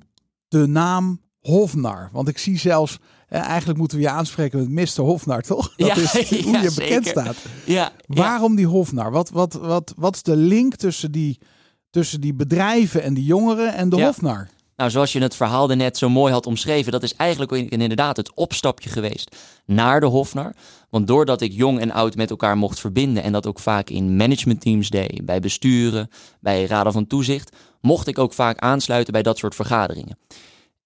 de 0.49 0.67
naam 0.67 1.21
Hofnar? 1.41 2.09
Want 2.13 2.29
ik 2.29 2.39
zie 2.39 2.59
zelfs, 2.59 2.99
eh, 3.29 3.41
eigenlijk 3.41 3.79
moeten 3.79 3.97
we 3.97 4.03
je 4.03 4.11
aanspreken 4.11 4.73
met 4.73 4.97
Mr. 4.97 5.03
Hofnar, 5.03 5.43
toch? 5.43 5.75
Dat 5.77 5.87
Ja, 5.97 5.97
is 5.97 6.13
hoe 6.45 6.53
ja, 6.53 6.61
je 6.61 6.73
bekend 6.75 7.07
staat. 7.07 7.37
ja, 7.65 7.93
ja. 8.07 8.15
Waarom 8.23 8.55
die 8.55 8.67
Hofnar? 8.67 9.11
Wat, 9.11 9.31
wat, 9.31 9.53
wat, 9.53 9.95
wat 9.97 10.15
is 10.15 10.23
de 10.23 10.37
link 10.37 10.75
tussen 10.75 11.13
die, 11.13 11.39
tussen 11.91 12.21
die 12.21 12.35
bedrijven 12.35 13.03
en 13.03 13.15
die 13.15 13.25
jongeren 13.25 13.75
en 13.75 13.89
de. 13.89 14.05
Hofnar? 14.05 14.49
Nou, 14.79 14.91
zoals 14.91 15.13
je 15.13 15.21
het 15.21 15.37
verhaal 15.37 15.71
er 15.71 15.77
net 15.77 15.99
zo 15.99 16.09
mooi 16.09 16.33
had 16.33 16.47
omschreven, 16.47 16.93
dat 16.93 17.03
is 17.03 17.15
eigenlijk 17.15 17.53
inderdaad 17.53 18.17
het 18.17 18.35
opstapje 18.35 18.91
geweest 18.91 19.37
naar 19.67 20.01
de 20.01 20.07
Hofnar. 20.07 20.55
Want 20.91 21.07
doordat 21.07 21.41
ik 21.41 21.53
jong 21.53 21.81
en 21.81 21.91
oud 21.91 22.15
met 22.15 22.31
elkaar 22.31 22.57
mocht 22.57 22.81
verbinden 22.81 23.23
en 23.23 23.33
dat 23.33 23.47
ook 23.47 23.59
vaak 23.59 23.91
in 23.91 24.17
managementteams 24.17 24.91
deed, 24.91 25.27
bij 25.27 25.41
besturen, 25.41 26.11
bij 26.41 26.65
raden 26.65 26.93
van 26.93 27.07
toezicht, 27.07 27.57
mocht 27.81 28.07
ik 28.07 28.19
ook 28.19 28.33
vaak 28.33 28.59
aansluiten 28.59 29.13
bij 29.13 29.23
dat 29.23 29.39
soort 29.39 29.55
vergaderingen. 29.55 30.19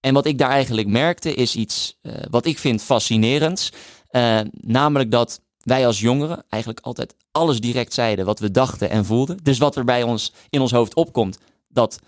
En 0.01 0.15
wat 0.15 0.27
ik 0.27 0.39
daar 0.39 0.51
eigenlijk 0.51 0.89
merkte 0.89 1.35
is 1.35 1.57
iets 1.57 1.99
eh, 2.03 2.15
wat 2.31 2.47
ik 2.47 2.59
vind 2.59 2.83
fascinerends, 2.83 3.73
eh, 4.09 4.41
namelijk 4.61 5.11
dat 5.11 5.41
wij 5.61 5.87
als 5.87 6.01
jongeren 6.01 6.45
eigenlijk 6.49 6.85
altijd 6.87 7.15
alles 7.33 7.61
direct 7.61 7.93
zeiden 7.93 8.25
wat 8.25 8.39
we 8.39 8.51
dachten 8.51 8.91
en 8.91 9.05
voelden. 9.05 9.39
Dus 9.43 9.59
wat 9.59 9.77
er 9.77 9.85
bij 9.85 10.03
ons 10.03 10.33
in 10.51 10.61
ons 10.61 10.73
hoofd 10.73 10.95
opkomt, 10.95 11.39
dat 11.69 11.99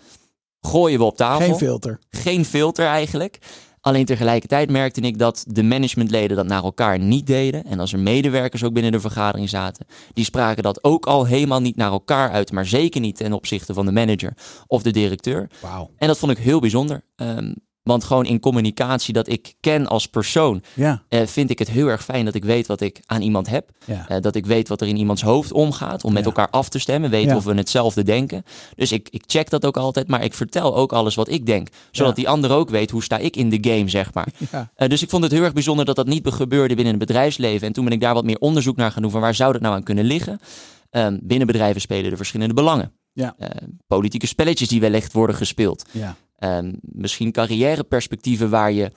gooien 0.65 0.99
we 0.99 1.05
op 1.05 1.17
tafel 1.17 1.45
Geen 1.45 1.55
filter. 1.57 1.99
geen 2.09 2.45
filter 2.45 2.85
eigenlijk. 2.85 3.37
Alleen 3.81 4.05
tegelijkertijd 4.05 4.69
merkte 4.69 5.01
ik 5.01 5.17
dat 5.17 5.45
de 5.47 5.63
managementleden 5.63 6.37
dat 6.37 6.47
naar 6.47 6.63
elkaar 6.63 6.99
niet 6.99 7.27
deden. 7.27 7.63
En 7.65 7.79
als 7.79 7.93
er 7.93 7.99
medewerkers 7.99 8.63
ook 8.63 8.73
binnen 8.73 8.91
de 8.91 8.99
vergadering 8.99 9.49
zaten, 9.49 9.85
die 10.13 10.25
spraken 10.25 10.63
dat 10.63 10.83
ook 10.83 11.05
al 11.05 11.25
helemaal 11.25 11.61
niet 11.61 11.75
naar 11.75 11.91
elkaar 11.91 12.31
uit. 12.31 12.51
Maar 12.51 12.65
zeker 12.65 13.01
niet 13.01 13.15
ten 13.15 13.33
opzichte 13.33 13.73
van 13.73 13.85
de 13.85 13.91
manager 13.91 14.33
of 14.67 14.83
de 14.83 14.91
directeur. 14.91 15.49
Wauw. 15.61 15.89
En 15.97 16.07
dat 16.07 16.17
vond 16.17 16.31
ik 16.31 16.37
heel 16.37 16.59
bijzonder. 16.59 17.03
Ehm, 17.15 17.53
Want 17.85 18.03
gewoon 18.03 18.25
in 18.25 18.39
communicatie 18.39 19.13
dat 19.13 19.27
ik 19.29 19.53
ken 19.59 19.87
als 19.87 20.07
persoon, 20.07 20.63
Ja, 20.73 21.03
eh, 21.09 21.25
vind 21.27 21.49
ik 21.49 21.59
het 21.59 21.69
heel 21.69 21.87
erg 21.87 22.03
fijn 22.03 22.25
dat 22.25 22.33
ik 22.35 22.43
weet 22.43 22.67
wat 22.67 22.81
ik 22.81 22.99
aan 23.05 23.21
iemand 23.21 23.49
heb. 23.49 23.69
ja. 23.85 24.05
Eh, 24.07 24.21
dat 24.21 24.35
ik 24.35 24.45
weet 24.45 24.67
wat 24.67 24.81
er 24.81 24.87
in 24.87 24.97
iemands 24.97 25.21
hoofd 25.21 25.51
omgaat. 25.51 26.03
Om 26.03 26.13
met 26.13 26.21
Ja. 26.21 26.27
elkaar 26.27 26.49
af 26.49 26.69
te 26.69 26.79
stemmen. 26.79 27.09
Weten 27.09 27.35
of 27.35 27.43
we 27.43 27.53
hetzelfde 27.53 28.03
denken. 28.03 28.43
Dus 28.75 28.91
ik, 28.91 29.07
ik 29.09 29.23
check 29.25 29.49
dat 29.49 29.65
ook 29.65 29.77
altijd. 29.77 30.07
Maar 30.07 30.23
ik 30.23 30.33
vertel 30.33 30.75
ook 30.75 30.93
alles 30.93 31.15
wat 31.15 31.29
ik 31.29 31.45
denk. 31.45 31.67
Zodat 31.91 32.15
die 32.15 32.29
ander 32.29 32.51
ook 32.51 32.69
weet 32.69 32.91
hoe 32.91 33.03
sta 33.03 33.17
ik 33.17 33.35
in 33.35 33.49
de 33.49 33.57
game, 33.71 33.89
zeg 33.89 34.13
maar. 34.13 34.27
ja. 34.51 34.71
Eh, 34.75 34.89
dus 34.89 35.01
ik 35.01 35.09
vond 35.09 35.23
het 35.23 35.31
heel 35.31 35.43
erg 35.43 35.53
bijzonder 35.53 35.85
dat 35.85 35.95
dat 35.95 36.07
niet 36.07 36.23
be- 36.23 36.31
gebeurde 36.31 36.75
binnen 36.75 36.93
het 36.93 37.05
bedrijfsleven. 37.07 37.67
En 37.67 37.73
toen 37.73 37.83
ben 37.83 37.93
ik 37.93 38.01
daar 38.01 38.13
wat 38.13 38.23
meer 38.25 38.39
onderzoek 38.39 38.75
naar 38.75 38.91
gaan 38.91 39.01
doen. 39.01 39.11
Van 39.11 39.21
waar 39.21 39.35
zou 39.35 39.51
dat 39.53 39.61
nou 39.61 39.75
aan 39.75 39.83
kunnen 39.83 40.05
liggen? 40.05 40.39
Ehm, 40.89 41.17
binnen 41.21 41.47
bedrijven 41.47 41.81
spelen 41.81 42.11
er 42.11 42.17
verschillende 42.17 42.53
belangen. 42.53 42.91
Ja. 43.13 43.35
Politieke 43.87 44.27
spelletjes 44.27 44.67
die 44.67 44.79
wellicht 44.79 45.13
worden 45.13 45.35
gespeeld. 45.35 45.85
ja. 45.91 46.15
Misschien 46.81 47.31
carrièreperspectieven 47.31 48.49
waar 48.49 48.71
je 48.71 48.91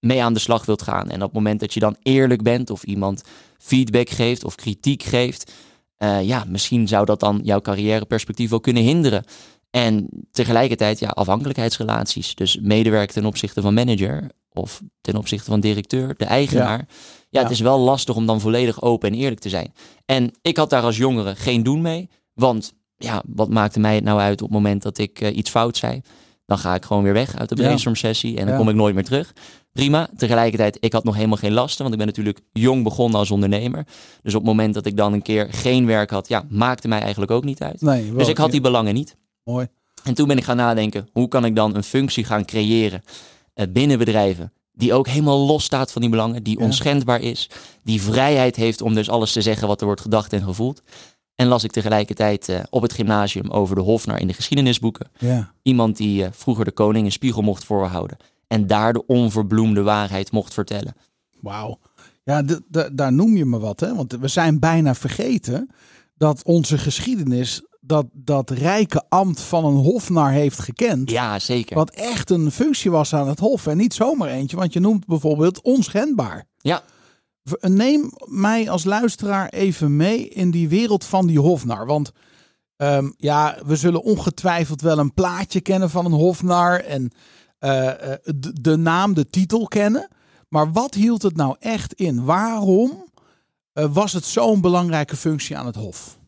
mee 0.00 0.22
aan 0.22 0.32
de 0.32 0.38
slag 0.38 0.64
wilt 0.66 0.82
gaan. 0.82 1.08
En 1.08 1.16
op 1.16 1.26
het 1.28 1.32
moment 1.32 1.60
dat 1.60 1.74
je 1.74 1.80
dan 1.80 1.96
eerlijk 2.02 2.42
bent 2.42 2.70
of 2.70 2.82
iemand 2.82 3.22
feedback 3.58 4.08
geeft 4.10 4.44
of 4.44 4.54
kritiek 4.54 5.02
geeft, 5.02 5.52
eh, 5.96 6.22
ja, 6.22 6.44
misschien 6.48 6.88
zou 6.88 7.04
dat 7.04 7.20
dan 7.20 7.40
jouw 7.42 7.60
carrièreperspectief 7.60 8.50
wel 8.50 8.60
kunnen 8.60 8.82
hinderen. 8.82 9.24
En 9.70 10.08
tegelijkertijd, 10.30 10.98
ja, 10.98 11.08
afhankelijkheidsrelaties. 11.08 12.34
Dus 12.34 12.58
medewerker 12.60 13.14
ten 13.14 13.24
opzichte 13.24 13.60
van 13.60 13.74
manager 13.74 14.30
of 14.52 14.82
ten 15.00 15.16
opzichte 15.16 15.50
van 15.50 15.60
directeur, 15.60 16.14
de 16.16 16.24
eigenaar. 16.24 16.78
Ja, 16.88 16.94
Ja. 17.30 17.42
het 17.42 17.50
is 17.50 17.60
wel 17.60 17.78
lastig 17.78 18.16
om 18.16 18.26
dan 18.26 18.40
volledig 18.40 18.82
open 18.82 19.12
en 19.12 19.18
eerlijk 19.18 19.40
te 19.40 19.48
zijn. 19.48 19.72
En 20.04 20.30
ik 20.42 20.56
had 20.56 20.70
daar 20.70 20.82
als 20.82 20.96
jongere 20.96 21.34
geen 21.34 21.62
doen 21.62 21.80
mee, 21.80 22.08
want 22.34 22.72
ja, 22.96 23.22
wat 23.26 23.50
maakte 23.50 23.80
mij 23.80 23.94
het 23.94 24.04
nou 24.04 24.20
uit 24.20 24.42
op 24.42 24.48
het 24.48 24.56
moment 24.56 24.82
dat 24.82 24.98
ik 24.98 25.20
eh, 25.20 25.36
iets 25.36 25.50
fout 25.50 25.76
zei? 25.76 26.00
Dan 26.46 26.58
ga 26.58 26.74
ik 26.74 26.84
gewoon 26.84 27.02
weer 27.02 27.12
weg 27.12 27.36
uit 27.36 27.48
de 27.48 27.54
brainstorm 27.54 27.96
sessie 27.96 28.36
en 28.36 28.46
dan 28.46 28.56
kom 28.56 28.68
ik 28.68 28.74
nooit 28.74 28.94
meer 28.94 29.04
terug. 29.04 29.32
Prima. 29.72 30.08
Tegelijkertijd, 30.16 30.76
ik 30.80 30.92
had 30.92 31.04
nog 31.04 31.14
helemaal 31.14 31.36
geen 31.36 31.52
lasten, 31.52 31.78
want 31.80 31.92
ik 31.92 31.98
ben 31.98 32.06
natuurlijk 32.06 32.40
jong 32.52 32.82
begonnen 32.82 33.18
als 33.18 33.30
ondernemer. 33.30 33.86
Dus 34.22 34.34
op 34.34 34.40
het 34.40 34.48
moment 34.50 34.74
dat 34.74 34.86
ik 34.86 34.96
dan 34.96 35.12
een 35.12 35.22
keer 35.22 35.48
geen 35.50 35.86
werk 35.86 36.10
had, 36.10 36.28
ja, 36.28 36.44
maakte 36.48 36.88
mij 36.88 37.00
eigenlijk 37.00 37.30
ook 37.30 37.44
niet 37.44 37.62
uit. 37.62 37.80
Nee, 37.80 38.06
wel, 38.06 38.18
Dus 38.18 38.28
ik 38.28 38.38
had 38.38 38.50
die 38.50 38.60
belangen 38.60 38.94
niet. 38.94 39.16
Mooi. 39.44 39.66
En 40.04 40.14
toen 40.14 40.28
ben 40.28 40.36
ik 40.36 40.44
gaan 40.44 40.56
nadenken, 40.56 41.08
hoe 41.12 41.28
kan 41.28 41.44
ik 41.44 41.56
dan 41.56 41.74
een 41.74 41.82
functie 41.82 42.24
gaan 42.24 42.44
creëren 42.44 43.02
eh, 43.54 43.66
binnen 43.72 43.98
bedrijven 43.98 44.52
die 44.72 44.92
ook 44.94 45.06
helemaal 45.08 45.38
los 45.46 45.64
staat 45.64 45.92
van 45.92 46.02
die 46.02 46.10
belangen, 46.10 46.42
die 46.42 46.58
Ja. 46.58 46.64
onschendbaar 46.64 47.20
is, 47.20 47.50
die 47.84 48.02
vrijheid 48.02 48.56
heeft 48.56 48.80
om 48.82 48.94
dus 48.94 49.08
alles 49.10 49.32
te 49.32 49.42
zeggen 49.42 49.68
wat 49.68 49.80
er 49.80 49.86
wordt 49.86 50.00
gedacht 50.00 50.32
en 50.32 50.42
gevoeld. 50.42 50.82
En 51.36 51.46
las 51.46 51.64
ik 51.64 51.70
tegelijkertijd 51.70 52.48
eh, 52.48 52.60
op 52.70 52.82
het 52.82 52.92
gymnasium 52.92 53.50
over 53.50 53.74
de 53.74 53.80
Hofnar 53.80 54.20
in 54.20 54.26
de 54.26 54.32
geschiedenisboeken. 54.32 55.10
Ja. 55.18 55.52
Iemand 55.62 55.96
die 55.96 56.24
eh, 56.24 56.30
vroeger 56.32 56.64
de 56.64 56.72
koning 56.72 57.04
een 57.04 57.12
spiegel 57.12 57.42
mocht 57.42 57.64
voorhouden 57.64 58.16
en 58.46 58.66
daar 58.66 58.92
de 58.92 59.06
onverbloemde 59.06 59.82
waarheid 59.82 60.30
mocht 60.32 60.54
vertellen. 60.54 60.94
Wauw. 61.40 61.78
Ja, 62.24 62.42
daar 62.92 63.12
noem 63.12 63.36
je 63.36 63.44
me 63.44 63.58
wat, 63.58 63.80
hè? 63.80 63.94
Want 63.94 64.12
we 64.12 64.28
zijn 64.28 64.58
bijna 64.58 64.94
vergeten 64.94 65.70
dat 66.14 66.44
onze 66.44 66.78
geschiedenis 66.78 67.62
dat, 67.80 68.06
dat 68.12 68.50
rijke 68.50 69.04
ambt 69.08 69.40
van 69.40 69.64
een 69.64 69.76
hofnar 69.76 70.30
heeft 70.30 70.58
gekend. 70.58 71.10
Ja, 71.10 71.38
zeker. 71.38 71.76
Wat 71.76 71.90
echt 71.90 72.30
een 72.30 72.50
functie 72.50 72.90
was 72.90 73.14
aan 73.14 73.28
het 73.28 73.38
hof. 73.38 73.66
En 73.66 73.76
niet 73.76 73.94
zomaar 73.94 74.28
eentje, 74.28 74.56
want 74.56 74.72
je 74.72 74.80
noemt 74.80 75.06
bijvoorbeeld 75.06 75.62
onschendbaar. 75.62 76.46
Ja. 76.58 76.82
V- 77.48 77.68
Neem 77.68 78.10
mij 78.24 78.70
als 78.70 78.84
luisteraar 78.84 79.48
even 79.48 79.96
mee 79.96 80.28
in 80.28 80.50
die 80.50 80.68
wereld 80.68 81.04
van 81.04 81.26
die 81.26 81.40
hofnar. 81.40 81.86
Want 81.86 82.12
ehm, 82.76 83.10
ja, 83.16 83.58
we 83.66 83.76
zullen 83.76 84.02
ongetwijfeld 84.02 84.80
wel 84.80 84.98
een 84.98 85.14
plaatje 85.14 85.60
kennen 85.60 85.90
van 85.90 86.04
een 86.04 86.12
hofnar. 86.12 86.80
En 86.80 87.10
eh, 87.58 88.12
eh, 88.12 88.18
de, 88.24 88.60
de 88.60 88.76
naam, 88.76 89.14
de 89.14 89.30
titel 89.30 89.66
kennen. 89.68 90.08
Maar 90.48 90.72
wat 90.72 90.94
hield 90.94 91.22
het 91.22 91.36
nou 91.36 91.56
echt 91.58 91.92
in? 91.92 92.24
Waarom 92.24 93.04
eh, 93.72 93.92
was 93.92 94.12
het 94.12 94.24
zo'n 94.24 94.60
belangrijke 94.60 95.16
functie 95.16 95.56
aan 95.56 95.66
het 95.66 95.76
hof? 95.76 96.18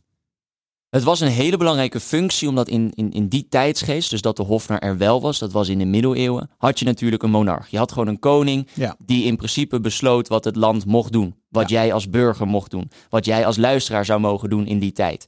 Het 0.90 1.02
was 1.02 1.20
een 1.20 1.28
hele 1.28 1.56
belangrijke 1.56 2.00
functie, 2.00 2.48
omdat 2.48 2.68
in, 2.68 2.92
in, 2.94 3.10
in 3.12 3.28
die 3.28 3.46
tijdsgeest, 3.48 4.10
dus 4.10 4.20
dat 4.20 4.36
de 4.36 4.42
hofnar 4.42 4.78
er 4.78 4.96
wel 4.98 5.20
was, 5.20 5.38
dat 5.38 5.52
was 5.52 5.68
in 5.68 5.78
de 5.78 5.84
middeleeuwen, 5.84 6.50
had 6.58 6.78
je 6.78 6.84
natuurlijk 6.84 7.22
een 7.22 7.30
monarch. 7.30 7.68
Je 7.68 7.78
had 7.78 7.92
gewoon 7.92 8.08
een 8.08 8.18
koning 8.18 8.68
Ja. 8.74 8.96
die 8.98 9.24
in 9.24 9.36
principe 9.36 9.80
besloot 9.80 10.28
wat 10.28 10.44
het 10.44 10.56
land 10.56 10.86
mocht 10.86 11.12
doen. 11.12 11.34
Wat 11.48 11.68
jij 11.68 11.92
als 11.92 12.10
burger 12.10 12.46
mocht 12.46 12.70
doen. 12.70 12.90
Wat 13.08 13.24
jij 13.24 13.46
als 13.46 13.56
luisteraar 13.56 14.04
zou 14.04 14.20
mogen 14.20 14.50
doen 14.50 14.66
in 14.66 14.78
die 14.78 14.92
tijd. 14.92 15.24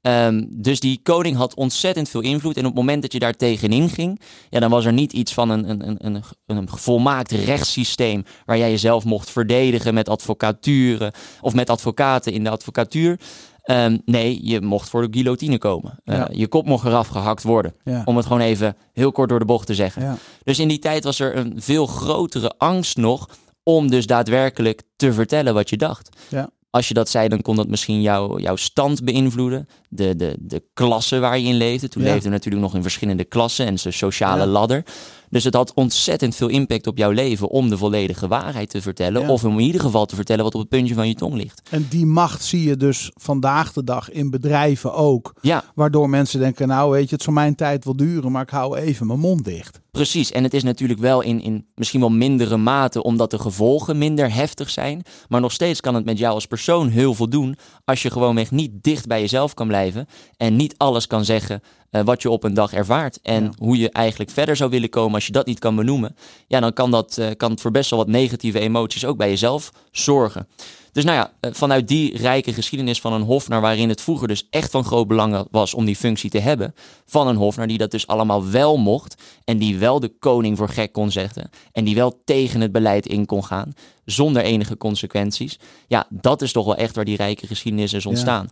Ehm, 0.00 0.44
dus 0.48 0.80
die 0.80 1.00
koning 1.02 1.36
had 1.36 1.54
ontzettend 1.54 2.08
veel 2.08 2.20
invloed. 2.20 2.56
En 2.56 2.62
op 2.62 2.66
het 2.68 2.78
moment 2.78 3.02
dat 3.02 3.12
je 3.12 3.18
daar 3.18 3.36
tegenin 3.36 3.88
ging, 3.88 4.20
ja, 4.50 4.60
dan 4.60 4.70
was 4.70 4.84
er 4.84 4.92
niet 4.92 5.12
iets 5.12 5.34
van 5.34 5.50
een, 5.50 5.70
een, 5.70 5.88
een, 5.88 5.98
een, 6.06 6.22
een 6.56 6.68
volmaakt 6.68 7.30
rechtssysteem 7.30 8.24
waar 8.44 8.58
jij 8.58 8.70
jezelf 8.70 9.04
mocht 9.04 9.30
verdedigen 9.30 9.94
met 9.94 10.08
advocaturen 10.08 11.12
of 11.40 11.54
met 11.54 11.70
advocaten 11.70 12.32
in 12.32 12.44
de 12.44 12.50
advocatuur. 12.50 13.20
Ehm, 13.68 13.98
nee, 14.04 14.38
je 14.42 14.60
mocht 14.60 14.88
voor 14.88 15.02
de 15.02 15.08
guillotine 15.10 15.58
komen. 15.58 15.98
Eh, 16.04 16.16
Ja. 16.16 16.28
Je 16.32 16.46
kop 16.46 16.66
mocht 16.66 16.86
eraf 16.86 17.08
gehakt 17.08 17.42
worden. 17.42 17.74
Ja. 17.84 18.02
Om 18.04 18.16
het 18.16 18.26
gewoon 18.26 18.42
even 18.42 18.76
heel 18.92 19.12
kort 19.12 19.28
door 19.28 19.38
de 19.38 19.44
bocht 19.44 19.66
te 19.66 19.74
zeggen. 19.74 20.02
Ja. 20.02 20.16
Dus 20.44 20.58
in 20.58 20.68
die 20.68 20.78
tijd 20.78 21.04
was 21.04 21.20
er 21.20 21.36
een 21.36 21.52
veel 21.56 21.86
grotere 21.86 22.52
angst 22.58 22.96
nog 22.96 23.28
om 23.62 23.90
dus 23.90 24.06
daadwerkelijk 24.06 24.82
te 24.96 25.12
vertellen 25.12 25.54
wat 25.54 25.70
je 25.70 25.76
dacht. 25.76 26.08
Ja. 26.28 26.50
Als 26.70 26.88
je 26.88 26.94
dat 26.94 27.08
zei, 27.08 27.28
dan 27.28 27.42
kon 27.42 27.56
dat 27.56 27.68
misschien 27.68 28.00
jouw 28.00 28.38
jouw 28.38 28.56
stand 28.56 29.04
beïnvloeden. 29.04 29.68
De, 29.88 30.16
de, 30.16 30.36
de 30.38 30.62
klasse 30.74 31.18
waar 31.18 31.38
je 31.38 31.48
in 31.48 31.54
leefde. 31.56 31.88
Toen 31.88 32.02
leefden 32.02 32.22
we 32.22 32.28
natuurlijk 32.28 32.62
nog 32.64 32.74
in 32.74 32.82
verschillende 32.82 33.24
klassen 33.24 33.66
en 33.66 33.74
de 33.74 33.90
sociale 33.90 34.46
ladder. 34.46 34.84
Dus 35.30 35.44
het 35.44 35.54
had 35.54 35.74
ontzettend 35.74 36.34
veel 36.34 36.48
impact 36.48 36.86
op 36.86 36.98
jouw 36.98 37.10
leven 37.10 37.48
om 37.48 37.68
de 37.68 37.78
volledige 37.78 38.28
waarheid 38.28 38.70
te 38.70 38.82
vertellen. 38.82 39.22
Ja. 39.22 39.28
Of 39.28 39.44
in 39.44 39.58
ieder 39.58 39.80
geval 39.80 40.06
te 40.06 40.14
vertellen 40.14 40.44
wat 40.44 40.54
op 40.54 40.60
het 40.60 40.68
puntje 40.68 40.94
van 40.94 41.08
je 41.08 41.14
tong 41.14 41.34
ligt. 41.34 41.62
En 41.70 41.86
die 41.90 42.06
macht 42.06 42.44
zie 42.44 42.62
je 42.62 42.76
dus 42.76 43.10
vandaag 43.14 43.72
de 43.72 43.84
dag 43.84 44.10
in 44.10 44.30
bedrijven 44.30 44.94
ook. 44.94 45.34
Ja, 45.40 45.64
Waardoor 45.74 46.08
mensen 46.10 46.40
denken, 46.40 46.68
nou 46.68 46.90
weet 46.90 47.08
je, 47.08 47.14
het 47.14 47.24
zal 47.24 47.32
mijn 47.32 47.54
tijd 47.54 47.84
wel 47.84 47.96
duren, 47.96 48.32
maar 48.32 48.42
ik 48.42 48.50
hou 48.50 48.78
even 48.78 49.06
mijn 49.06 49.18
mond 49.20 49.44
dicht. 49.44 49.80
Precies, 49.90 50.32
en 50.32 50.42
het 50.42 50.54
is 50.54 50.62
natuurlijk 50.62 51.00
wel 51.00 51.20
in, 51.20 51.42
in 51.42 51.66
misschien 51.74 52.00
wel 52.00 52.10
mindere 52.10 52.56
mate, 52.56 53.02
omdat 53.02 53.30
de 53.30 53.38
gevolgen 53.38 53.98
minder 53.98 54.34
heftig 54.34 54.70
zijn. 54.70 55.02
Maar 55.28 55.40
nog 55.40 55.52
steeds 55.52 55.80
kan 55.80 55.94
het 55.94 56.04
met 56.04 56.18
jou 56.18 56.34
als 56.34 56.46
persoon 56.46 56.88
heel 56.88 57.14
veel 57.14 57.28
doen 57.28 57.56
als 57.84 58.02
je 58.02 58.10
gewoonweg 58.10 58.50
niet 58.50 58.70
dicht 58.82 59.06
bij 59.06 59.20
jezelf 59.20 59.54
kan 59.54 59.66
blijven 59.66 60.06
en 60.36 60.56
niet 60.56 60.74
alles 60.76 61.06
kan 61.06 61.24
zeggen 61.24 61.62
eh, 61.90 62.02
wat 62.02 62.22
je 62.22 62.30
op 62.30 62.44
een 62.44 62.54
dag 62.54 62.72
ervaart. 62.72 63.18
En 63.22 63.44
Ja. 63.44 63.50
hoe 63.58 63.78
je 63.78 63.90
eigenlijk 63.90 64.30
verder 64.30 64.56
zou 64.56 64.70
willen 64.70 64.88
komen 64.90 65.14
als 65.14 65.26
je 65.26 65.32
dat 65.32 65.46
niet 65.46 65.58
kan 65.58 65.76
benoemen. 65.76 66.16
Ja, 66.46 66.60
dan 66.60 66.72
kan, 66.72 66.90
dat, 66.90 67.18
eh, 67.18 67.26
kan 67.36 67.50
het 67.50 67.60
voor 67.60 67.70
best 67.70 67.90
wel 67.90 67.98
wat 67.98 68.08
negatieve 68.08 68.58
emoties 68.58 69.04
ook 69.04 69.16
bij 69.16 69.28
jezelf 69.28 69.72
zorgen. 69.90 70.48
Dus 70.92 71.04
nou 71.04 71.16
ja, 71.16 71.32
eh, 71.40 71.50
vanuit 71.54 71.88
die 71.88 72.16
rijke 72.16 72.52
geschiedenis 72.52 73.00
van 73.00 73.12
een 73.12 73.22
hofnar, 73.22 73.60
waarin 73.60 73.88
het 73.88 74.00
vroeger 74.00 74.28
dus 74.28 74.46
echt 74.50 74.70
van 74.70 74.84
groot 74.84 75.08
belang 75.08 75.46
was 75.50 75.74
om 75.74 75.84
die 75.84 75.96
functie 75.96 76.30
te 76.30 76.38
hebben, 76.38 76.74
van 77.06 77.28
een 77.28 77.36
hofnar 77.36 77.66
die 77.66 77.78
dat 77.78 77.90
dus 77.90 78.06
allemaal 78.06 78.50
wel 78.50 78.76
mocht 78.76 79.22
en 79.44 79.58
die 79.58 79.78
wel 79.78 80.00
de 80.00 80.08
koning 80.18 80.56
voor 80.56 80.68
gek 80.68 80.92
kon 80.92 81.10
zetten 81.10 81.50
en 81.72 81.84
die 81.84 81.94
wel 81.94 82.20
tegen 82.24 82.60
het 82.60 82.72
beleid 82.72 83.06
in 83.06 83.26
kon 83.26 83.44
gaan, 83.44 83.72
zonder 84.04 84.42
enige 84.42 84.76
consequenties. 84.76 85.58
Ja, 85.86 86.06
dat 86.10 86.42
is 86.42 86.52
toch 86.52 86.64
wel 86.64 86.76
echt 86.76 86.94
waar 86.94 87.04
die 87.04 87.16
rijke 87.16 87.46
geschiedenis 87.46 87.92
is 87.92 88.06
ontstaan. 88.06 88.48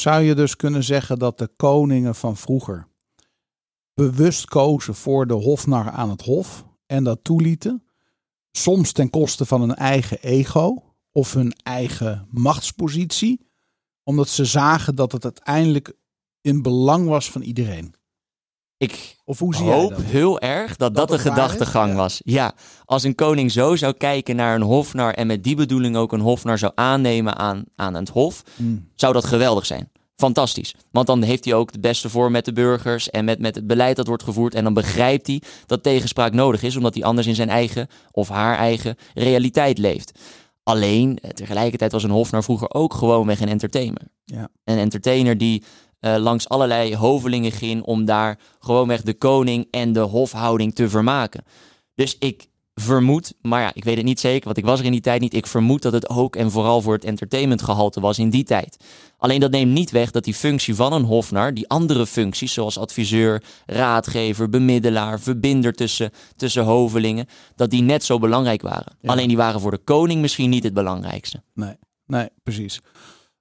Zou 0.00 0.22
je 0.22 0.34
dus 0.34 0.56
kunnen 0.56 0.84
zeggen 0.84 1.18
dat 1.18 1.38
de 1.38 1.48
koningen 1.56 2.14
van 2.14 2.36
vroeger 2.36 2.88
bewust 3.94 4.44
kozen 4.44 4.94
voor 4.94 5.26
de 5.26 5.34
hofnar 5.34 5.90
aan 5.90 6.10
het 6.10 6.22
hof 6.22 6.64
en 6.86 7.04
dat 7.04 7.24
toelieten? 7.24 7.84
Soms 8.52 8.92
ten 8.92 9.10
koste 9.10 9.46
van 9.46 9.60
hun 9.60 9.74
eigen 9.74 10.20
ego 10.20 10.94
of 11.12 11.32
hun 11.32 11.52
eigen 11.62 12.28
machtspositie, 12.30 13.46
omdat 14.02 14.28
ze 14.28 14.44
zagen 14.44 14.94
dat 14.94 15.12
het 15.12 15.24
uiteindelijk 15.24 15.92
in 16.40 16.62
belang 16.62 17.08
was 17.08 17.30
van 17.30 17.42
iedereen. 17.42 17.94
Ik 18.80 19.16
Of 19.24 19.38
hoe 19.38 19.54
zie 19.54 19.64
jij 19.64 19.74
hoop 19.74 19.96
heel 20.04 20.40
erg 20.40 20.76
dat 20.76 20.94
dat, 20.94 21.08
Dat 21.08 21.18
de 21.18 21.28
gedachtegang 21.28 21.94
was. 21.94 22.20
Ja, 22.24 22.52
als 22.84 23.02
een 23.02 23.14
koning 23.14 23.52
zo 23.52 23.76
zou 23.76 23.92
kijken 23.92 24.36
naar 24.36 24.54
een 24.54 24.62
hofnar 24.62 25.14
en 25.14 25.26
met 25.26 25.44
die 25.44 25.56
bedoeling 25.56 25.96
ook 25.96 26.12
een 26.12 26.20
hofnar 26.20 26.58
zou 26.58 26.72
aannemen 26.74 27.36
aan, 27.36 27.64
aan 27.76 27.94
het 27.94 28.08
hof, 28.08 28.42
Hmm. 28.56 28.88
zou 28.94 29.12
dat 29.12 29.24
geweldig 29.24 29.66
zijn. 29.66 29.90
Fantastisch. 30.16 30.74
Want 30.90 31.06
dan 31.06 31.22
heeft 31.22 31.44
hij 31.44 31.54
ook 31.54 31.70
het 31.72 31.80
beste 31.80 32.08
voor 32.10 32.30
met 32.30 32.44
de 32.44 32.52
burgers 32.52 33.10
en 33.10 33.24
met, 33.24 33.38
met 33.38 33.54
het 33.54 33.66
beleid 33.66 33.96
dat 33.96 34.06
wordt 34.06 34.22
gevoerd. 34.22 34.54
En 34.54 34.64
dan 34.64 34.74
begrijpt 34.74 35.26
hij 35.26 35.42
dat 35.66 35.82
tegenspraak 35.82 36.32
nodig 36.32 36.62
is, 36.62 36.76
omdat 36.76 36.94
hij 36.94 37.02
anders 37.04 37.26
in 37.26 37.34
zijn 37.34 37.48
eigen 37.48 37.88
of 38.10 38.28
haar 38.28 38.56
eigen 38.56 38.96
realiteit 39.14 39.78
leeft. 39.78 40.18
Alleen, 40.62 41.18
eh, 41.18 41.30
tegelijkertijd 41.30 41.92
was 41.92 42.02
een 42.02 42.10
hofnar 42.10 42.42
vroeger 42.44 42.70
ook 42.74 42.94
gewoonweg 42.94 43.40
een 43.40 43.48
entertainer. 43.48 44.02
Ja. 44.24 44.48
Een 44.64 44.78
entertainer 44.78 45.38
die 45.38 45.64
eh, 46.00 46.16
langs 46.16 46.48
allerlei 46.48 46.96
hovelingen 46.96 47.52
ging 47.52 47.82
om 47.82 48.04
daar 48.04 48.38
gewoonweg 48.58 49.02
de 49.02 49.14
koning 49.14 49.66
en 49.70 49.92
de 49.92 50.00
hofhouding 50.00 50.74
te 50.74 50.88
vermaken. 50.88 51.44
Dus 51.94 52.16
ik 52.18 52.48
vermoed, 52.74 53.34
maar 53.42 53.60
ja, 53.60 53.70
ik 53.74 53.84
weet 53.84 53.96
het 53.96 54.04
niet 54.04 54.20
zeker, 54.20 54.44
want 54.44 54.56
ik 54.56 54.64
was 54.64 54.78
er 54.78 54.84
in 54.84 54.92
die 54.92 55.00
tijd 55.00 55.20
niet. 55.20 55.34
Ik 55.34 55.46
vermoed 55.46 55.82
dat 55.82 55.92
het 55.92 56.08
ook 56.08 56.36
en 56.36 56.50
vooral 56.50 56.82
voor 56.82 56.92
het 56.92 57.04
entertainmentgehalte 57.04 58.00
was 58.00 58.18
in 58.18 58.30
die 58.30 58.44
tijd. 58.44 58.76
Alleen 59.16 59.40
dat 59.40 59.50
neemt 59.50 59.72
niet 59.72 59.90
weg 59.90 60.10
dat 60.10 60.24
die 60.24 60.34
functie 60.34 60.74
van 60.74 60.92
een 60.92 61.04
hofnar, 61.04 61.54
die 61.54 61.68
andere 61.68 62.06
functies 62.06 62.52
zoals 62.52 62.78
adviseur, 62.78 63.42
raadgever, 63.66 64.48
bemiddelaar, 64.48 65.20
verbinder 65.20 65.72
tussen, 65.72 66.10
tussen 66.36 66.64
hovelingen, 66.64 67.26
dat 67.54 67.70
die 67.70 67.82
net 67.82 68.04
zo 68.04 68.18
belangrijk 68.18 68.62
waren. 68.62 68.96
Alleen 69.04 69.28
die 69.28 69.36
waren 69.36 69.60
voor 69.60 69.70
de 69.70 69.84
koning 69.84 70.20
misschien 70.20 70.50
niet 70.50 70.64
het 70.64 70.74
belangrijkste. 70.74 71.42
Nee, 71.54 71.74
nee, 72.06 72.28
precies. 72.42 72.80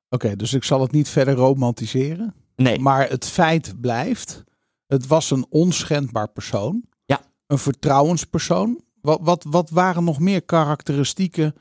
Oké, 0.09 0.35
dus 0.35 0.53
ik 0.53 0.63
zal 0.63 0.81
het 0.81 0.91
niet 0.91 1.09
verder 1.09 1.33
romantiseren. 1.33 2.33
Nee. 2.61 2.79
Maar 2.79 3.09
het 3.09 3.25
feit 3.25 3.81
blijft, 3.81 4.43
het 4.87 5.07
was 5.07 5.31
een 5.31 5.45
onschendbaar 5.49 6.27
persoon. 6.29 6.83
Ja. 7.05 7.21
Een 7.47 7.57
vertrouwenspersoon. 7.57 8.81
Wat, 9.01 9.19
wat, 9.21 9.45
wat 9.49 9.69
waren 9.69 10.03
nog 10.03 10.19
meer 10.19 10.41
karakteristieken 10.41 11.55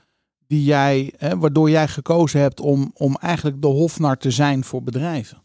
die 0.47 0.65
jij, 0.65 1.13
hè, 1.17 1.39
waardoor 1.39 1.71
jij 1.71 1.89
gekozen 1.89 2.41
hebt 2.41 2.61
om, 2.61 2.91
om 2.95 3.17
eigenlijk 3.17 3.63
de 3.63 3.69
hofnar 3.69 4.17
te 4.17 4.31
zijn 4.31 4.65
voor 4.65 4.83
bedrijven? 4.83 5.43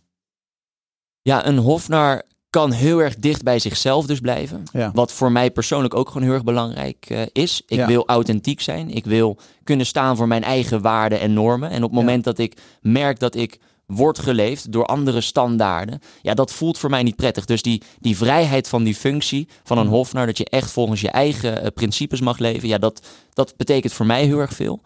Ja, 1.22 1.46
een 1.48 1.58
hofnar 1.58 2.24
kan 2.50 2.72
heel 2.72 3.00
erg 3.02 3.16
dicht 3.16 3.44
bij 3.44 3.60
zichzelf 3.60 4.06
dus 4.06 4.20
blijven. 4.20 4.64
Ja. 4.72 4.92
Wat 4.94 5.12
voor 5.12 5.32
mij 5.32 5.52
persoonlijk 5.52 5.96
ook 5.96 6.08
gewoon 6.08 6.24
heel 6.24 6.34
erg 6.34 6.44
belangrijk 6.44 7.10
uh, 7.10 7.22
is. 7.32 7.62
Ik 7.68 7.78
Ja. 7.78 7.88
wil 7.88 8.08
authentiek 8.08 8.62
zijn. 8.62 8.90
Ik 8.90 9.06
wil 9.06 9.38
kunnen 9.64 9.86
staan 9.86 10.18
voor 10.18 10.28
mijn 10.28 10.44
eigen 10.44 10.82
waarden 10.82 11.20
en 11.20 11.34
normen. 11.34 11.70
En 11.70 11.84
op 11.84 11.90
het 11.90 12.00
moment 12.00 12.24
dat 12.24 12.38
ik 12.38 12.58
merk 12.82 13.20
dat 13.20 13.36
ik 13.36 13.60
word 13.86 14.20
geleefd 14.20 14.72
door 14.72 14.86
andere 14.86 15.22
standaarden, 15.22 16.00
ja, 16.22 16.34
dat 16.34 16.52
voelt 16.52 16.78
voor 16.78 16.90
mij 16.90 17.04
niet 17.04 17.16
prettig. 17.16 17.46
Dus 17.46 17.62
die, 17.62 17.82
die 18.00 18.18
vrijheid 18.18 18.68
van 18.68 18.84
die 18.84 18.96
functie 18.96 19.48
van 19.64 19.78
een 19.78 19.88
hofnar, 19.88 20.26
dat 20.26 20.38
je 20.38 20.50
echt 20.50 20.72
volgens 20.72 21.02
je 21.02 21.10
eigen 21.10 21.62
eh, 21.62 21.68
principes 21.74 22.22
mag 22.22 22.38
leven, 22.38 22.68
ja, 22.68 22.78
dat, 22.78 23.06
dat 23.34 23.54
betekent 23.58 23.94
voor 23.94 24.06
mij 24.06 24.26
heel 24.26 24.40
erg 24.40 24.54
veel. 24.54 24.82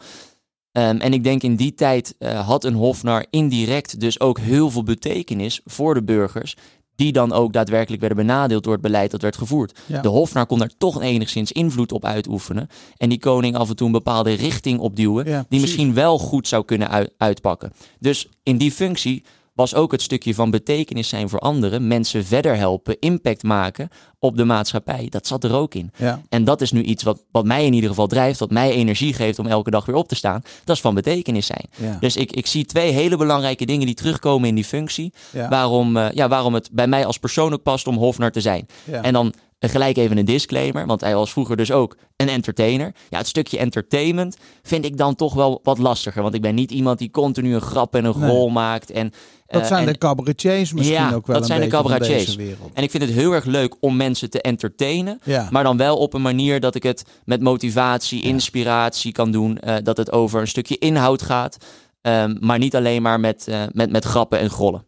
Ehm, 0.72 0.98
en 0.98 1.14
ik 1.14 1.24
denk 1.24 1.44
in 1.44 1.56
die 1.56 1.74
tijd 1.74 2.16
eh, 2.20 2.48
had 2.48 2.64
een 2.64 2.74
hofnar 2.74 3.26
indirect 3.30 4.00
dus 4.00 4.20
ook 4.20 4.40
heel 4.40 4.70
veel 4.70 4.84
betekenis 4.84 5.62
voor 5.66 5.94
de 5.94 6.04
burgers. 6.04 6.56
Die 6.98 7.12
dan 7.12 7.32
ook 7.32 7.54
daadwerkelijk 7.54 8.02
werden 8.02 8.26
benadeeld 8.26 8.64
door 8.64 8.74
het 8.74 8.82
beleid 8.82 9.12
dat 9.12 9.22
werd 9.22 9.38
gevoerd. 9.38 9.80
Ja. 9.86 10.02
De 10.02 10.08
hofnar 10.08 10.46
kon 10.46 10.60
daar 10.60 10.72
toch 10.78 11.02
enigszins 11.02 11.52
invloed 11.52 11.92
op 11.92 12.06
uitoefenen. 12.06 12.68
En 12.98 13.10
die 13.10 13.20
koning 13.20 13.56
af 13.56 13.70
en 13.70 13.76
toe 13.76 13.86
een 13.86 13.94
bepaalde 13.94 14.34
richting 14.34 14.80
opduwen. 14.80 15.26
Ja, 15.26 15.46
die 15.50 15.60
misschien 15.60 15.94
wel 15.94 16.20
goed 16.20 16.48
zou 16.48 16.66
kunnen 16.66 16.90
ui- 16.90 17.10
uitpakken. 17.18 17.74
Dus 18.00 18.30
in 18.44 18.58
die 18.58 18.72
functie 18.72 19.24
was 19.58 19.76
ook 19.76 19.92
het 19.92 20.02
stukje 20.02 20.34
van 20.34 20.52
betekenis 20.52 21.10
zijn 21.10 21.30
voor 21.30 21.40
anderen. 21.40 21.88
Mensen 21.88 22.26
verder 22.26 22.56
helpen, 22.56 23.00
impact 23.00 23.44
maken 23.44 23.90
op 24.20 24.38
de 24.38 24.44
maatschappij. 24.44 25.08
Dat 25.10 25.28
zat 25.28 25.44
er 25.44 25.54
ook 25.56 25.74
in. 25.76 25.92
Ja, 25.96 26.22
En 26.30 26.44
dat 26.44 26.62
is 26.62 26.72
nu 26.72 26.82
iets 26.82 27.04
wat, 27.04 27.24
wat 27.32 27.46
mij 27.46 27.66
in 27.66 27.74
ieder 27.74 27.90
geval 27.90 28.08
drijft, 28.08 28.40
wat 28.40 28.52
mij 28.52 28.72
energie 28.72 29.14
geeft 29.14 29.40
om 29.40 29.48
elke 29.48 29.70
dag 29.72 29.86
weer 29.86 29.96
op 29.96 30.08
te 30.08 30.16
staan. 30.16 30.42
Dat 30.64 30.76
is 30.76 30.82
van 30.82 30.94
betekenis 30.96 31.46
zijn. 31.46 31.66
ja, 31.76 31.98
Dus 32.00 32.16
ik, 32.16 32.32
ik 32.32 32.48
zie 32.48 32.66
twee 32.66 32.92
hele 32.92 33.18
belangrijke 33.18 33.66
dingen 33.66 33.86
die 33.86 33.96
terugkomen 33.96 34.50
in 34.50 34.56
die 34.56 34.66
functie. 34.66 35.14
ja, 35.32 35.50
Waarom, 35.50 35.98
eh, 35.98 36.12
ja, 36.12 36.28
waarom 36.28 36.54
het 36.54 36.70
bij 36.72 36.88
mij 36.88 37.06
als 37.06 37.18
persoon 37.18 37.54
ook 37.54 37.64
past 37.64 37.88
om 37.88 37.98
hofnar 37.98 38.32
te 38.32 38.42
zijn. 38.42 38.68
En 39.02 39.14
dan 39.14 39.34
gelijk 39.60 39.98
even 39.98 40.18
een 40.18 40.26
disclaimer, 40.26 40.86
want 40.86 41.02
hij 41.02 41.16
was 41.16 41.32
vroeger 41.32 41.58
dus 41.58 41.72
ook 41.72 41.98
een 42.16 42.30
entertainer. 42.30 42.94
Ja, 43.10 43.18
het 43.18 43.28
stukje 43.28 43.58
entertainment 43.58 44.38
vind 44.64 44.86
ik 44.86 44.98
dan 44.98 45.16
toch 45.16 45.34
wel 45.34 45.60
wat 45.64 45.78
lastiger. 45.78 46.22
Want 46.22 46.34
ik 46.34 46.42
ben 46.42 46.56
niet 46.56 46.72
iemand 46.72 47.00
die 47.00 47.12
continu 47.12 47.54
een 47.54 47.62
grap 47.62 47.96
en 47.96 48.06
een 48.06 48.20
Nee. 48.20 48.30
rol 48.30 48.50
maakt. 48.50 48.92
En, 48.92 49.12
dat 49.48 49.62
eh, 49.62 49.68
zijn 49.68 49.86
en- 49.88 49.92
de 49.94 49.98
cabaretiers 49.98 50.74
misschien 50.74 50.98
Ja, 50.98 51.14
ook 51.14 51.28
wel 51.28 51.36
dat 51.36 51.50
een 51.50 51.56
zijn 51.56 51.62
de 51.62 51.68
cabaretiers. 51.76 52.26
deze 52.26 52.38
wereld. 52.38 52.74
en 52.74 52.84
ik 52.84 52.92
vind 52.92 53.04
het 53.04 53.12
heel 53.12 53.32
erg 53.34 53.46
leuk 53.46 53.76
om 53.80 53.96
mensen 53.96 54.30
te 54.30 54.42
entertainen. 54.42 55.20
Ja, 55.24 55.48
Maar 55.52 55.64
dan 55.64 55.78
wel 55.78 55.98
op 55.98 56.14
een 56.14 56.22
manier 56.22 56.60
dat 56.60 56.76
ik 56.76 56.84
het 56.84 57.04
met 57.26 57.42
motivatie, 57.42 58.22
inspiratie 58.24 59.12
kan 59.12 59.32
doen. 59.32 59.58
eh, 59.60 59.76
dat 59.84 59.98
het 59.98 60.12
over 60.12 60.42
een 60.42 60.48
stukje 60.48 60.78
inhoud 60.78 61.22
gaat. 61.22 61.58
ehm, 62.02 62.36
maar 62.40 62.58
niet 62.58 62.76
alleen 62.76 63.02
maar 63.02 63.20
met, 63.20 63.48
eh, 63.48 63.64
met, 63.72 63.92
met 63.92 64.06
grappen 64.06 64.40
en 64.40 64.50
grollen. 64.50 64.86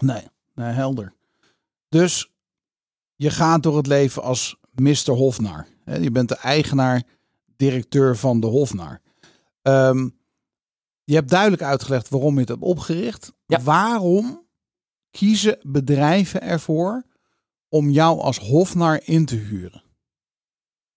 nee, 0.00 0.22
nee, 0.54 0.72
helder. 0.72 1.12
Dus 1.88 2.30
je 3.16 3.30
gaat 3.30 3.62
door 3.62 3.76
het 3.76 3.86
leven 3.86 4.22
als 4.22 4.56
Mr. 4.70 5.10
Hofnar. 5.10 5.66
Je 6.00 6.10
bent 6.10 6.28
de 6.28 6.36
eigenaar, 6.36 7.02
directeur 7.56 8.16
van 8.16 8.40
de 8.40 8.46
Hofnar. 8.46 9.00
Ehm, 9.62 10.08
je 11.04 11.14
hebt 11.14 11.30
duidelijk 11.30 11.62
uitgelegd 11.62 12.08
waarom 12.08 12.34
je 12.34 12.40
het 12.40 12.48
hebt 12.48 12.62
opgericht. 12.62 13.32
Ja. 13.46 13.60
Waarom 13.62 14.44
kiezen 15.10 15.58
bedrijven 15.62 16.42
ervoor 16.42 17.04
om 17.68 17.90
jou 17.90 18.20
als 18.20 18.38
Hofnar 18.38 19.00
in 19.04 19.24
te 19.26 19.34
huren? 19.36 19.82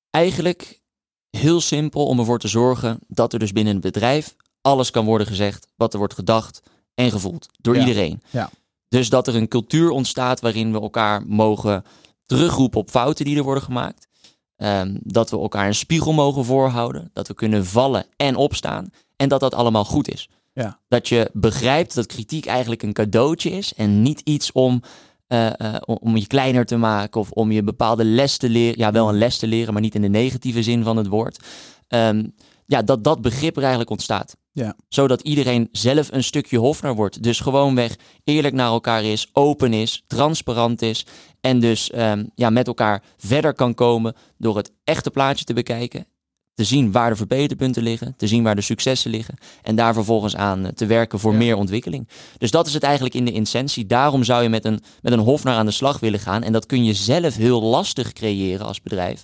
Eigenlijk 0.09 0.81
heel 1.29 1.61
simpel 1.61 2.05
om 2.07 2.19
ervoor 2.19 2.39
te 2.39 2.47
zorgen 2.47 2.99
dat 3.07 3.33
er 3.33 3.39
dus 3.39 3.51
binnen 3.51 3.73
het 3.73 3.81
bedrijf 3.83 4.35
alles 4.61 4.91
kan 4.91 5.05
worden 5.05 5.27
gezegd 5.27 5.67
wat 5.75 5.93
er 5.93 5.99
wordt 5.99 6.13
gedacht 6.13 6.61
en 6.93 7.11
gevoeld 7.11 7.47
door 7.61 7.75
Ja. 7.75 7.79
iedereen. 7.79 8.21
Ja. 8.29 8.49
Dus 8.87 9.09
dat 9.09 9.27
er 9.27 9.35
een 9.35 9.47
cultuur 9.47 9.89
ontstaat 9.89 10.39
waarin 10.39 10.71
we 10.71 10.81
elkaar 10.81 11.27
mogen 11.27 11.83
terugroepen 12.29 12.79
op 12.79 12.89
fouten 12.89 13.25
die 13.25 13.37
er 13.37 13.43
worden 13.43 13.63
gemaakt. 13.63 14.07
Ehm, 14.55 14.95
dat 15.01 15.29
we 15.29 15.37
elkaar 15.39 15.67
een 15.67 15.75
spiegel 15.75 16.13
mogen 16.13 16.45
voorhouden. 16.45 17.09
Dat 17.13 17.27
we 17.27 17.33
kunnen 17.33 17.65
vallen 17.65 18.05
en 18.15 18.35
opstaan. 18.35 18.89
En 19.15 19.29
dat 19.29 19.39
dat 19.39 19.53
allemaal 19.53 19.85
goed 19.85 20.09
is. 20.11 20.29
Ja. 20.53 20.79
Dat 20.87 21.07
je 21.07 21.29
begrijpt 21.33 21.95
dat 21.95 22.05
kritiek 22.05 22.45
eigenlijk 22.45 22.83
een 22.83 22.93
cadeautje 22.93 23.49
is. 23.51 23.73
En 23.73 24.01
niet 24.01 24.19
iets 24.23 24.51
om, 24.51 24.81
eh, 25.27 25.59
eh, 25.59 25.75
om- 25.85 26.17
je 26.17 26.27
kleiner 26.27 26.65
te 26.65 26.77
maken. 26.77 27.21
Of 27.21 27.31
om 27.31 27.51
je 27.51 27.63
bepaalde 27.63 28.03
les 28.05 28.37
te 28.37 28.49
leren. 28.49 28.77
Ja, 28.79 28.91
wel 28.91 29.09
een 29.09 29.17
les 29.17 29.37
te 29.37 29.47
leren, 29.47 29.73
maar 29.73 29.81
niet 29.81 29.95
in 29.95 30.01
de 30.01 30.07
negatieve 30.07 30.63
zin 30.63 30.83
van 30.83 30.97
het 30.97 31.07
woord. 31.07 31.39
Ehm, 31.87 32.25
ja, 32.65 32.81
dat 32.81 33.03
dat 33.03 33.21
begrip 33.21 33.55
er 33.55 33.61
eigenlijk 33.61 33.91
ontstaat. 33.91 34.35
Ja. 34.51 34.75
Zodat 34.87 35.21
iedereen 35.21 35.69
zelf 35.71 36.11
een 36.11 36.23
stukje 36.23 36.57
hofnar 36.57 36.95
wordt. 36.95 37.23
Dus 37.23 37.39
gewoonweg 37.39 37.95
eerlijk 38.23 38.53
naar 38.53 38.67
elkaar 38.67 39.03
is, 39.03 39.29
open 39.33 39.73
is, 39.73 40.03
transparant 40.07 40.81
is. 40.81 41.05
En 41.41 41.59
dus 41.59 41.89
ehm, 41.91 42.25
ja, 42.35 42.49
met 42.49 42.67
elkaar 42.67 43.03
verder 43.17 43.53
kan 43.53 43.73
komen 43.73 44.15
door 44.37 44.57
het 44.57 44.71
echte 44.83 45.11
plaatje 45.11 45.45
te 45.45 45.53
bekijken. 45.53 46.07
Te 46.53 46.63
zien 46.65 46.91
waar 46.91 47.09
de 47.09 47.15
verbeterpunten 47.15 47.83
liggen, 47.83 48.13
te 48.17 48.27
zien 48.27 48.43
waar 48.43 48.55
de 48.55 48.61
successen 48.61 49.11
liggen. 49.11 49.37
En 49.61 49.75
daar 49.75 49.93
vervolgens 49.93 50.35
aan 50.35 50.65
eh, 50.65 50.71
te 50.71 50.85
werken 50.85 51.19
voor 51.19 51.31
Ja. 51.31 51.37
meer 51.37 51.55
ontwikkeling. 51.55 52.07
Dus 52.37 52.51
dat 52.51 52.67
is 52.67 52.73
het 52.73 52.83
eigenlijk 52.83 53.15
in 53.15 53.25
de 53.25 53.33
essentie. 53.33 53.85
Daarom 53.85 54.23
zou 54.23 54.43
je 54.43 54.49
met 54.49 54.65
een, 54.65 54.79
met 55.01 55.13
een 55.13 55.19
hofnar 55.19 55.55
aan 55.55 55.65
de 55.65 55.71
slag 55.71 55.99
willen 55.99 56.19
gaan. 56.19 56.43
En 56.43 56.53
dat 56.53 56.65
kun 56.65 56.83
je 56.83 56.93
zelf 56.93 57.35
heel 57.35 57.61
lastig 57.61 58.13
creëren 58.13 58.65
als 58.65 58.81
bedrijf. 58.81 59.23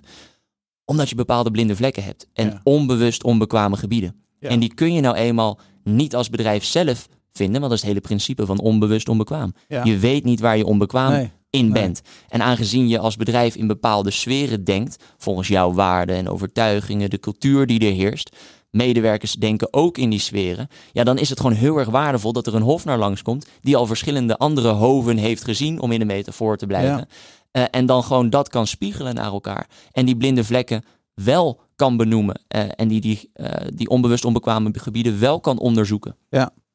Omdat 0.85 1.09
je 1.09 1.15
bepaalde 1.15 1.51
blinde 1.51 1.75
vlekken 1.75 2.03
hebt. 2.03 2.27
En 2.33 2.47
Ja. 2.47 2.59
onbewust 2.63 3.23
onbekwame 3.23 3.77
gebieden. 3.77 4.24
Ja. 4.45 4.51
En 4.51 4.59
die 4.59 4.73
kun 4.73 4.93
je 4.93 5.01
nou 5.01 5.15
eenmaal 5.15 5.59
niet 5.83 6.15
als 6.15 6.29
bedrijf 6.29 6.63
zelf 6.63 7.07
vinden. 7.33 7.59
Want 7.61 7.63
dat 7.63 7.73
is 7.73 7.79
het 7.79 7.89
hele 7.89 8.01
principe 8.01 8.45
van 8.45 8.59
onbewust 8.59 9.09
onbekwaam. 9.09 9.53
Ja. 9.67 9.83
Je 9.83 9.97
weet 9.97 10.23
niet 10.23 10.39
waar 10.39 10.57
je 10.57 10.65
onbekwaam 10.65 11.11
Nee. 11.11 11.31
in 11.49 11.63
Nee. 11.63 11.81
bent. 11.83 12.01
En 12.29 12.41
aangezien 12.41 12.87
je 12.87 12.99
als 12.99 13.15
bedrijf 13.15 13.55
in 13.55 13.67
bepaalde 13.67 14.11
sferen 14.11 14.63
denkt, 14.63 15.03
volgens 15.17 15.47
jouw 15.47 15.73
waarden 15.73 16.15
en 16.15 16.29
overtuigingen, 16.29 17.09
de 17.09 17.19
cultuur 17.19 17.65
die 17.67 17.79
er 17.87 17.93
heerst, 17.93 18.35
medewerkers 18.69 19.33
denken 19.33 19.73
ook 19.73 19.97
in 19.97 20.09
die 20.09 20.19
sferen, 20.19 20.67
ja, 20.91 21.03
dan 21.03 21.17
is 21.17 21.29
het 21.29 21.39
gewoon 21.39 21.55
heel 21.55 21.77
erg 21.77 21.89
waardevol 21.89 22.33
dat 22.33 22.47
er 22.47 22.55
een 22.55 22.61
hofnar 22.61 22.97
langskomt 22.97 23.47
die 23.61 23.75
al 23.75 23.85
verschillende 23.85 24.37
andere 24.37 24.69
hoven 24.69 25.17
heeft 25.17 25.43
gezien, 25.43 25.79
om 25.81 25.91
in 25.91 25.99
de 25.99 26.05
metafoor 26.05 26.57
te 26.57 26.67
blijven. 26.67 27.07
Eh, 27.51 27.63
en 27.71 27.85
dan 27.85 28.03
gewoon 28.03 28.29
dat 28.29 28.49
kan 28.49 28.67
spiegelen 28.67 29.15
naar 29.15 29.31
elkaar. 29.31 29.67
En 29.91 30.05
die 30.05 30.17
blinde 30.17 30.43
vlekken 30.43 30.83
wel 31.13 31.59
kan 31.75 31.97
benoemen. 31.97 32.41
eh, 32.47 32.63
en 32.75 32.87
die, 32.87 33.01
die, 33.01 33.29
eh, 33.33 33.67
die 33.73 33.89
onbewust 33.89 34.25
onbekwame 34.25 34.71
gebieden 34.79 35.19
wel 35.19 35.39
kan 35.39 35.59
onderzoeken. 35.59 36.15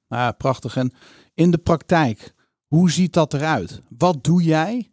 Nou, 0.08 0.32
prachtig. 0.32 0.76
En 0.76 0.92
in 1.34 1.50
de 1.50 1.58
praktijk, 1.58 2.34
hoe 2.66 2.90
ziet 2.90 3.12
dat 3.12 3.34
eruit? 3.34 3.80
Wat 3.98 4.24
doe 4.24 4.42
jij 4.42 4.88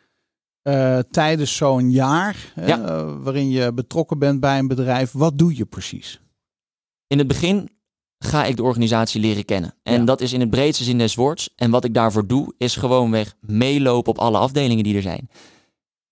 eh, 0.62 1.00
tijdens 1.12 1.56
zo'n 1.56 1.91
jaar 1.91 2.54
Ja. 2.56 3.06
waarin 3.06 3.50
je 3.50 3.74
betrokken 3.74 4.20
bent 4.20 4.39
bij 4.39 4.60
een 4.60 4.67
bedrijf? 4.67 5.12
Wat 5.12 5.38
doe 5.38 5.56
je 5.56 5.65
precies? 5.65 6.22
In 7.08 7.17
het 7.17 7.28
begin 7.28 7.70
ga 8.20 8.46
ik 8.46 8.56
de 8.56 8.63
organisatie 8.63 9.22
leren 9.22 9.46
kennen. 9.46 9.74
En 9.84 10.00
Ja. 10.00 10.06
dat 10.06 10.22
is 10.22 10.34
in 10.34 10.39
het 10.39 10.50
breedste 10.50 10.84
zin 10.84 10.98
des 10.98 11.15
woords. 11.15 11.50
En 11.56 11.72
wat 11.72 11.84
ik 11.84 11.93
daarvoor 11.93 12.28
doe, 12.28 12.54
is 12.58 12.76
gewoonweg 12.76 13.36
meelopen 13.41 14.12
op 14.12 14.17
alle 14.20 14.38
afdelingen 14.38 14.84
die 14.84 14.96
er 14.96 15.02
zijn. 15.02 15.30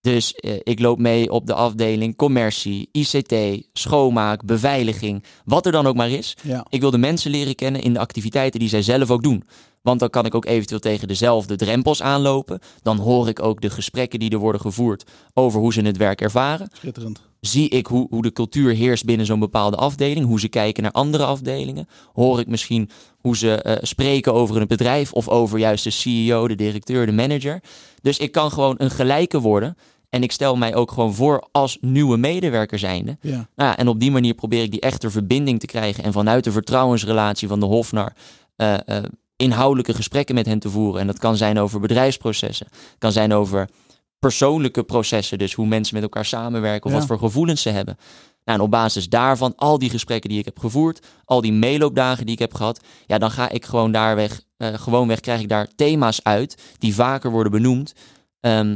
Dus 0.05 0.33
eh, 0.33 0.53
ik 0.63 0.79
loop 0.79 0.99
mee 0.99 1.31
op 1.31 1.47
de 1.47 1.53
afdeling 1.53 2.15
commercie, 2.15 2.89
ICT, 2.91 3.35
schoonmaak, 3.73 4.45
beveiliging, 4.45 5.23
wat 5.45 5.65
er 5.65 5.71
dan 5.71 5.87
ook 5.87 5.95
maar 5.95 6.09
is. 6.09 6.37
Ja, 6.41 6.65
Ik 6.69 6.81
wil 6.81 6.91
de 6.91 6.97
mensen 6.97 7.31
leren 7.31 7.55
kennen 7.55 7.81
in 7.81 7.93
de 7.93 7.99
activiteiten 7.99 8.59
die 8.59 8.69
zij 8.69 8.81
zelf 8.81 9.11
ook 9.11 9.23
doen. 9.23 9.43
Want 9.81 9.99
dan 9.99 10.09
kan 10.09 10.25
ik 10.25 10.35
ook 10.35 10.45
eventueel 10.45 10.79
tegen 10.79 11.07
dezelfde 11.07 11.55
drempels 11.55 12.01
aanlopen. 12.01 12.59
Dan 12.81 12.97
hoor 12.97 13.27
ik 13.27 13.41
ook 13.41 13.61
de 13.61 13.69
gesprekken 13.69 14.19
die 14.19 14.29
er 14.29 14.37
worden 14.37 14.61
gevoerd 14.61 15.03
over 15.33 15.59
hoe 15.59 15.73
ze 15.73 15.81
het 15.81 15.97
werk 15.97 16.21
ervaren 16.21 16.69
schitterend. 16.73 17.21
zie 17.39 17.69
ik 17.69 17.87
hoe, 17.87 18.07
hoe 18.09 18.21
de 18.21 18.31
cultuur 18.31 18.73
heerst 18.73 19.05
binnen 19.05 19.25
zo'n 19.25 19.39
bepaalde 19.39 19.77
afdeling, 19.77 20.25
hoe 20.25 20.39
ze 20.39 20.47
kijken 20.47 20.83
naar 20.83 20.91
andere 20.91 21.25
afdelingen. 21.25 21.87
Hoor 22.13 22.39
ik 22.39 22.47
misschien 22.47 22.89
hoe 23.17 23.37
ze 23.37 23.61
eh, 23.61 23.77
spreken 23.81 24.33
over 24.33 24.61
een 24.61 24.67
bedrijf 24.67 25.13
of 25.13 25.29
over 25.29 25.59
juist 25.59 25.83
de 25.83 25.89
CEO, 25.89 26.47
de 26.47 26.55
directeur, 26.55 27.05
de 27.05 27.11
manager. 27.11 27.61
Dus 28.01 28.17
ik 28.17 28.31
kan 28.31 28.51
gewoon 28.51 28.75
een 28.77 28.91
gelijke 28.91 29.39
worden 29.39 29.77
En 30.09 30.23
ik 30.23 30.31
stel 30.31 30.55
mij 30.55 30.75
ook 30.75 30.91
gewoon 30.91 31.13
voor 31.13 31.47
als 31.51 31.77
nieuwe 31.81 32.17
medewerker 32.17 32.79
zijnde. 32.79 33.17
Ja. 33.21 33.31
Nou 33.55 33.69
ja, 33.69 33.77
en 33.77 33.87
op 33.87 33.99
die 33.99 34.11
manier 34.11 34.33
probeer 34.33 34.63
ik 34.63 34.71
die 34.71 34.79
echte 34.81 35.09
verbinding 35.09 35.59
te 35.59 35.65
krijgen. 35.65 36.03
En 36.03 36.13
vanuit 36.13 36.43
de 36.43 36.51
vertrouwensrelatie 36.51 37.47
van 37.47 37.59
de 37.59 37.65
Hofnar 37.65 38.13
eh, 38.55 38.73
eh, 38.85 39.03
inhoudelijke 39.35 39.93
gesprekken 39.93 40.35
met 40.35 40.45
hen 40.45 40.59
te 40.59 40.69
voeren. 40.69 41.01
En 41.01 41.07
dat 41.07 41.19
kan 41.19 41.37
zijn 41.37 41.59
over 41.59 41.79
bedrijfsprocessen. 41.79 42.67
kan 42.97 43.11
zijn 43.11 43.33
over 43.33 43.69
persoonlijke 44.19 44.83
processen. 44.83 45.37
Dus 45.37 45.53
hoe 45.53 45.67
mensen 45.67 45.93
met 45.93 46.03
elkaar 46.03 46.25
samenwerken 46.25 46.85
of 46.85 46.91
Ja. 46.91 46.97
wat 46.97 47.07
voor 47.07 47.17
gevoelens 47.19 47.61
ze 47.61 47.69
hebben. 47.69 47.97
Nou, 48.45 48.57
en 48.59 48.63
op 48.65 48.71
basis 48.71 49.09
daarvan, 49.09 49.53
al 49.55 49.79
die 49.79 49.89
gesprekken 49.89 50.29
die 50.29 50.39
ik 50.39 50.45
heb 50.45 50.59
gevoerd, 50.59 51.05
al 51.25 51.41
die 51.41 51.53
meeloopdagen 51.53 52.25
die 52.25 52.33
ik 52.33 52.39
heb 52.39 52.53
gehad, 52.53 52.79
ja, 53.05 53.17
dan 53.17 53.31
ga 53.31 53.49
ik 53.49 53.65
gewoon 53.65 53.91
daar 53.91 54.15
weg, 54.15 54.41
eh, 54.57 54.73
gewoon 54.73 55.07
weg 55.07 55.19
krijg 55.19 55.41
ik 55.41 55.49
daar 55.49 55.67
thema's 55.75 56.19
uit 56.23 56.61
die 56.77 56.95
vaker 56.95 57.31
worden 57.31 57.51
benoemd. 57.51 57.93
ehm, 58.39 58.75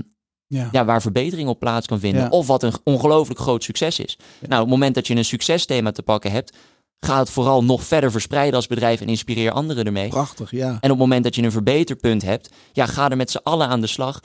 Ja. 0.49 0.69
ja, 0.71 0.85
waar 0.85 1.01
verbetering 1.01 1.49
op 1.49 1.59
plaats 1.59 1.87
kan 1.87 1.99
vinden. 1.99 2.21
Ja. 2.21 2.29
Of 2.29 2.47
wat 2.47 2.63
een 2.63 2.73
ongelooflijk 2.83 3.39
groot 3.39 3.63
succes 3.63 3.99
is. 3.99 4.17
Nou, 4.39 4.53
op 4.53 4.59
het 4.59 4.69
moment 4.69 4.95
dat 4.95 5.07
je 5.07 5.15
een 5.15 5.25
succesthema 5.25 5.91
te 5.91 6.03
pakken 6.03 6.31
hebt, 6.31 6.57
ga 6.99 7.19
het 7.19 7.29
vooral 7.29 7.63
nog 7.63 7.83
verder 7.83 8.11
verspreiden 8.11 8.55
als 8.55 8.67
bedrijf 8.67 9.01
en 9.01 9.07
inspireer 9.07 9.51
anderen 9.51 9.85
ermee. 9.85 10.09
Prachtig, 10.09 10.51
ja. 10.51 10.67
En 10.67 10.75
op 10.75 10.89
het 10.89 10.97
moment 10.97 11.23
dat 11.23 11.35
je 11.35 11.43
een 11.43 11.51
verbeterpunt 11.51 12.21
hebt, 12.21 12.49
ja, 12.71 12.85
ga 12.85 13.09
er 13.09 13.17
met 13.17 13.31
z'n 13.31 13.39
allen 13.43 13.67
aan 13.67 13.81
de 13.81 13.87
slag. 13.87 14.19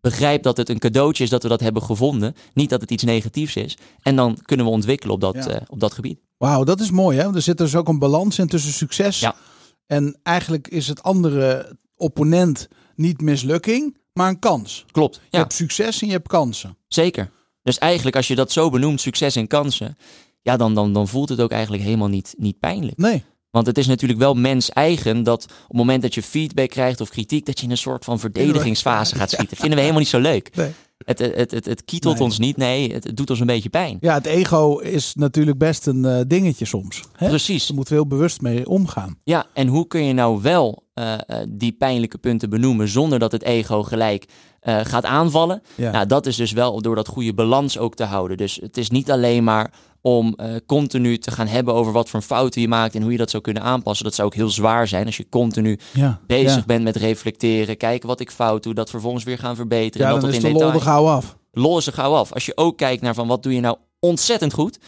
Begrijp 0.00 0.42
dat 0.42 0.56
het 0.56 0.68
een 0.68 0.78
cadeautje 0.78 1.24
is 1.24 1.30
dat 1.30 1.42
we 1.42 1.48
dat 1.48 1.60
hebben 1.60 1.82
gevonden. 1.82 2.34
Niet 2.54 2.70
dat 2.70 2.80
het 2.80 2.90
iets 2.90 3.02
negatiefs 3.02 3.56
is. 3.56 3.76
En 4.02 4.16
dan 4.16 4.38
kunnen 4.42 4.66
we 4.66 4.72
ontwikkelen 4.72 5.14
op 5.14 5.20
dat, 5.20 5.46
eh, 5.46 5.56
op 5.68 5.80
dat 5.80 5.92
gebied. 5.92 6.20
Wauw, 6.36 6.64
dat 6.64 6.80
is 6.80 6.90
mooi 6.90 7.18
hè. 7.18 7.34
Er 7.34 7.42
zit 7.42 7.58
dus 7.58 7.76
ook 7.76 7.88
een 7.88 7.98
balans 7.98 8.38
in 8.38 8.46
tussen 8.46 8.72
succes. 8.72 9.28
En 9.86 10.18
eigenlijk 10.22 10.68
is 10.68 10.88
het 10.88 11.02
andere 11.02 11.76
opponent 11.96 12.68
niet 12.94 13.20
mislukking, 13.20 13.96
maar 14.12 14.28
een 14.28 14.38
kans. 14.38 14.84
Klopt. 14.90 15.14
Je 15.14 15.20
Ja, 15.30 15.38
hebt 15.38 15.52
succes 15.52 16.00
en 16.00 16.06
je 16.06 16.12
hebt 16.12 16.28
kansen. 16.28 16.76
zeker. 16.88 17.30
Dus 17.62 17.78
eigenlijk 17.78 18.16
als 18.16 18.28
je 18.28 18.34
dat 18.34 18.52
zo 18.52 18.70
benoemt, 18.70 19.00
succes 19.00 19.36
en 19.36 19.46
kansen. 19.46 19.96
Ja, 20.42 20.56
dan, 20.56 20.74
dan, 20.74 20.92
dan 20.92 21.08
voelt 21.08 21.28
het 21.28 21.40
ook 21.40 21.50
eigenlijk 21.50 21.82
helemaal 21.82 22.08
niet, 22.08 22.34
niet 22.38 22.58
pijnlijk. 22.58 22.96
Nee. 22.98 23.24
Want 23.52 23.66
het 23.66 23.78
is 23.78 23.86
natuurlijk 23.86 24.20
wel 24.20 24.34
mens 24.34 24.70
eigen 24.70 25.22
dat 25.22 25.44
op 25.44 25.68
het 25.68 25.76
moment 25.76 26.02
dat 26.02 26.14
je 26.14 26.22
feedback 26.22 26.70
krijgt 26.70 27.00
of 27.00 27.08
kritiek, 27.08 27.46
dat 27.46 27.58
je 27.58 27.64
in 27.64 27.70
een 27.70 27.76
soort 27.78 28.04
van 28.04 28.18
verdedigingsfase 28.18 29.14
gaat 29.14 29.30
schieten. 29.30 29.56
Vinden 29.56 29.74
we 29.74 29.80
helemaal 29.80 30.00
niet 30.00 30.10
zo 30.10 30.20
leuk. 30.20 30.56
Nee. 30.56 30.70
Het, 31.04 31.18
het, 31.18 31.50
het, 31.50 31.64
het, 31.64 31.84
kietelt 31.84 32.14
Nee. 32.14 32.22
ons 32.22 32.38
niet, 32.38 32.56
nee, 32.56 32.92
het, 32.92 33.16
doet 33.16 33.30
ons 33.30 33.40
een 33.40 33.46
beetje 33.46 33.68
pijn. 33.68 33.96
Ja, 34.00 34.14
het 34.14 34.26
ego 34.26 34.78
is 34.78 35.14
natuurlijk 35.14 35.58
best 35.58 35.86
een 35.86 36.04
eh, 36.04 36.20
dingetje 36.26 36.64
soms. 36.64 37.02
Hè? 37.12 37.28
Precies. 37.28 37.66
Daar 37.66 37.76
moeten 37.76 37.94
we 37.94 38.00
heel 38.00 38.08
bewust 38.08 38.40
mee 38.40 38.68
omgaan. 38.68 39.18
Ja, 39.24 39.46
en 39.54 39.66
hoe 39.66 39.86
kun 39.86 40.04
je 40.04 40.12
nou 40.12 40.42
wel 40.42 40.82
eh, 40.94 41.12
eh, 41.12 41.46
die 41.48 41.72
pijnlijke 41.72 42.18
punten 42.18 42.50
benoemen 42.50 42.88
zonder 42.88 43.18
dat 43.18 43.32
het 43.32 43.42
ego 43.42 43.82
gelijk 43.82 44.24
eh, 44.62 44.78
gaat 44.82 45.04
aanvallen? 45.04 45.62
Ja. 45.74 45.90
Nou, 45.90 46.06
dat 46.06 46.26
is 46.26 46.36
dus 46.36 46.52
wel 46.52 46.80
door 46.82 46.94
dat 46.94 47.08
goede 47.08 47.34
balans 47.34 47.78
ook 47.78 47.94
te 47.94 48.04
houden. 48.04 48.36
Dus 48.36 48.58
het 48.62 48.76
is 48.76 48.90
niet 48.90 49.10
alleen 49.10 49.44
maar 49.44 49.70
om 50.00 50.34
eh, 50.36 50.54
continu 50.66 51.18
te 51.18 51.30
gaan 51.30 51.46
hebben 51.46 51.74
over 51.74 51.92
wat 51.92 52.08
voor 52.08 52.22
fouten 52.22 52.60
je 52.60 52.68
maakt 52.68 52.94
en 52.94 53.02
hoe 53.02 53.12
je 53.12 53.18
dat 53.18 53.30
zou 53.30 53.42
kunnen 53.42 53.62
aanpassen. 53.62 54.04
Dat 54.04 54.14
zou 54.14 54.28
ook 54.28 54.34
heel 54.34 54.48
zwaar 54.48 54.88
zijn 54.88 55.06
als 55.06 55.16
je 55.16 55.28
continu 55.28 55.78
ja. 55.92 56.20
bezig 56.26 56.56
ja. 56.56 56.64
bent 56.66 56.84
met 56.84 56.96
reflecteren, 56.96 57.76
kijken 57.76 58.08
wat 58.08 58.20
ik 58.20 58.30
fout 58.30 58.62
doe, 58.62 58.74
dat 58.74 58.90
vervolgens 58.90 59.24
weer 59.24 59.38
gaan 59.38 59.56
verbeteren. 59.56 60.06
Ja, 60.06 60.14
en 60.14 60.20
dan 60.20 60.30
dat 60.30 60.38
is 60.38 60.44
de 60.44 60.52
lol 60.52 60.80
gauw 60.80 61.06
af. 61.06 61.36
Lol 61.52 61.78
is 61.78 61.86
er 61.86 61.92
gauw 61.92 62.14
af. 62.14 62.32
Als 62.32 62.46
je 62.46 62.56
ook 62.56 62.76
kijkt 62.76 63.02
naar 63.02 63.14
van 63.14 63.28
wat 63.28 63.42
doe 63.42 63.54
je 63.54 63.60
nou 63.60 63.76
ontzettend 63.98 64.52
goed, 64.52 64.78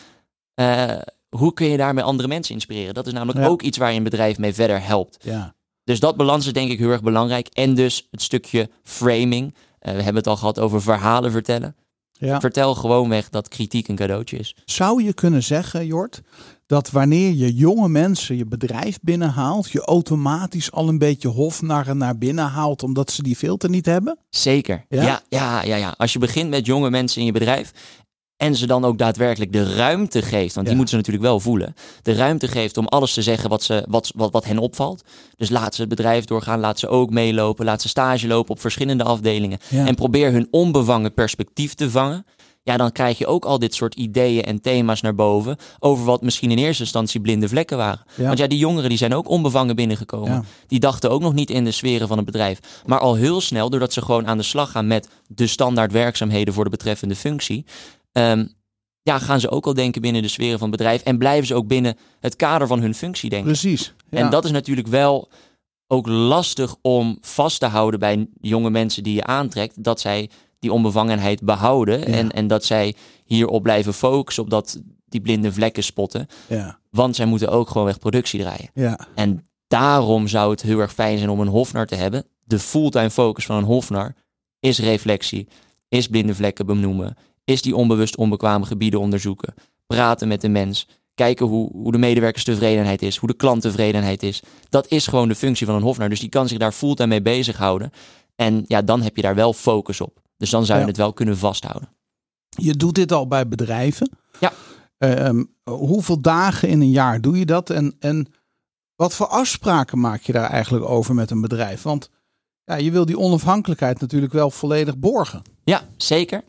eh, 0.55 0.85
hoe 1.29 1.53
kun 1.53 1.67
je 1.67 1.77
daarmee 1.77 2.05
andere 2.05 2.29
mensen 2.29 2.55
inspireren? 2.55 2.95
Dat 2.95 3.07
is 3.07 3.13
namelijk 3.13 3.49
ook 3.49 3.63
iets 3.63 3.79
waar 3.79 3.91
je 3.91 3.97
een 3.97 4.03
bedrijf 4.03 4.39
mee 4.39 4.55
verder 4.55 4.87
helpt. 4.87 5.17
Ja. 5.25 5.55
Dus 5.85 6.01
dat 6.01 6.17
balans 6.17 6.47
is 6.47 6.53
denk 6.53 6.71
ik 6.71 6.79
heel 6.79 6.91
erg 6.91 7.03
belangrijk. 7.03 7.47
En 7.47 7.75
dus 7.75 8.09
het 8.11 8.23
stukje 8.23 8.71
framing. 8.83 9.55
Eh, 9.79 9.95
we 9.95 10.03
hebben 10.03 10.17
het 10.17 10.27
al 10.27 10.37
gehad 10.37 10.59
over 10.59 10.83
verhalen 10.83 11.31
vertellen. 11.31 11.77
Ja. 12.13 12.41
Vertel 12.41 12.75
gewoonweg 12.75 13.31
dat 13.31 13.49
kritiek 13.49 13.89
een 13.89 13.97
cadeautje 13.97 14.37
is. 14.37 14.57
Zou 14.65 15.03
je 15.03 15.13
kunnen 15.13 15.43
zeggen, 15.43 15.87
Jort, 15.87 16.23
dat 16.67 16.91
wanneer 16.91 17.33
je 17.33 17.55
jonge 17.55 17.89
mensen 17.89 18.37
je 18.37 18.47
bedrijf 18.47 18.99
binnenhaalt, 19.03 19.71
je 19.71 19.81
automatisch 19.81 20.73
al 20.73 20.89
een 20.89 20.99
beetje 20.99 21.29
hofnarren 21.29 21.97
naar 21.97 22.19
binnen 22.19 22.45
haalt, 22.45 22.83
omdat 22.83 23.11
ze 23.11 23.23
die 23.23 23.37
filter 23.37 23.71
niet 23.71 23.87
hebben? 23.87 24.19
Zeker. 24.31 24.85
Ja? 24.89 25.03
Ja? 25.03 25.23
Ja, 25.29 25.63
ja, 25.63 25.77
ja, 25.77 25.95
Als 25.97 26.13
je 26.13 26.19
begint 26.19 26.51
met 26.51 26.67
jonge 26.67 26.91
mensen 26.91 27.21
in 27.21 27.27
je 27.27 27.33
bedrijf. 27.33 27.73
En 28.37 28.57
ze 28.57 28.67
dan 28.67 28.85
ook 28.85 28.99
daadwerkelijk 28.99 29.53
de 29.53 29.75
ruimte 29.75 30.23
geeft. 30.23 30.55
Want 30.55 30.67
die 30.67 30.77
moeten 30.77 30.95
ze 30.95 31.01
natuurlijk 31.01 31.25
wel 31.25 31.41
voelen. 31.41 31.75
De 32.03 32.15
ruimte 32.15 32.49
geeft 32.49 32.77
om 32.77 32.87
alles 32.87 33.13
te 33.13 33.23
zeggen 33.23 33.51
wat, 33.51 33.63
ze, 33.63 33.85
wat, 33.89 34.13
wat, 34.17 34.33
wat 34.33 34.45
hen 34.45 34.59
opvalt. 34.59 35.03
Dus 35.37 35.51
laat 35.51 35.75
ze 35.75 35.81
het 35.81 35.91
bedrijf 35.91 36.25
doorgaan. 36.25 36.61
Laat 36.61 36.79
ze 36.79 36.89
ook 36.89 37.11
meelopen. 37.11 37.65
Laat 37.65 37.83
ze 37.83 37.89
stage 37.89 38.27
lopen 38.27 38.51
op 38.51 38.61
verschillende 38.61 39.05
afdelingen. 39.05 39.59
Ja. 39.69 39.87
En 39.87 39.95
probeer 39.95 40.33
hun 40.33 40.49
onbevangen 40.51 41.15
perspectief 41.15 41.75
te 41.75 41.91
vangen. 41.91 42.27
Ja, 42.65 42.77
dan 42.77 42.93
krijg 42.93 43.19
je 43.19 43.27
ook 43.27 43.45
al 43.45 43.59
dit 43.59 43.75
soort 43.75 43.95
ideeën 43.95 44.43
en 44.43 44.61
thema's 44.61 45.01
naar 45.01 45.15
boven. 45.15 45.57
Over 45.79 46.05
wat 46.05 46.23
misschien 46.23 46.51
in 46.51 46.59
eerste 46.59 46.83
instantie 46.83 47.21
blinde 47.21 47.49
vlekken 47.49 47.77
waren. 47.77 48.05
Ja. 48.15 48.27
Want 48.27 48.39
ja, 48.39 48.47
die 48.47 48.59
jongeren 48.59 48.89
die 48.89 48.99
zijn 48.99 49.15
ook 49.15 49.29
onbevangen 49.29 49.77
binnengekomen. 49.77 50.33
Ja. 50.33 50.45
Die 50.67 50.81
dachten 50.81 51.11
ook 51.11 51.21
nog 51.21 51.35
niet 51.35 51.51
in 51.51 51.65
de 51.65 51.71
sferen 51.71 52.09
van 52.09 52.17
het 52.17 52.27
bedrijf. 52.27 52.59
Maar 52.87 52.99
al 52.99 53.15
heel 53.15 53.41
snel, 53.41 53.71
doordat 53.71 53.93
ze 53.93 54.03
gewoon 54.03 54.27
aan 54.27 54.37
de 54.37 54.43
slag 54.43 54.71
gaan 54.71 54.87
met 54.87 55.09
de 55.27 55.47
standaard 55.47 55.93
werkzaamheden 55.93 56.55
voor 56.55 56.65
de 56.65 56.71
betreffende 56.71 57.17
functie. 57.17 57.65
Ehm, 58.15 58.47
ja, 59.03 59.19
gaan 59.19 59.41
ze 59.41 59.51
ook 59.51 59.67
al 59.67 59.75
denken 59.75 60.01
binnen 60.01 60.23
de 60.23 60.29
sferen 60.29 60.59
van 60.59 60.69
het 60.69 60.77
bedrijf. 60.77 61.03
En 61.03 61.19
blijven 61.19 61.47
ze 61.47 61.55
ook 61.55 61.67
binnen 61.67 61.97
het 62.21 62.37
kader 62.37 62.67
van 62.67 62.81
hun 62.81 62.95
functie 62.95 63.31
denken. 63.31 63.49
Precies. 63.49 63.95
Ja. 64.11 64.19
En 64.19 64.31
dat 64.31 64.45
is 64.45 64.51
natuurlijk 64.51 64.89
wel 64.89 65.29
ook 65.87 66.07
lastig 66.07 66.77
om 66.83 67.19
vast 67.21 67.61
te 67.61 67.67
houden 67.67 68.01
bij 68.01 68.27
jonge 68.41 68.71
mensen 68.71 69.03
die 69.03 69.15
je 69.15 69.25
aantrekt. 69.25 69.85
Dat 69.85 70.01
zij 70.01 70.31
die 70.59 70.73
onbevangenheid 70.73 71.43
behouden. 71.43 71.99
Ja. 71.99 72.07
En, 72.07 72.31
en 72.31 72.47
dat 72.47 72.65
zij 72.65 72.95
hierop 73.25 73.63
blijven 73.63 73.95
focussen. 73.95 74.43
Op 74.43 74.51
dat 74.51 74.83
die 75.09 75.21
blinde 75.21 75.53
vlekken 75.53 75.85
spotten. 75.85 76.27
Ja. 76.49 76.79
Want 76.91 77.17
zij 77.17 77.27
moeten 77.27 77.51
ook 77.51 77.69
gewoon 77.69 77.87
weg 77.87 77.99
productie 77.99 78.41
draaien. 78.41 78.71
Ja. 78.75 78.99
En 79.15 79.47
daarom 79.67 80.29
zou 80.29 80.51
het 80.51 80.63
heel 80.63 80.79
erg 80.79 80.93
fijn 80.93 81.19
zijn 81.19 81.31
om 81.31 81.41
een 81.41 81.49
hofnar 81.49 81.87
te 81.87 81.95
hebben. 81.95 82.25
De 82.45 82.59
fulltime 82.59 83.11
focus 83.11 83.47
van 83.47 83.57
een 83.57 83.65
hofnar 83.65 84.15
is 84.61 84.79
reflectie, 84.79 85.49
is 85.89 86.09
blinde 86.09 86.35
vlekken 86.35 86.67
benoemen, 86.67 87.17
is 87.45 87.63
die 87.63 87.77
onbewust 87.77 88.17
onbekwame 88.17 88.65
gebieden 88.67 89.01
onderzoeken, 89.01 89.55
praten 89.87 90.29
met 90.29 90.41
de 90.41 90.49
mens, 90.49 90.89
kijken 91.15 91.47
hoe, 91.47 91.71
hoe 91.73 91.93
de 91.93 91.99
medewerkerstevredenheid 91.99 93.03
is, 93.03 93.17
hoe 93.17 93.29
de 93.29 93.35
klanttevredenheid 93.37 94.23
is. 94.23 94.43
Dat 94.69 94.89
is 94.89 95.07
gewoon 95.07 95.29
de 95.29 95.35
functie 95.35 95.67
van 95.67 95.75
een 95.75 95.83
hofnar. 95.83 96.09
Dus 96.09 96.21
die 96.21 96.29
kan 96.29 96.49
zich 96.49 96.59
daar 96.59 96.73
fulltime 96.73 97.09
mee 97.09 97.23
bezighouden. 97.23 97.91
En 98.37 98.65
ja, 98.67 98.83
dan 98.83 99.03
heb 99.03 99.17
je 99.17 99.23
daar 99.23 99.35
wel 99.35 99.53
focus 99.53 100.01
op. 100.01 100.21
Dus 100.37 100.51
dan 100.51 100.65
zou 100.65 100.79
je 100.79 100.85
Ja. 100.85 100.91
het 100.91 101.01
wel 101.01 101.13
kunnen 101.13 101.39
vasthouden. 101.39 101.89
Je 102.49 102.75
doet 102.75 102.95
dit 102.95 103.13
al 103.13 103.27
bij 103.27 103.49
bedrijven. 103.49 104.11
Ja. 104.41 104.53
Ehm, 104.99 105.45
hoeveel 105.71 106.21
dagen 106.21 106.69
in 106.69 106.81
een 106.81 106.91
jaar 106.91 107.21
doe 107.21 107.39
je 107.39 107.47
dat? 107.47 107.71
En, 107.71 107.97
en 107.99 108.27
wat 108.97 109.15
voor 109.15 109.27
afspraken 109.27 110.01
maak 110.01 110.23
je 110.23 110.33
daar 110.33 110.51
eigenlijk 110.51 110.85
over 110.89 111.15
met 111.15 111.31
een 111.31 111.41
bedrijf? 111.41 111.83
Want 111.83 112.11
ja, 112.65 112.75
je 112.75 112.91
wil 112.91 113.05
die 113.07 113.19
onafhankelijkheid 113.19 114.01
natuurlijk 114.01 114.33
wel 114.33 114.51
volledig 114.51 114.97
borgen. 114.99 115.43
Ja, 115.65 115.83
zeker. 115.97 116.43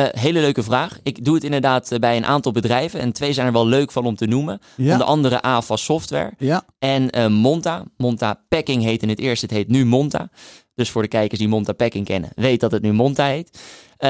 Eh, 0.00 0.20
hele 0.20 0.40
leuke 0.40 0.62
vraag. 0.62 0.98
Ik 1.02 1.24
doe 1.24 1.34
het 1.34 1.44
inderdaad 1.44 1.92
eh, 1.92 1.98
bij 1.98 2.16
een 2.16 2.24
aantal 2.24 2.52
bedrijven. 2.52 3.00
En 3.00 3.12
twee 3.12 3.32
zijn 3.32 3.46
er 3.46 3.52
wel 3.52 3.66
leuk 3.66 3.92
van 3.92 4.04
om 4.04 4.16
te 4.16 4.26
noemen. 4.26 4.60
Ja. 4.76 4.92
Onder 4.92 5.06
andere 5.06 5.42
AFAS 5.42 5.84
Software 5.84 6.32
Ja, 6.38 6.64
en 6.78 7.10
eh, 7.10 7.26
Monta. 7.26 7.84
Monta 7.96 8.44
Packing 8.48 8.82
heet 8.82 9.02
in 9.02 9.08
het 9.08 9.18
eerst. 9.18 9.42
Het 9.42 9.50
heet 9.50 9.68
nu 9.68 9.86
Monta. 9.86 10.30
Dus 10.74 10.90
voor 10.90 11.02
de 11.02 11.08
kijkers 11.08 11.38
die 11.38 11.48
Monta 11.48 11.72
Packing 11.72 12.06
kennen, 12.06 12.30
weet 12.34 12.60
dat 12.60 12.72
het 12.72 12.82
nu 12.82 12.92
Monta 12.92 13.26
heet. 13.26 13.60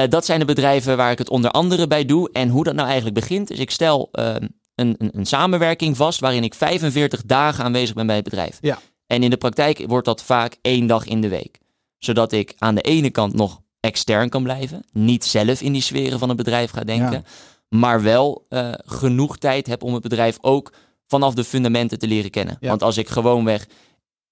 Dat 0.09 0.25
zijn 0.25 0.39
de 0.39 0.45
bedrijven 0.45 0.97
waar 0.97 1.11
ik 1.11 1.17
het 1.17 1.29
onder 1.29 1.51
andere 1.51 1.87
bij 1.87 2.05
doe. 2.05 2.29
En 2.31 2.49
hoe 2.49 2.63
dat 2.63 2.73
nou 2.73 2.87
eigenlijk 2.87 3.19
begint, 3.19 3.49
is 3.49 3.59
ik 3.59 3.71
stel 3.71 4.09
eh, 4.11 4.35
een, 4.75 4.95
een, 4.97 5.09
een 5.13 5.25
samenwerking 5.25 5.97
vast 5.97 6.19
waarin 6.19 6.43
ik 6.43 6.53
45 6.53 7.21
dagen 7.25 7.63
aanwezig 7.63 7.95
ben 7.95 8.05
bij 8.05 8.15
het 8.15 8.23
bedrijf. 8.23 8.57
Ja. 8.61 8.79
En 9.07 9.23
in 9.23 9.29
de 9.29 9.37
praktijk 9.37 9.83
wordt 9.87 10.05
dat 10.05 10.23
vaak 10.23 10.57
één 10.61 10.87
dag 10.87 11.05
in 11.05 11.21
de 11.21 11.27
week. 11.27 11.59
Zodat 11.97 12.31
ik 12.31 12.53
aan 12.57 12.75
de 12.75 12.81
ene 12.81 13.09
kant 13.09 13.33
nog 13.33 13.61
extern 13.81 14.29
kan 14.29 14.43
blijven. 14.43 14.83
Niet 14.93 15.25
zelf 15.25 15.61
in 15.61 15.71
die 15.73 15.81
sferen 15.81 16.19
van 16.19 16.27
het 16.27 16.37
bedrijf 16.37 16.71
ga 16.71 16.83
denken. 16.83 17.11
Ja. 17.11 17.23
Maar 17.69 18.01
wel 18.01 18.45
eh, 18.49 18.73
genoeg 18.85 19.37
tijd 19.37 19.67
heb 19.67 19.83
om 19.83 19.93
het 19.93 20.01
bedrijf 20.03 20.37
ook 20.41 20.73
vanaf 21.07 21.33
de 21.33 21.43
fundamenten 21.43 21.99
te 21.99 22.07
leren 22.07 22.29
kennen. 22.31 22.57
Ja. 22.59 22.69
Want 22.69 22.83
als 22.83 22.97
ik 22.97 23.09
gewoonweg 23.09 23.67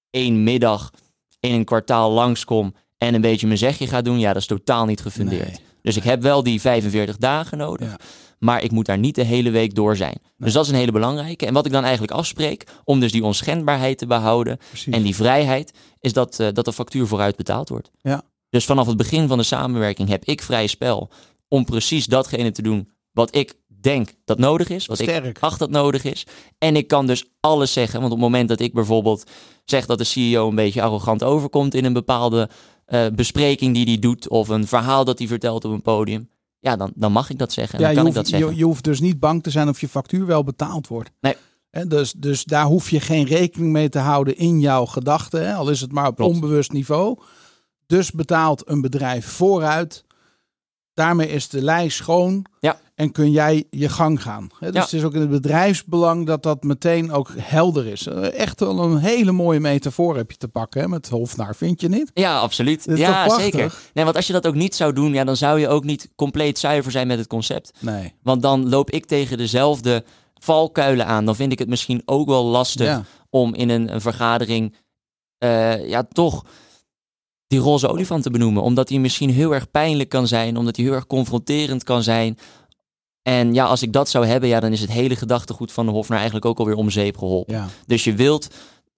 één 0.09 0.43
middag 0.43 0.91
in 1.39 1.53
een 1.53 1.65
kwartaal 1.65 2.11
langskom 2.11 2.73
en 2.97 3.13
een 3.13 3.21
beetje 3.21 3.47
mijn 3.47 3.59
zegje 3.59 3.87
ga 3.87 4.01
doen, 4.01 4.19
ja, 4.19 4.33
dat 4.33 4.41
is 4.41 4.47
totaal 4.47 4.85
niet 4.85 5.01
gefundeerd. 5.01 5.47
Nee. 5.47 5.59
Dus 5.81 5.95
ik 5.95 6.03
heb 6.03 6.21
wel 6.21 6.43
die 6.43 6.61
45 6.61 7.17
dagen 7.17 7.57
nodig, 7.57 7.87
Ja. 7.89 7.97
maar 8.39 8.63
ik 8.63 8.71
moet 8.71 8.85
daar 8.85 8.97
niet 8.97 9.15
de 9.15 9.23
hele 9.23 9.49
week 9.49 9.75
door 9.75 9.95
zijn. 9.95 10.17
Dus 10.37 10.53
dat 10.53 10.63
is 10.63 10.69
een 10.71 10.77
hele 10.77 10.91
belangrijke. 10.91 11.45
En 11.45 11.53
wat 11.53 11.65
ik 11.65 11.71
dan 11.71 11.83
eigenlijk 11.83 12.13
afspreek, 12.13 12.63
om 12.83 12.99
dus 12.99 13.11
die 13.11 13.23
onschendbaarheid 13.23 13.97
te 13.97 14.07
behouden 14.07 14.57
precies. 14.67 14.93
en 14.93 15.01
die 15.01 15.15
vrijheid, 15.15 15.73
is 15.99 16.13
dat, 16.13 16.39
eh, 16.39 16.47
dat 16.53 16.65
de 16.65 16.73
factuur 16.73 17.07
vooruit 17.07 17.35
betaald 17.35 17.69
wordt. 17.69 17.91
Ja. 18.01 18.21
Dus 18.49 18.65
vanaf 18.65 18.87
het 18.87 18.97
begin 18.97 19.27
van 19.27 19.37
de 19.37 19.43
samenwerking 19.43 20.09
heb 20.09 20.25
ik 20.25 20.41
vrij 20.41 20.67
spel 20.67 21.09
om 21.47 21.65
precies 21.65 22.05
datgene 22.05 22.51
te 22.51 22.61
doen 22.61 22.89
wat 23.11 23.35
ik 23.35 23.53
denk 23.81 24.13
dat 24.25 24.37
nodig 24.39 24.69
is, 24.69 24.85
wat 24.85 24.99
ik 24.99 25.37
acht 25.39 25.59
dat 25.59 25.69
nodig 25.69 26.03
is. 26.03 26.25
En 26.57 26.75
ik 26.75 26.87
kan 26.87 27.07
dus 27.07 27.25
alles 27.39 27.73
zeggen, 27.73 27.99
want 27.99 28.11
op 28.13 28.17
het 28.19 28.27
moment 28.27 28.49
dat 28.49 28.59
ik 28.59 28.73
bijvoorbeeld 28.73 29.23
zeg 29.65 29.85
dat 29.85 29.97
de 29.97 30.03
CEO 30.03 30.47
een 30.47 30.55
beetje 30.55 30.81
arrogant 30.81 31.23
overkomt 31.23 31.73
in 31.73 31.85
een 31.85 31.93
bepaalde 31.93 32.49
eh, 32.85 33.05
bespreking 33.15 33.73
die 33.73 33.85
hij 33.85 33.99
doet 33.99 34.27
of 34.29 34.47
een 34.47 34.67
verhaal 34.67 35.05
dat 35.05 35.19
hij 35.19 35.27
vertelt 35.27 35.65
op 35.65 35.71
een 35.71 35.81
podium. 35.81 36.29
Ja, 36.59 36.75
dan, 36.75 36.91
dan 36.95 37.11
mag 37.11 37.29
ik 37.29 37.37
dat 37.37 37.51
zeggen. 37.51 37.79
En 37.79 37.79
Ja, 37.79 37.93
dan 37.93 37.95
je 37.95 38.03
kan 38.03 38.05
hoeft, 38.13 38.17
ik 38.17 38.31
dat 38.31 38.39
zeggen. 38.39 38.51
je, 38.57 38.63
je 38.63 38.65
hoeft 38.69 38.83
dus 38.83 38.99
niet 38.99 39.19
bang 39.19 39.43
te 39.43 39.49
zijn 39.49 39.69
of 39.69 39.81
je 39.81 39.87
factuur 39.89 40.25
wel 40.25 40.43
betaald 40.43 40.87
wordt. 40.87 41.11
Nee. 41.21 41.35
Hè, 41.69 41.87
dus, 41.87 42.11
dus 42.17 42.43
daar 42.43 42.65
hoef 42.65 42.89
je 42.89 42.99
geen 42.99 43.25
rekening 43.25 43.71
mee 43.71 43.89
te 43.89 43.99
houden 43.99 44.37
in 44.37 44.59
jouw 44.59 44.85
gedachten, 44.85 45.55
al 45.55 45.69
is 45.69 45.81
het 45.81 45.91
maar 45.91 46.07
op 46.07 46.15
Klopt. 46.15 46.33
onbewust 46.33 46.71
niveau. 46.71 47.19
Dus 47.89 48.11
betaalt 48.11 48.69
een 48.69 48.81
bedrijf 48.81 49.25
vooruit. 49.25 50.05
Daarmee 50.93 51.27
is 51.29 51.49
de 51.49 51.61
lijst 51.61 51.97
schoon 51.97 52.45
Ja. 52.59 52.79
en 52.95 53.11
kun 53.11 53.31
jij 53.31 53.65
je 53.69 53.89
gang 53.89 54.21
gaan. 54.21 54.49
Dus 54.59 54.73
Ja. 54.73 54.81
het 54.81 54.93
is 54.93 55.03
ook 55.03 55.13
in 55.13 55.19
het 55.21 55.29
bedrijfsbelang 55.29 56.25
dat 56.25 56.43
dat 56.43 56.63
meteen 56.63 57.11
ook 57.11 57.31
helder 57.37 57.85
is. 57.87 58.07
Eh, 58.07 58.33
Echt 58.33 58.59
wel 58.59 58.79
een 58.79 58.97
hele 58.97 59.31
mooie 59.31 59.59
metafoor 59.59 60.15
heb 60.15 60.31
je 60.31 60.37
te 60.37 60.47
pakken 60.47 60.81
hè, 60.81 60.87
met 60.87 61.09
Hofnaar, 61.09 61.55
vind 61.55 61.81
je 61.81 61.89
niet? 61.89 62.11
Ja, 62.13 62.39
absoluut. 62.39 62.83
Ja, 62.95 63.29
zeker. 63.29 63.73
Nee, 63.93 64.03
want 64.03 64.15
als 64.15 64.27
je 64.27 64.33
dat 64.33 64.47
ook 64.47 64.55
niet 64.55 64.75
zou 64.75 64.93
doen, 64.93 65.13
ja, 65.13 65.23
dan 65.23 65.37
zou 65.37 65.59
je 65.59 65.67
ook 65.67 65.83
niet 65.83 66.09
compleet 66.15 66.59
zuiver 66.59 66.91
zijn 66.91 67.07
met 67.07 67.17
het 67.17 67.27
concept. 67.27 67.71
Nee. 67.79 68.13
Want 68.23 68.41
dan 68.41 68.69
loop 68.69 68.89
ik 68.91 69.05
tegen 69.05 69.37
dezelfde 69.37 70.03
valkuilen 70.33 71.05
aan. 71.05 71.25
Dan 71.25 71.35
vind 71.35 71.51
ik 71.51 71.59
het 71.59 71.67
misschien 71.69 72.01
ook 72.05 72.27
wel 72.27 72.45
lastig 72.45 72.87
Ja. 72.87 73.03
om 73.29 73.55
in 73.55 73.69
een, 73.69 73.93
een 73.93 74.01
vergadering 74.01 74.75
eh, 75.37 75.87
ja, 75.89 76.03
toch 76.11 76.45
die 77.49 77.59
roze 77.59 77.87
olifant 77.87 78.23
te 78.23 78.29
benoemen. 78.29 78.63
Omdat 78.63 78.87
die 78.87 78.99
misschien 78.99 79.29
heel 79.29 79.53
erg 79.53 79.71
pijnlijk 79.71 80.09
kan 80.09 80.27
zijn, 80.27 80.57
omdat 80.57 80.75
die 80.75 80.85
heel 80.85 80.93
erg 80.93 81.07
confronterend 81.07 81.83
kan 81.83 82.03
zijn. 82.03 82.37
En 83.21 83.53
ja, 83.53 83.65
als 83.65 83.81
ik 83.81 83.93
dat 83.93 84.09
zou 84.09 84.25
hebben, 84.25 84.49
ja, 84.49 84.59
dan 84.59 84.71
is 84.71 84.81
het 84.81 84.91
hele 84.91 85.15
gedachtegoed 85.15 85.71
van 85.71 85.85
de 85.85 85.91
Hofnar 85.91 86.17
eigenlijk 86.17 86.45
ook 86.45 86.59
alweer 86.59 86.75
om 86.75 86.89
zeep 86.89 87.17
geholpen. 87.17 87.55
Ja. 87.55 87.67
Dus 87.85 88.03
je 88.03 88.13
wilt 88.13 88.47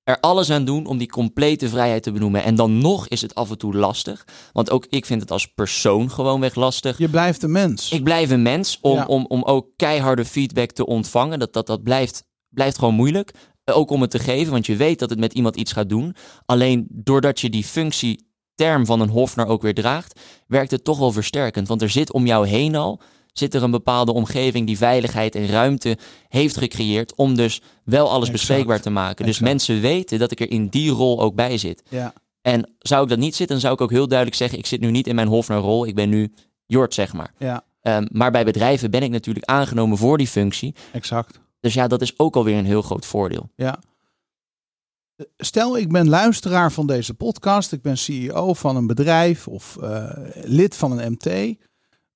er 0.04 0.20
alles 0.20 0.50
aan 0.50 0.66
doen 0.66 0.86
om 0.86 0.98
die 0.98 1.08
complete 1.10 1.70
vrijheid 1.70 2.04
te 2.04 2.12
benoemen. 2.12 2.44
En 2.44 2.56
dan 2.56 2.78
nog 2.78 3.08
is 3.08 3.22
het 3.22 3.36
af 3.36 3.50
en 3.50 3.58
toe 3.58 3.76
lastig. 3.76 4.26
Want 4.54 4.72
ook 4.72 4.86
ik 4.90 5.06
vind 5.06 5.22
het 5.22 5.32
als 5.32 5.54
persoon 5.54 6.10
gewoonweg 6.12 6.56
lastig. 6.56 6.98
Je 6.98 7.10
blijft 7.10 7.44
een 7.44 7.52
mens. 7.52 7.92
Ik 7.92 8.04
blijf 8.04 8.30
een 8.30 8.42
mens 8.42 8.78
om, 8.82 8.96
Ja. 8.96 9.06
om, 9.06 9.26
om 9.28 9.44
ook 9.44 9.68
keiharde 9.76 10.26
feedback 10.26 10.72
te 10.72 10.86
ontvangen. 10.86 11.40
Dat, 11.40 11.54
dat, 11.54 11.68
dat 11.68 11.84
blijft, 11.84 12.24
blijft 12.50 12.78
gewoon 12.78 12.94
moeilijk. 12.94 13.32
Ook 13.66 13.90
om 13.92 14.02
het 14.02 14.12
te 14.12 14.20
geven, 14.20 14.52
want 14.52 14.66
je 14.66 14.76
weet 14.76 15.00
dat 15.00 15.10
het 15.10 15.20
met 15.20 15.34
iemand 15.34 15.56
iets 15.56 15.72
gaat 15.72 15.90
doen. 15.90 16.16
Alleen 16.46 16.88
doordat 16.90 17.40
je 17.40 17.50
die 17.50 17.66
functieterm 18.56 18.86
van 18.86 19.00
een 19.02 19.10
hofnar 19.10 19.48
ook 19.48 19.62
weer 19.62 19.74
draagt, 19.74 20.20
werkt 20.48 20.72
het 20.72 20.84
toch 20.84 20.98
wel 21.00 21.12
versterkend. 21.12 21.68
Want 21.68 21.82
er 21.82 21.90
zit 21.90 22.12
om 22.12 22.26
jou 22.26 22.48
heen 22.48 22.76
al, 22.76 23.02
zit 23.34 23.54
er 23.54 23.64
een 23.64 23.72
bepaalde 23.72 24.14
omgeving 24.14 24.68
die 24.68 24.78
veiligheid 24.78 25.36
en 25.36 25.48
ruimte 25.48 25.98
heeft 26.28 26.58
gecreëerd 26.58 27.16
om 27.16 27.36
dus 27.36 27.62
wel 27.84 28.06
alles 28.10 28.30
Exact. 28.30 28.32
bespreekbaar 28.32 28.82
te 28.82 28.90
maken. 28.90 29.26
Dus 29.26 29.40
mensen 29.40 29.82
weten 29.82 30.20
dat 30.20 30.32
ik 30.32 30.40
er 30.40 30.52
in 30.52 30.68
die 30.68 30.90
rol 30.92 31.22
ook 31.22 31.36
bij 31.36 31.58
zit. 31.58 31.84
Ja. 31.90 32.14
En 32.42 32.74
zou 32.80 33.04
ik 33.04 33.10
dat 33.10 33.18
niet 33.18 33.36
zitten, 33.36 33.48
dan 33.56 33.60
zou 33.60 33.74
ik 33.74 33.82
ook 33.82 33.92
heel 33.92 34.08
duidelijk 34.08 34.38
zeggen, 34.38 34.58
ik 34.58 34.66
zit 34.66 34.80
nu 34.82 34.92
niet 34.92 35.08
in 35.08 35.16
mijn 35.16 35.28
hofnarrol, 35.28 35.86
ik 35.88 35.96
ben 35.96 36.10
nu 36.10 36.34
Jort, 36.66 36.94
zeg 36.94 37.14
maar. 37.14 37.34
ja, 37.38 37.64
Ehm, 37.82 38.06
maar 38.12 38.32
bij 38.32 38.46
bedrijven 38.46 38.92
ben 38.92 39.04
ik 39.04 39.10
natuurlijk 39.10 39.46
aangenomen 39.46 39.98
voor 39.98 40.18
die 40.18 40.28
functie. 40.28 40.76
exact. 40.92 41.40
Dus 41.60 41.74
ja, 41.74 41.88
dat 41.88 42.02
is 42.02 42.20
ook 42.20 42.36
alweer 42.36 42.58
een 42.58 42.66
heel 42.66 42.82
groot 42.82 43.06
voordeel. 43.06 43.50
Ja. 43.56 43.80
Stel, 45.38 45.78
ik 45.78 45.92
ben 45.92 46.10
luisteraar 46.10 46.72
van 46.72 46.88
deze 46.88 47.14
podcast. 47.14 47.72
Ik 47.72 47.82
ben 47.82 47.98
CEO 47.98 48.54
van 48.54 48.76
een 48.76 48.88
bedrijf 48.88 49.48
of 49.48 49.78
eh, 49.78 50.10
lid 50.44 50.76
van 50.76 51.00
een 51.00 51.12
MT. 51.12 51.56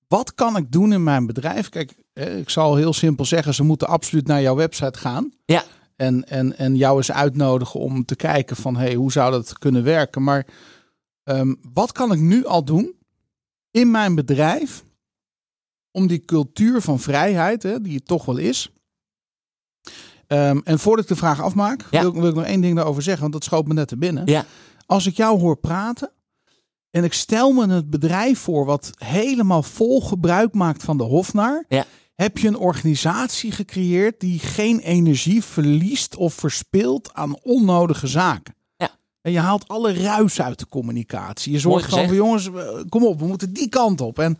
Wat 0.07 0.33
kan 0.33 0.57
ik 0.57 0.71
doen 0.71 0.93
in 0.93 1.03
mijn 1.03 1.25
bedrijf? 1.25 1.69
Kijk, 1.69 1.93
ik 2.13 2.49
zal 2.49 2.75
heel 2.75 2.93
simpel 2.93 3.25
zeggen, 3.25 3.53
ze 3.53 3.63
moeten 3.63 3.87
absoluut 3.87 4.27
naar 4.27 4.41
jouw 4.41 4.55
website 4.55 4.99
gaan. 4.99 5.33
Ja. 5.45 5.63
En, 5.95 6.23
en, 6.23 6.57
en 6.57 6.75
jou 6.75 6.97
eens 6.97 7.11
uitnodigen 7.11 7.79
om 7.79 8.05
te 8.05 8.15
kijken 8.15 8.55
van, 8.55 8.75
hey, 8.75 8.93
hoe 8.93 9.11
zou 9.11 9.31
dat 9.31 9.57
kunnen 9.57 9.83
werken? 9.83 10.23
Maar 10.23 10.47
ehm, 11.23 11.53
wat 11.73 11.91
kan 11.91 12.11
ik 12.11 12.19
nu 12.19 12.45
al 12.45 12.63
doen 12.63 12.95
in 13.71 13.91
mijn 13.91 14.15
bedrijf 14.15 14.85
om 15.91 16.07
die 16.07 16.25
cultuur 16.25 16.81
van 16.81 16.99
vrijheid, 16.99 17.63
hè, 17.63 17.81
die 17.81 17.95
het 17.95 18.05
toch 18.05 18.25
wel 18.25 18.37
is. 18.37 18.71
Ehm, 20.27 20.59
en 20.63 20.79
voordat 20.79 21.03
ik 21.03 21.09
de 21.09 21.15
vraag 21.15 21.41
afmaak, 21.41 21.85
Ja. 21.91 22.01
wil, 22.01 22.09
ik- 22.09 22.15
wil 22.15 22.29
ik 22.29 22.35
nog 22.35 22.43
één 22.45 22.61
ding 22.61 22.75
daarover 22.75 23.01
zeggen, 23.03 23.21
want 23.21 23.33
dat 23.33 23.43
schoot 23.43 23.67
me 23.67 23.73
net 23.73 23.87
te 23.87 23.97
binnen. 23.97 24.23
Ja. 24.25 24.45
Als 24.85 25.05
ik 25.05 25.15
jou 25.17 25.39
hoor 25.39 25.57
praten 25.57 26.11
en 26.89 27.03
ik 27.03 27.13
stel 27.13 27.51
me 27.51 27.67
het 27.67 27.89
bedrijf 27.89 28.39
voor 28.39 28.65
wat 28.65 28.89
helemaal 28.97 29.63
vol 29.63 30.01
gebruik 30.01 30.53
maakt 30.53 30.83
van 30.83 30.97
de 30.97 31.03
Hofnar, 31.03 31.65
Ja. 31.67 31.85
heb 32.15 32.37
je 32.37 32.47
een 32.47 32.57
organisatie 32.57 33.51
gecreëerd 33.51 34.19
die 34.19 34.39
geen 34.39 34.79
energie 34.79 35.43
verliest 35.43 36.15
of 36.15 36.33
verspilt 36.33 37.13
aan 37.13 37.39
onnodige 37.41 38.07
zaken. 38.07 38.53
En 39.21 39.31
je 39.31 39.39
haalt 39.39 39.67
alle 39.67 39.93
ruis 39.93 40.41
uit 40.41 40.59
de 40.59 40.67
communicatie. 40.67 41.51
Je 41.51 41.59
zorgt 41.59 41.85
gewoon 41.85 42.07
van 42.07 42.15
jongens, 42.15 42.49
kom 42.89 43.05
op, 43.05 43.19
we 43.19 43.25
moeten 43.27 43.53
die 43.53 43.69
kant 43.69 44.01
op. 44.01 44.19
En, 44.19 44.37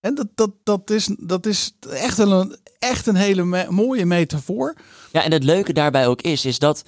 en 0.00 0.14
dat, 0.14 0.26
dat, 0.34 0.50
dat, 0.62 0.90
is, 0.90 1.10
dat 1.18 1.46
is 1.46 1.76
echt 1.90 2.18
een, 2.18 2.56
echt 2.78 3.06
een 3.06 3.14
hele 3.14 3.44
me- 3.44 3.66
mooie 3.70 4.06
metafoor. 4.06 4.74
Ja, 5.14 5.22
en 5.24 5.32
het 5.32 5.44
leuke 5.44 5.72
daarbij 5.72 6.06
ook 6.06 6.22
is, 6.22 6.44
is 6.44 6.58
dat 6.58 6.82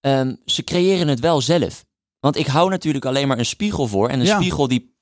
ehm, 0.00 0.34
ze 0.44 0.64
creëren 0.64 1.08
het 1.08 1.20
wel 1.20 1.40
zelf. 1.40 1.84
Want 2.20 2.36
ik 2.36 2.46
hou 2.46 2.70
natuurlijk 2.70 3.04
alleen 3.04 3.28
maar 3.28 3.38
een 3.38 3.46
spiegel 3.46 3.86
voor. 3.86 4.08
En 4.08 4.20
een 4.20 4.26
Ja. 4.26 4.36
spiegel 4.36 4.68
die, 4.68 4.94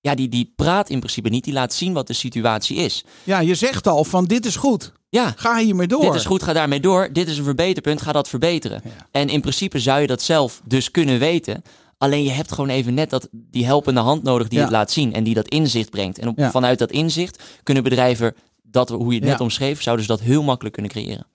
ja, 0.00 0.14
die, 0.14 0.28
die 0.28 0.52
praat 0.56 0.88
in 0.90 0.98
principe 0.98 1.28
niet, 1.28 1.44
die 1.44 1.52
laat 1.52 1.72
zien 1.72 1.92
wat 1.92 2.06
de 2.06 2.12
situatie 2.12 2.76
is. 2.76 3.04
Ja, 3.24 3.40
je 3.40 3.54
zegt 3.54 3.86
al 3.86 4.04
van 4.04 4.24
dit 4.24 4.46
is 4.46 4.56
goed. 4.56 4.92
Ja, 5.08 5.32
Ga 5.36 5.58
hiermee 5.58 5.86
door. 5.86 6.00
dit 6.02 6.14
is 6.14 6.24
goed, 6.24 6.42
ga 6.42 6.52
daarmee 6.52 6.80
door. 6.80 7.12
Dit 7.12 7.28
is 7.28 7.38
een 7.38 7.44
verbeterpunt, 7.44 8.02
ga 8.02 8.12
dat 8.12 8.28
verbeteren. 8.28 8.80
Ja. 8.84 8.90
En 9.10 9.28
in 9.28 9.40
principe 9.40 9.78
zou 9.78 10.00
je 10.00 10.06
dat 10.06 10.22
zelf 10.22 10.60
dus 10.64 10.90
kunnen 10.90 11.18
weten. 11.18 11.62
Alleen 11.98 12.22
je 12.24 12.30
hebt 12.30 12.52
gewoon 12.52 12.70
even 12.70 12.94
net 12.94 13.10
dat, 13.10 13.28
die 13.32 13.64
helpende 13.64 14.00
hand 14.00 14.22
nodig 14.22 14.48
die 14.48 14.58
Ja. 14.58 14.64
het 14.64 14.72
laat 14.72 14.90
zien 14.90 15.12
en 15.14 15.24
die 15.24 15.34
dat 15.34 15.48
inzicht 15.48 15.90
brengt. 15.90 16.18
En 16.18 16.28
op, 16.28 16.38
vanuit 16.50 16.78
dat 16.78 16.90
inzicht 16.90 17.42
kunnen 17.62 17.82
bedrijven, 17.82 18.34
dat, 18.62 18.88
hoe 18.88 19.12
je 19.12 19.18
het 19.20 19.28
net 19.28 19.40
omschreef, 19.40 19.82
zouden 19.82 20.04
ze 20.06 20.10
dat 20.10 20.20
heel 20.20 20.42
makkelijk 20.42 20.74
kunnen 20.74 20.92
creëren. 20.92 21.26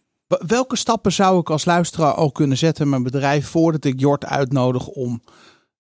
Welke 0.48 0.76
stappen 0.76 1.12
zou 1.12 1.40
ik 1.40 1.50
als 1.50 1.66
luisteraar 1.66 2.14
al 2.14 2.32
kunnen 2.32 2.58
zetten 2.58 2.84
in 2.84 2.90
mijn 2.90 3.04
bedrijf 3.04 3.48
voordat 3.48 3.84
ik 3.84 4.00
Jort 4.00 4.26
uitnodig 4.26 4.88
om 4.88 5.22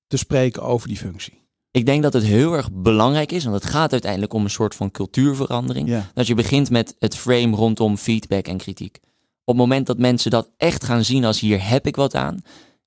te 0.08 0.18
spreken 0.18 0.64
over 0.64 0.88
die 0.88 0.98
functie? 0.98 1.42
Ik 1.72 1.86
denk 1.86 2.04
dat 2.04 2.14
het 2.14 2.24
heel 2.24 2.54
erg 2.54 2.70
belangrijk 2.72 3.32
is, 3.32 3.44
want 3.44 3.56
het 3.56 3.72
gaat 3.72 3.92
uiteindelijk 3.92 4.34
om 4.34 4.44
een 4.44 4.50
soort 4.50 4.76
van 4.76 4.92
cultuurverandering. 4.92 5.88
Ja. 5.88 6.12
Dat 6.14 6.28
je 6.28 6.36
begint 6.36 6.70
met 6.70 6.96
het 7.00 7.16
frame 7.16 7.56
rondom 7.56 7.98
feedback 7.98 8.48
en 8.48 8.58
kritiek. 8.58 9.00
Op 9.46 9.54
het 9.54 9.56
moment 9.56 9.88
dat 9.88 9.98
mensen 9.98 10.32
dat 10.32 10.50
echt 10.58 10.84
gaan 10.84 11.04
zien 11.04 11.26
als 11.26 11.40
hier 11.40 11.68
heb 11.68 11.88
ik 11.88 11.96
wat 11.96 12.16
aan. 12.16 12.42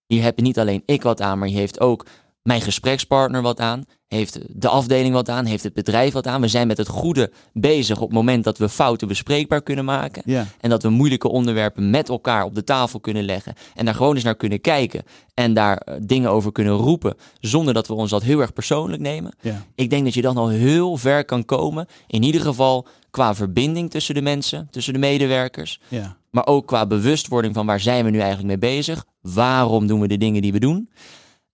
Hier 0.07 0.23
heb 0.23 0.41
niet 0.41 0.59
alleen 0.59 0.83
ik 0.87 1.03
wat 1.03 1.21
aan, 1.21 1.39
maar 1.39 1.49
hier 1.49 1.59
heeft 1.59 1.81
ook 1.81 2.07
mijn 2.47 2.61
gesprekspartner 2.61 3.43
wat 3.43 3.61
aan. 3.61 3.85
Heeft 4.07 4.39
de 4.49 4.69
afdeling 4.69 5.15
wat 5.15 5.29
aan, 5.29 5.45
heeft 5.45 5.63
het 5.63 5.75
bedrijf 5.75 6.13
wat 6.13 6.27
aan. 6.27 6.41
We 6.41 6.49
zijn 6.49 6.67
met 6.67 6.77
het 6.77 6.89
goede 6.89 7.33
bezig 7.53 7.97
op 7.97 8.07
het 8.07 8.17
moment 8.17 8.45
dat 8.45 8.59
we 8.59 8.69
fouten 8.69 9.09
bespreekbaar 9.09 9.63
kunnen 9.63 9.85
maken. 9.85 10.23
Ja. 10.25 10.47
En 10.61 10.71
dat 10.71 10.83
we 10.83 10.89
moeilijke 10.89 11.29
onderwerpen 11.29 11.91
met 11.91 12.09
elkaar 12.09 12.45
op 12.45 12.55
de 12.55 12.65
tafel 12.65 13.01
kunnen 13.01 13.25
leggen. 13.25 13.55
En 13.75 13.85
daar 13.85 13.95
gewoon 13.95 14.15
eens 14.15 14.25
naar 14.25 14.37
kunnen 14.37 14.61
kijken. 14.61 15.03
En 15.35 15.55
daar 15.55 15.77
eh, 15.77 15.95
dingen 16.03 16.31
over 16.31 16.53
kunnen 16.53 16.75
roepen. 16.75 17.15
Zonder 17.41 17.75
dat 17.75 17.87
we 17.87 17.95
ons 17.95 18.11
dat 18.11 18.23
heel 18.23 18.41
erg 18.41 18.53
persoonlijk 18.53 19.03
nemen. 19.03 19.35
Ja. 19.41 19.63
Ik 19.75 19.91
denk 19.91 20.05
dat 20.05 20.15
je 20.15 20.23
dan 20.23 20.37
al 20.37 20.49
heel 20.49 20.97
ver 20.97 21.25
kan 21.25 21.45
komen. 21.45 21.87
In 22.07 22.23
ieder 22.23 22.41
geval 22.41 22.87
qua 23.11 23.35
verbinding 23.35 23.91
tussen 23.91 24.15
de 24.15 24.23
mensen, 24.23 24.69
tussen 24.71 24.93
de 24.93 24.99
medewerkers. 24.99 25.81
Ja. 25.89 26.17
Maar 26.31 26.47
ook 26.47 26.67
qua 26.67 26.87
bewustwording 26.87 27.55
van 27.55 27.67
waar 27.67 27.81
zijn 27.81 28.05
we 28.05 28.11
nu 28.11 28.19
eigenlijk 28.19 28.49
mee 28.49 28.71
bezig. 28.71 29.05
Waarom 29.21 29.87
doen 29.87 30.01
we 30.01 30.09
de 30.09 30.19
dingen 30.19 30.43
die 30.43 30.53
we 30.53 30.59
doen. 30.59 30.89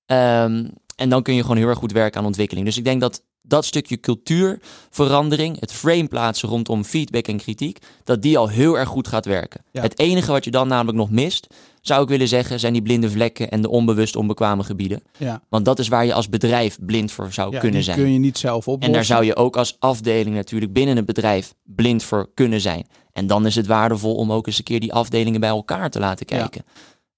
Ehm, 0.07 0.65
en 0.97 1.09
dan 1.09 1.23
kun 1.23 1.35
je 1.35 1.43
gewoon 1.43 1.57
heel 1.57 1.69
erg 1.69 1.79
goed 1.79 1.93
werken 1.93 2.21
aan 2.21 2.27
ontwikkeling. 2.27 2.67
Dus 2.67 2.77
ik 2.77 2.85
denk 2.85 3.01
dat 3.01 3.23
dat 3.43 3.65
stukje 3.65 4.01
cultuurverandering, 4.01 5.61
het 5.61 5.73
frame 5.73 6.09
plaatsen 6.09 6.49
rondom 6.49 6.85
feedback 6.85 7.27
en 7.27 7.37
kritiek, 7.37 7.79
dat 8.05 8.23
die 8.23 8.39
al 8.39 8.49
heel 8.49 8.79
erg 8.79 8.89
goed 8.89 9.09
gaat 9.09 9.25
werken. 9.25 9.65
Ja. 9.73 9.83
Het 9.83 9.99
enige 9.99 10.31
wat 10.33 10.45
je 10.45 10.51
dan 10.51 10.69
namelijk 10.69 10.99
nog 10.99 11.11
mist, 11.11 11.47
zou 11.81 12.03
ik 12.03 12.09
willen 12.09 12.29
zeggen, 12.29 12.61
zijn 12.61 12.73
die 12.73 12.83
blinde 12.83 13.11
vlekken 13.11 13.51
en 13.51 13.63
de 13.63 13.69
onbewust 13.69 14.17
onbekwame 14.17 14.65
gebieden. 14.65 15.03
Ja. 15.19 15.43
Want 15.49 15.65
dat 15.65 15.79
is 15.79 15.89
waar 15.89 16.05
je 16.05 16.15
als 16.15 16.29
bedrijf 16.29 16.79
blind 16.81 17.13
voor 17.13 17.33
zou 17.33 17.53
Ja, 17.53 17.59
kunnen 17.59 17.77
die 17.77 17.85
zijn. 17.85 17.99
kun 17.99 18.13
je 18.13 18.19
niet 18.19 18.39
zelf 18.39 18.69
oplossen. 18.69 18.87
En 18.87 18.93
daar 18.93 19.05
zou 19.05 19.25
je 19.25 19.37
ook 19.37 19.57
als 19.57 19.77
afdeling 19.79 20.35
natuurlijk 20.37 20.73
binnen 20.73 20.97
het 20.97 21.07
bedrijf 21.07 21.55
blind 21.63 22.03
voor 22.03 22.31
kunnen 22.35 22.61
zijn. 22.61 22.87
En 23.13 23.27
dan 23.27 23.47
is 23.47 23.55
het 23.55 23.67
waardevol 23.67 24.15
om 24.15 24.33
ook 24.33 24.47
eens 24.47 24.59
een 24.59 24.65
keer 24.65 24.81
die 24.81 24.93
afdelingen 24.93 25.41
bij 25.41 25.49
elkaar 25.49 25.91
te 25.91 25.99
laten 25.99 26.27
kijken. 26.27 26.65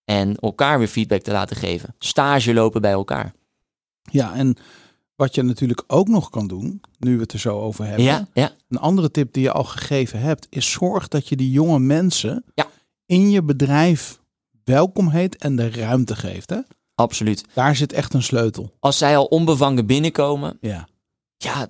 En 0.05 0.37
elkaar 0.37 0.79
weer 0.79 0.89
feedback 0.89 1.23
te 1.23 1.33
laten 1.33 1.57
geven. 1.57 1.95
Stage 1.99 2.55
lopen 2.55 2.81
bij 2.81 2.93
elkaar. 2.93 3.35
Ja, 4.11 4.35
en 4.35 4.57
wat 5.17 5.35
je 5.35 5.43
natuurlijk 5.43 5.85
ook 5.87 6.09
nog 6.09 6.31
kan 6.31 6.47
doen, 6.47 6.81
nu 6.99 7.15
we 7.15 7.23
het 7.23 7.33
er 7.33 7.39
zo 7.39 7.61
over 7.61 7.85
hebben. 7.85 8.05
Ja, 8.05 8.29
ja, 8.35 8.53
Een 8.69 8.79
andere 8.79 9.11
tip 9.11 9.33
die 9.33 9.43
je 9.43 9.53
al 9.53 9.65
gegeven 9.65 10.21
hebt, 10.21 10.47
is 10.51 10.71
zorg 10.71 11.09
dat 11.09 11.29
je 11.29 11.37
die 11.37 11.51
jonge 11.51 11.79
mensen 11.79 12.45
Ja. 12.55 12.67
in 13.07 13.31
je 13.31 13.43
bedrijf 13.43 14.21
welkom 14.65 15.09
heet 15.09 15.37
en 15.37 15.57
de 15.57 15.71
ruimte 15.71 16.17
geeft. 16.17 16.51
Hè? 16.51 16.59
absoluut. 16.95 17.45
Daar 17.55 17.77
zit 17.77 17.93
echt 17.93 18.15
een 18.15 18.23
sleutel. 18.23 18.71
Als 18.81 18.99
zij 18.99 19.17
al 19.17 19.25
onbevangen 19.25 19.87
binnenkomen, 19.87 20.59
Ja. 20.61 20.89
ja, 21.37 21.67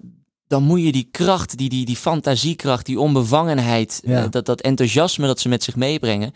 dan 0.47 0.63
moet 0.63 0.83
je 0.83 0.93
die 0.93 1.09
kracht, 1.11 1.57
die, 1.57 1.69
die, 1.69 1.85
die 1.87 1.97
fantasiekracht, 1.97 2.87
die 2.87 3.01
onbevangenheid, 3.01 4.01
Ja. 4.05 4.25
eh, 4.25 4.31
dat, 4.31 4.47
dat 4.47 4.61
enthousiasme 4.61 5.27
dat 5.27 5.41
ze 5.41 5.49
met 5.49 5.63
zich 5.63 5.77
meebrengen, 5.77 6.33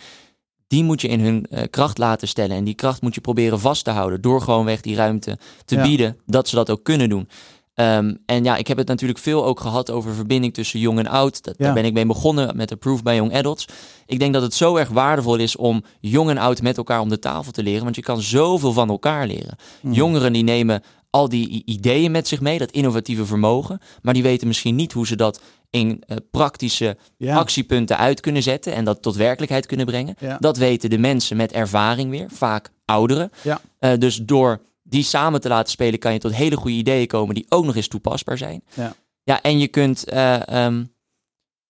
die 0.68 0.84
moet 0.84 1.00
je 1.00 1.08
in 1.08 1.20
hun 1.20 1.46
eh, 1.50 1.62
kracht 1.70 1.98
laten 1.98 2.28
stellen. 2.28 2.56
En 2.56 2.64
die 2.64 2.74
kracht 2.74 3.02
moet 3.02 3.14
je 3.14 3.20
proberen 3.20 3.60
vast 3.60 3.84
te 3.84 3.90
houden. 3.90 4.20
Door 4.20 4.40
gewoonweg 4.40 4.80
die 4.80 4.96
ruimte 4.96 5.38
te 5.64 5.74
Ja. 5.74 5.82
bieden. 5.82 6.16
Dat 6.26 6.48
ze 6.48 6.54
dat 6.54 6.70
ook 6.70 6.82
kunnen 6.84 7.08
doen. 7.08 7.28
Ehm, 7.74 8.14
en 8.26 8.44
ja, 8.44 8.56
ik 8.56 8.66
heb 8.66 8.76
het 8.76 8.88
natuurlijk 8.88 9.18
veel 9.18 9.44
ook 9.44 9.60
gehad 9.60 9.90
over 9.90 10.14
verbinding 10.14 10.54
tussen 10.54 10.80
jong 10.80 10.98
en 10.98 11.06
oud. 11.06 11.44
Dat, 11.44 11.54
Ja. 11.58 11.64
Daar 11.64 11.74
ben 11.74 11.84
ik 11.84 11.92
mee 11.92 12.06
begonnen 12.06 12.56
met 12.56 12.72
Approved 12.72 13.04
by 13.04 13.12
Young 13.12 13.34
Adults. 13.34 13.68
Ik 14.06 14.18
denk 14.18 14.32
dat 14.32 14.42
het 14.42 14.54
zo 14.54 14.76
erg 14.76 14.88
waardevol 14.88 15.36
is 15.36 15.56
om 15.56 15.84
jong 16.00 16.30
en 16.30 16.38
oud 16.38 16.62
met 16.62 16.76
elkaar 16.76 17.00
om 17.00 17.08
de 17.08 17.18
tafel 17.18 17.52
te 17.52 17.62
leren. 17.62 17.82
Want 17.84 17.96
je 17.96 18.02
kan 18.02 18.20
zoveel 18.20 18.72
van 18.72 18.88
elkaar 18.88 19.26
leren. 19.26 19.56
Hmm. 19.80 19.92
Jongeren 19.92 20.32
die 20.32 20.42
nemen 20.44 20.82
al 21.10 21.28
die 21.28 21.62
ideeën 21.64 22.10
met 22.10 22.28
zich 22.28 22.40
mee, 22.40 22.58
dat 22.58 22.70
innovatieve 22.70 23.26
vermogen. 23.26 23.80
Maar 24.02 24.14
die 24.14 24.22
weten 24.22 24.46
misschien 24.46 24.74
niet 24.74 24.92
hoe 24.92 25.06
ze 25.06 25.16
dat 25.16 25.40
in 25.70 26.02
eh, 26.06 26.16
praktische 26.30 26.96
Ja. 27.16 27.36
actiepunten 27.36 27.96
uit 27.98 28.20
kunnen 28.20 28.42
zetten 28.42 28.74
en 28.74 28.84
dat 28.84 29.02
tot 29.02 29.16
werkelijkheid 29.16 29.66
kunnen 29.66 29.86
brengen. 29.86 30.14
Ja. 30.20 30.36
Dat 30.40 30.56
weten 30.56 30.90
de 30.90 30.98
mensen 30.98 31.36
met 31.36 31.52
ervaring 31.52 32.10
weer, 32.10 32.26
vaak 32.30 32.70
ouderen. 32.84 33.30
Ja. 33.42 33.60
Eh, 33.78 33.92
dus 33.98 34.16
door 34.16 34.60
die 34.82 35.02
samen 35.02 35.40
te 35.40 35.48
laten 35.48 35.70
spelen, 35.70 35.98
kan 35.98 36.12
je 36.12 36.18
tot 36.18 36.34
hele 36.34 36.56
goede 36.56 36.76
ideeën 36.76 37.06
komen 37.06 37.34
die 37.34 37.46
ook 37.48 37.64
nog 37.64 37.76
eens 37.76 37.88
toepasbaar 37.88 38.38
zijn. 38.38 38.62
Ja. 38.74 38.94
Ja, 39.22 39.42
en 39.42 39.58
je 39.58 39.68
kunt, 39.68 40.04
eh, 40.04 40.48
ehm, 40.48 40.84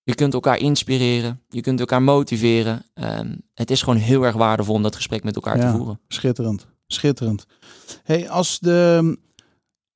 je 0.03 0.15
kunt 0.15 0.35
elkaar 0.35 0.59
inspireren, 0.59 1.43
je 1.49 1.61
kunt 1.61 1.81
elkaar 1.81 2.03
motiveren. 2.03 2.83
Ehm, 2.95 3.35
het 3.55 3.71
is 3.71 3.83
gewoon 3.83 3.99
heel 3.99 4.23
erg 4.23 4.37
waardevol 4.37 4.75
om 4.75 4.83
dat 4.83 4.97
gesprek 4.97 5.25
met 5.25 5.35
elkaar 5.35 5.61
te 5.61 5.69
voeren. 5.69 6.01
Schitterend. 6.09 6.67
Schitterend. 6.87 7.47
Hey, 8.03 8.31
als, 8.31 8.59
de, 8.59 9.19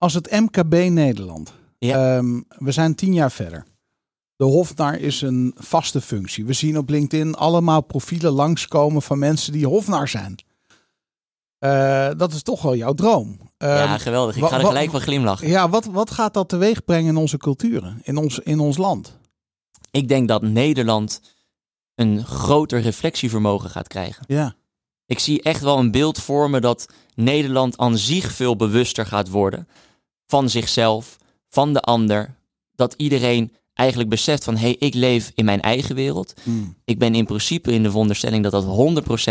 als 0.02 0.14
het 0.14 0.30
MKB 0.30 0.74
Nederland. 0.90 1.52
Ja. 1.78 2.16
Ehm, 2.16 2.40
we 2.58 2.72
zijn 2.72 2.94
tien 2.94 3.14
jaar 3.14 3.32
verder. 3.32 3.64
De 4.36 4.44
Hofnar 4.44 4.98
is 4.98 5.20
een 5.20 5.54
vaste 5.56 6.00
functie. 6.00 6.44
We 6.44 6.52
zien 6.52 6.78
op 6.78 6.88
LinkedIn 6.88 7.34
allemaal 7.34 7.80
profielen 7.80 8.32
langskomen 8.32 9.02
van 9.02 9.18
mensen 9.18 9.52
die 9.52 9.66
Hofnar 9.66 10.08
zijn. 10.08 10.36
Eh, 11.58 12.10
dat 12.16 12.32
is 12.32 12.42
toch 12.42 12.62
wel 12.62 12.76
jouw 12.76 12.92
droom. 12.92 13.38
ja, 13.58 13.92
Ehm, 13.92 13.98
geweldig. 13.98 14.36
Ik 14.36 14.44
ga 14.44 14.58
er 14.58 14.66
gelijk 14.66 14.90
van 14.90 15.00
glimlachen. 15.00 15.48
ja, 15.48 15.68
wat, 15.68 15.84
wat 15.84 16.10
gaat 16.10 16.34
dat 16.34 16.48
teweeg 16.48 16.84
brengen 16.84 17.08
in 17.10 17.16
onze 17.16 17.36
culturen, 17.36 18.00
in 18.02 18.16
ons, 18.16 18.38
in 18.38 18.60
ons 18.60 18.76
land? 18.76 19.16
Ik 19.90 20.08
denk 20.08 20.28
dat 20.28 20.42
Nederland 20.42 21.20
een 21.94 22.24
groter 22.24 22.80
reflectievermogen 22.80 23.70
gaat 23.70 23.88
krijgen. 23.88 24.24
Ja, 24.28 24.54
Ik 25.06 25.18
zie 25.18 25.42
echt 25.42 25.60
wel 25.60 25.78
een 25.78 25.90
beeld 25.90 26.18
vormen 26.18 26.62
dat 26.62 26.88
Nederland 27.14 27.78
aan 27.78 27.98
zich 27.98 28.32
veel 28.32 28.56
bewuster 28.56 29.06
gaat 29.06 29.28
worden 29.28 29.68
van 30.32 30.50
zichzelf, 30.50 31.16
van 31.48 31.72
de 31.72 31.80
ander. 31.80 32.34
Dat 32.74 32.94
iedereen 32.96 33.52
eigenlijk 33.74 34.10
beseft 34.10 34.44
van 34.44 34.54
hé, 34.56 34.60
hey, 34.60 34.76
ik 34.78 34.94
leef 34.94 35.32
in 35.34 35.44
mijn 35.44 35.60
eigen 35.60 35.94
wereld. 35.94 36.34
Hmm. 36.42 36.76
Ik 36.84 36.98
ben 36.98 37.14
in 37.14 37.24
principe 37.26 37.72
in 37.72 37.82
de 37.82 37.90
veronderstelling 37.90 38.42
dat 38.42 38.52
dat 38.52 38.64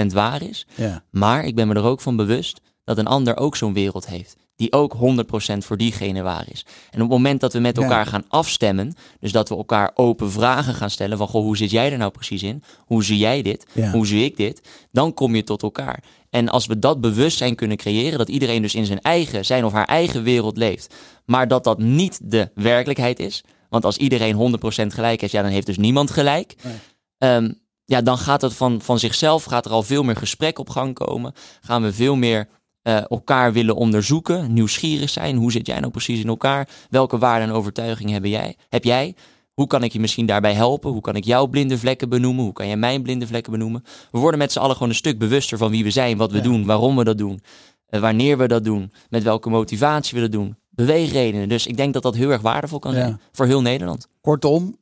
100% 0.04 0.06
waar 0.14 0.42
is. 0.42 0.68
Maar 1.12 1.46
ik 1.46 1.56
ben 1.56 1.68
me 1.68 1.74
er 1.74 1.84
ook 1.84 2.02
van 2.02 2.16
bewust 2.16 2.62
dat 2.84 2.98
een 2.98 3.08
ander 3.08 3.38
ook 3.38 3.56
zo'n 3.56 3.74
wereld 3.74 4.08
heeft. 4.08 4.36
Die 4.56 4.72
ook 4.74 4.96
100% 4.96 5.58
voor 5.58 5.78
diegene 5.78 6.22
waar 6.22 6.46
is. 6.52 6.66
En 6.90 7.02
op 7.02 7.10
het 7.10 7.18
moment 7.18 7.40
dat 7.40 7.54
we 7.54 7.60
met 7.60 7.76
Ja. 7.78 7.82
elkaar 7.84 8.06
gaan 8.06 8.26
afstemmen. 8.28 8.94
Dus 9.20 9.32
dat 9.32 9.50
we 9.50 9.56
elkaar 9.56 9.92
open 9.94 10.32
vragen 10.32 10.74
gaan 10.74 10.90
stellen. 10.90 11.18
Van 11.18 11.28
goh, 11.28 11.44
hoe 11.44 11.58
zit 11.58 11.72
jij 11.72 11.92
er 11.92 11.98
nou 11.98 12.12
precies 12.12 12.44
in? 12.44 12.64
Hoe 12.86 13.04
zie 13.04 13.18
jij 13.18 13.42
dit? 13.42 13.66
ja. 13.74 13.92
Hoe 13.92 14.08
zie 14.08 14.24
ik 14.24 14.38
dit? 14.38 14.62
Dan 14.92 15.14
kom 15.14 15.36
je 15.36 15.44
tot 15.44 15.64
elkaar. 15.64 16.04
En 16.32 16.50
als 16.50 16.66
we 16.66 16.80
dat 16.80 17.02
bewustzijn 17.02 17.56
kunnen 17.56 17.78
creëren. 17.78 18.18
Dat 18.18 18.30
iedereen 18.30 18.62
dus 18.62 18.76
in 18.76 18.86
zijn 18.86 19.02
eigen, 19.02 19.46
zijn 19.46 19.66
of 19.66 19.72
haar 19.72 19.86
eigen 19.86 20.24
wereld 20.24 20.58
leeft. 20.58 20.96
Maar 21.26 21.48
dat 21.48 21.64
dat 21.64 21.80
niet 21.80 22.20
de 22.24 22.52
werkelijkheid 22.56 23.20
is. 23.20 23.44
Want 23.70 23.86
als 23.86 23.98
iedereen 23.98 24.60
100% 24.84 24.88
gelijk 24.88 25.22
is. 25.22 25.32
Ja, 25.32 25.42
dan 25.42 25.52
heeft 25.52 25.66
dus 25.66 25.78
niemand 25.78 26.12
gelijk. 26.12 26.56
Nee. 26.64 26.74
Ehm, 27.18 27.52
ja, 27.86 28.02
dan 28.02 28.18
gaat 28.18 28.42
het 28.42 28.54
van, 28.54 28.82
van 28.82 29.00
zichzelf, 29.00 29.44
gaat 29.44 29.66
er 29.66 29.72
al 29.72 29.84
veel 29.84 30.04
meer 30.04 30.16
gesprek 30.16 30.60
op 30.60 30.70
gang 30.70 30.94
komen. 30.94 31.34
Gaan 31.62 31.82
we 31.82 31.94
veel 31.94 32.16
meer 32.16 32.48
eh, 32.82 33.10
elkaar 33.10 33.54
willen 33.54 33.76
onderzoeken, 33.76 34.54
nieuwsgierig 34.54 35.10
zijn. 35.10 35.36
Hoe 35.36 35.52
zit 35.52 35.68
jij 35.68 35.80
nou 35.80 35.92
precies 35.92 36.20
in 36.20 36.28
elkaar? 36.28 36.68
Welke 36.90 37.18
waarden 37.18 37.48
en 37.50 37.54
overtuigingen 37.54 38.14
heb 38.14 38.26
jij? 38.26 38.56
Heb 38.70 38.84
jij? 38.84 39.16
Hoe 39.54 39.68
kan 39.68 39.84
ik 39.84 39.94
je 39.94 40.00
misschien 40.00 40.26
daarbij 40.26 40.54
helpen? 40.54 40.92
Hoe 40.92 41.02
kan 41.02 41.16
ik 41.16 41.24
jouw 41.24 41.48
blinde 41.48 41.78
vlekken 41.78 42.10
benoemen? 42.10 42.44
Hoe 42.44 42.54
kan 42.54 42.68
jij 42.68 42.78
mijn 42.78 43.02
blinde 43.04 43.28
vlekken 43.28 43.52
benoemen? 43.52 43.84
We 44.12 44.20
worden 44.20 44.40
met 44.40 44.52
z'n 44.52 44.60
allen 44.60 44.74
gewoon 44.74 44.90
een 44.90 44.96
stuk 44.96 45.20
bewuster 45.20 45.58
van 45.58 45.72
wie 45.72 45.84
we 45.84 45.92
zijn, 45.92 46.18
wat 46.18 46.32
we 46.32 46.38
Ja. 46.38 46.44
doen, 46.44 46.66
waarom 46.66 46.96
we 46.96 47.04
dat 47.04 47.18
doen, 47.18 47.42
eh, 47.86 48.00
wanneer 48.02 48.38
we 48.38 48.48
dat 48.48 48.64
doen, 48.64 48.92
met 49.10 49.24
welke 49.24 49.50
motivatie 49.50 50.16
we 50.16 50.22
dat 50.22 50.32
doen. 50.32 50.56
Beweegredenen. 50.70 51.50
Dus 51.50 51.68
ik 51.68 51.78
denk 51.78 51.94
dat 51.94 52.04
dat 52.04 52.16
heel 52.16 52.30
erg 52.32 52.42
waardevol 52.42 52.80
kan 52.80 52.94
Ja. 52.94 52.98
zijn 53.00 53.22
voor 53.32 53.46
heel 53.46 53.62
Nederland. 53.62 54.08
Kortom, 54.22 54.80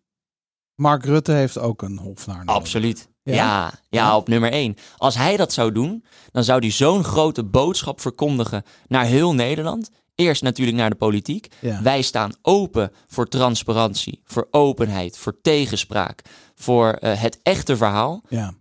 Mark 0.76 1.05
Rutte 1.05 1.32
heeft 1.32 1.57
ook 1.59 1.82
een 1.82 1.93
nodig. 1.93 2.28
Absoluut. 2.45 3.09
Ja? 3.24 3.34
Ja? 3.36 3.43
Ja, 3.45 3.72
Ja. 3.89 4.15
op 4.17 4.28
nummer 4.28 4.51
één. 4.51 4.76
Als 4.97 5.15
hij 5.15 5.38
dat 5.38 5.53
zou 5.53 5.72
doen, 5.72 6.03
dan 6.32 6.43
zou 6.43 6.59
hij 6.59 6.72
zo'n 6.72 7.03
grote 7.03 7.43
boodschap 7.43 8.01
verkondigen 8.01 8.63
naar 8.88 9.05
heel 9.05 9.34
Nederland. 9.34 9.89
Eerst 10.20 10.41
natuurlijk 10.41 10.78
naar 10.78 10.89
de 10.89 10.95
politiek. 10.95 11.47
Ja. 11.59 11.82
Wij 11.82 12.01
staan 12.01 12.32
open 12.41 12.91
voor 13.07 13.28
transparantie, 13.28 14.22
voor 14.26 14.47
openheid, 14.51 15.17
voor 15.17 15.41
tegenspraak, 15.41 16.22
voor 16.55 16.91
eh, 16.91 17.22
het 17.22 17.39
echte 17.43 17.78
verhaal. 17.78 18.22
Ja. 18.30 18.53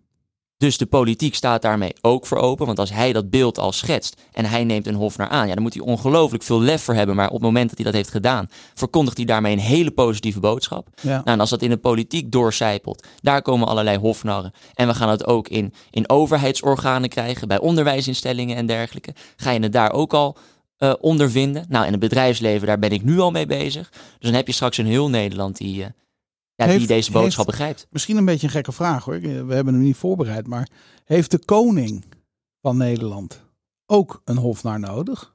Dus 0.56 0.78
de 0.78 0.86
politiek 0.86 1.34
staat 1.34 1.62
daarmee 1.62 1.92
ook 2.00 2.26
voor 2.26 2.38
open. 2.38 2.66
Want 2.66 2.78
als 2.78 2.92
hij 2.92 3.12
dat 3.12 3.30
beeld 3.30 3.58
al 3.58 3.72
schetst 3.72 4.20
en 4.32 4.44
hij 4.44 4.64
neemt 4.64 4.86
een 4.86 4.94
hof 4.94 5.16
naar 5.16 5.28
aan, 5.28 5.48
ja, 5.48 5.54
dan 5.54 5.62
moet 5.62 5.74
hij 5.74 5.82
ongelooflijk 5.82 6.42
veel 6.42 6.60
lef 6.60 6.82
voor 6.82 6.94
hebben. 6.94 7.16
Maar 7.16 7.26
op 7.26 7.32
het 7.32 7.42
moment 7.42 7.68
dat 7.68 7.76
hij 7.76 7.86
dat 7.86 7.94
heeft 7.94 8.10
gedaan, 8.10 8.48
verkondigt 8.74 9.16
hij 9.16 9.26
daarmee 9.26 9.52
een 9.52 9.58
hele 9.58 9.90
positieve 9.90 10.40
boodschap. 10.40 10.88
Ja. 11.00 11.10
Nou, 11.10 11.22
en 11.24 11.40
als 11.40 11.50
dat 11.50 11.62
in 11.62 11.70
de 11.70 11.76
politiek 11.76 12.32
doorcijpelt, 12.32 13.06
daar 13.20 13.42
komen 13.42 13.68
allerlei 13.68 13.98
hofnarren. 13.98 14.52
En 14.74 14.86
we 14.86 14.94
gaan 14.94 15.08
het 15.08 15.26
ook 15.26 15.48
in, 15.48 15.74
in 15.90 16.10
overheidsorganen 16.10 17.08
krijgen, 17.08 17.48
bij 17.48 17.58
onderwijsinstellingen 17.58 18.56
en 18.56 18.66
dergelijke. 18.66 19.14
Ga 19.36 19.50
je 19.50 19.60
het 19.60 19.72
daar 19.72 19.92
ook 19.92 20.14
al 20.14 20.36
eh, 20.78 20.94
ondervinden? 21.00 21.66
Nou, 21.68 21.84
in 21.86 21.90
het 21.90 22.00
bedrijfsleven, 22.00 22.66
daar 22.66 22.78
ben 22.78 22.90
ik 22.90 23.02
nu 23.04 23.18
al 23.18 23.30
mee 23.30 23.46
bezig. 23.46 23.90
Dus 23.90 24.00
dan 24.18 24.34
heb 24.34 24.46
je 24.46 24.52
straks 24.52 24.78
een 24.78 24.86
heel 24.86 25.08
Nederland 25.10 25.56
die, 25.56 25.82
eh, 25.84 25.90
ja, 26.54 26.66
die 26.66 26.86
deze 26.86 27.10
boodschap 27.12 27.46
heeft- 27.46 27.58
begrijpt. 27.58 27.86
Misschien 27.90 28.16
een 28.16 28.24
beetje 28.24 28.46
een 28.46 28.52
gekke 28.52 28.72
vraag 28.72 29.04
hoor. 29.04 29.20
We 29.20 29.54
hebben 29.54 29.74
hem 29.74 29.82
niet 29.82 29.96
voorbereid. 29.96 30.46
Maar 30.46 30.68
heeft 31.04 31.30
de 31.30 31.44
koning 31.44 32.04
van 32.62 32.76
Nederland 32.76 33.40
ook 33.86 34.22
een 34.24 34.36
hofnar 34.36 34.80
nodig? 34.80 35.34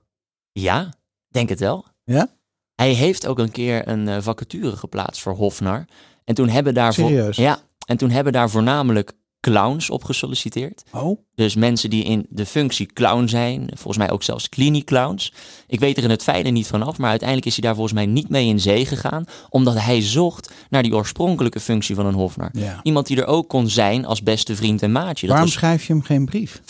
Ja, 0.51 0.93
denk 1.27 1.49
het 1.49 1.59
wel. 1.59 1.85
Ja? 2.03 2.27
Hij 2.75 2.91
heeft 2.93 3.27
ook 3.27 3.39
een 3.39 3.51
keer 3.51 3.87
een 3.87 4.07
eh, 4.07 4.21
vacature 4.21 4.75
geplaatst 4.77 5.21
voor 5.21 5.33
Hofnar. 5.33 5.85
En 6.23 6.35
toen 6.35 6.49
hebben 6.49 6.73
daar 6.73 6.93
voor- 6.93 7.07
Serieus? 7.07 7.37
ja, 7.37 7.59
en 7.85 7.97
toen 7.97 8.09
hebben 8.09 8.33
daar 8.33 8.49
voornamelijk 8.49 9.13
clowns 9.51 9.89
op 9.89 10.03
gesolliciteerd. 10.03 10.83
Oh, 10.91 11.19
Dus 11.35 11.55
mensen 11.55 11.89
die 11.89 12.03
in 12.03 12.25
de 12.29 12.45
functie 12.45 12.85
clown 12.85 13.27
zijn, 13.27 13.67
volgens 13.73 13.97
mij 13.97 14.11
ook 14.11 14.23
zelfs 14.23 14.49
clowns. 14.85 15.33
Ik 15.67 15.79
weet 15.79 15.97
er 15.97 16.03
in 16.03 16.09
het 16.09 16.23
fijne 16.23 16.49
niet 16.49 16.67
vanaf, 16.67 16.97
maar 16.97 17.09
uiteindelijk 17.09 17.47
is 17.47 17.53
hij 17.55 17.63
daar 17.65 17.73
volgens 17.75 17.93
mij 17.95 18.05
niet 18.05 18.29
mee 18.29 18.47
in 18.47 18.59
zee 18.59 18.85
gegaan, 18.85 19.25
omdat 19.49 19.79
hij 19.79 20.01
zocht 20.01 20.51
naar 20.69 20.83
die 20.83 20.95
oorspronkelijke 20.95 21.59
functie 21.59 21.95
van 21.95 22.05
een 22.05 22.13
Hofnar. 22.13 22.49
ja. 22.53 22.79
Iemand 22.83 23.07
die 23.07 23.17
er 23.21 23.25
ook 23.27 23.47
kon 23.49 23.69
zijn 23.69 24.05
als 24.05 24.23
beste 24.23 24.55
vriend 24.55 24.81
en 24.81 24.91
maatje. 24.91 25.27
Dat 25.27 25.35
Waarom 25.35 25.45
was 25.45 25.53
schrijf 25.53 25.87
je 25.87 25.93
hem 25.93 26.01
geen 26.01 26.25
brief? 26.25 26.61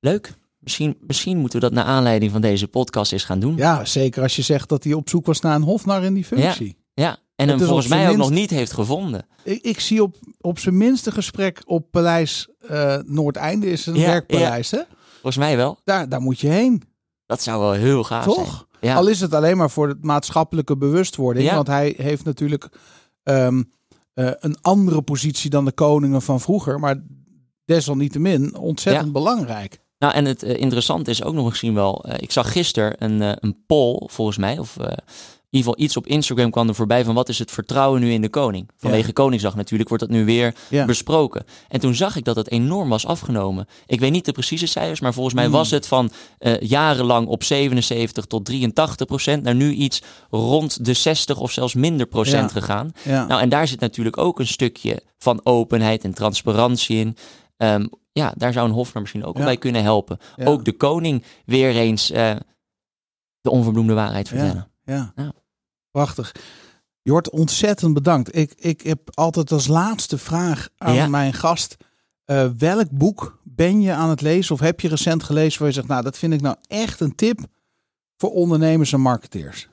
leuk. 0.00 0.32
Misschien, 0.58 0.96
misschien 1.00 1.38
moeten 1.38 1.60
we 1.60 1.64
dat 1.64 1.74
naar 1.74 1.84
aanleiding 1.84 2.32
van 2.32 2.40
deze 2.40 2.68
podcast 2.68 3.12
eens 3.12 3.24
gaan 3.24 3.38
doen. 3.40 3.56
Ja, 3.56 3.84
zeker 3.84 4.22
als 4.22 4.36
je 4.36 4.42
zegt 4.42 4.68
dat 4.68 4.84
hij 4.84 4.92
op 4.92 5.08
zoek 5.08 5.26
was 5.26 5.40
naar 5.40 5.54
een 5.54 5.62
hofnar 5.62 6.04
in 6.04 6.14
die 6.14 6.24
functie. 6.24 6.76
Ja, 6.94 7.16
en 7.36 7.48
Het 7.48 7.58
hem 7.58 7.66
volgens 7.68 7.88
mij 7.88 8.00
ook 8.08 8.14
minst- 8.16 8.28
nog 8.30 8.38
niet 8.38 8.50
heeft 8.50 8.72
gevonden. 8.72 9.26
Ik, 9.42 9.62
ik 9.62 9.80
zie 9.80 10.02
op, 10.02 10.16
op 10.40 10.58
zijn 10.58 10.76
minste 10.76 11.10
gesprek 11.10 11.62
op 11.64 11.90
Paleis 11.90 12.48
eh, 12.68 12.96
Noordeinde 13.04 13.70
is 13.70 13.86
een 13.86 13.94
Ja, 13.94 14.06
werkpaleis. 14.06 14.70
Hè? 14.70 14.80
Volgens 15.12 15.36
mij 15.36 15.56
wel. 15.56 15.78
Daar, 15.84 16.08
daar 16.08 16.20
moet 16.20 16.40
je 16.40 16.48
heen, 16.48 16.82
Dat 17.26 17.42
zou 17.42 17.60
wel 17.60 17.72
heel 17.72 18.04
gaaf 18.04 18.24
zijn. 18.24 18.36
toch? 18.36 18.66
Ja. 18.80 18.94
Al 18.96 19.06
is 19.06 19.20
het 19.20 19.34
alleen 19.34 19.56
maar 19.56 19.70
voor 19.70 19.88
de 19.88 19.96
maatschappelijke 20.00 20.76
bewustwording. 20.76 21.50
Want 21.50 21.66
hij 21.66 21.94
heeft 21.96 22.24
natuurlijk 22.24 22.68
ehm, 23.22 23.62
eh, 24.14 24.30
een 24.38 24.56
andere 24.60 25.02
positie 25.02 25.50
dan 25.50 25.64
de 25.64 25.72
koningen 25.72 26.22
van 26.22 26.40
vroeger. 26.40 26.78
Maar 26.80 27.02
desalniettemin 27.64 28.56
ontzettend 28.56 29.06
Ja. 29.06 29.12
belangrijk. 29.12 29.78
Nou, 29.98 30.14
en 30.14 30.24
het 30.24 30.42
eh, 30.42 30.60
interessante 30.60 31.10
is 31.10 31.22
ook 31.22 31.34
nog 31.34 31.44
misschien 31.48 31.74
wel. 31.74 32.04
ik 32.18 32.30
zag 32.30 32.52
gisteren 32.52 32.94
een, 33.04 33.20
een 33.44 33.64
poll, 33.66 34.02
volgens 34.06 34.36
mij. 34.36 34.58
Of 34.58 34.76
ieder 35.54 35.68
geval 35.70 35.84
iets 35.84 35.96
op 35.96 36.06
Instagram 36.06 36.50
kwam 36.50 36.68
er 36.68 36.74
voorbij 36.74 37.04
van 37.04 37.14
wat 37.14 37.28
is 37.28 37.38
het 37.38 37.50
vertrouwen 37.50 38.00
nu 38.00 38.12
in 38.12 38.20
de 38.20 38.28
koning? 38.28 38.68
Vanwege 38.76 39.12
Koningsdag 39.12 39.54
natuurlijk 39.56 39.88
wordt 39.88 40.04
dat 40.04 40.12
nu 40.12 40.24
weer 40.24 40.54
Ja. 40.68 40.84
besproken. 40.84 41.44
En 41.68 41.80
toen 41.80 41.94
zag 41.94 42.16
ik 42.16 42.24
dat 42.24 42.36
het 42.36 42.50
enorm 42.50 42.88
was 42.88 43.06
afgenomen. 43.06 43.66
Ik 43.86 44.00
weet 44.00 44.10
niet 44.12 44.24
de 44.24 44.32
precieze 44.32 44.66
cijfers, 44.66 45.00
maar 45.00 45.12
volgens 45.12 45.34
mij 45.34 45.44
Hmm. 45.44 45.52
was 45.52 45.70
het 45.70 45.86
van 45.86 46.10
eh, 46.38 46.60
jarenlang 46.60 47.26
op 47.26 47.42
77 47.44 48.24
tot 48.24 48.44
83 48.44 49.06
procent 49.06 49.42
naar 49.42 49.54
nu 49.54 49.72
iets 49.72 50.02
rond 50.30 50.84
de 50.84 50.92
60 50.94 51.38
of 51.38 51.50
zelfs 51.52 51.74
minder 51.74 52.06
procent 52.06 52.52
Ja. 52.52 52.60
gegaan. 52.60 52.90
Ja. 53.04 53.26
Nou, 53.26 53.40
en 53.40 53.48
daar 53.48 53.68
zit 53.68 53.80
natuurlijk 53.80 54.18
ook 54.18 54.38
een 54.38 54.46
stukje 54.46 55.02
van 55.18 55.40
openheid 55.44 56.04
en 56.04 56.14
transparantie 56.14 56.96
in. 56.96 57.16
Ehm, 57.56 57.86
ja, 58.12 58.32
daar 58.36 58.52
zou 58.52 58.68
een 58.68 58.74
Hofnar 58.74 59.00
misschien 59.02 59.24
ook 59.24 59.36
Ja. 59.38 59.44
bij 59.44 59.56
kunnen 59.56 59.82
helpen. 59.82 60.18
Ja. 60.36 60.44
Ook 60.44 60.64
de 60.64 60.72
koning 60.76 61.24
weer 61.46 61.76
eens 61.76 62.10
eh, 62.10 62.36
de 63.40 63.50
onverbloemde 63.50 63.94
waarheid 63.94 64.28
vertellen. 64.28 64.68
Ja. 64.84 65.12
Ja. 65.16 65.32
Prachtig. 65.94 66.34
Jort, 67.02 67.30
ontzettend 67.30 67.94
bedankt. 67.94 68.36
Ik, 68.36 68.52
ik 68.56 68.80
heb 68.80 69.00
altijd 69.10 69.52
als 69.52 69.66
laatste 69.66 70.18
vraag 70.18 70.68
aan 70.76 70.94
Ja. 70.94 71.06
mijn 71.06 71.32
gast. 71.32 71.76
Eh, 72.24 72.46
welk 72.58 72.90
boek 72.90 73.38
ben 73.42 73.80
je 73.80 73.92
aan 73.92 74.08
het 74.08 74.20
lezen 74.20 74.54
of 74.54 74.60
heb 74.60 74.80
je 74.80 74.88
recent 74.88 75.22
gelezen 75.22 75.58
waar 75.58 75.68
je 75.68 75.74
zegt, 75.74 75.86
nou 75.86 76.02
dat 76.02 76.18
vind 76.18 76.32
ik 76.32 76.40
nou 76.40 76.56
echt 76.66 77.00
een 77.00 77.14
tip 77.14 77.38
voor 78.16 78.30
ondernemers 78.30 78.92
en 78.92 79.00
marketeers? 79.00 79.68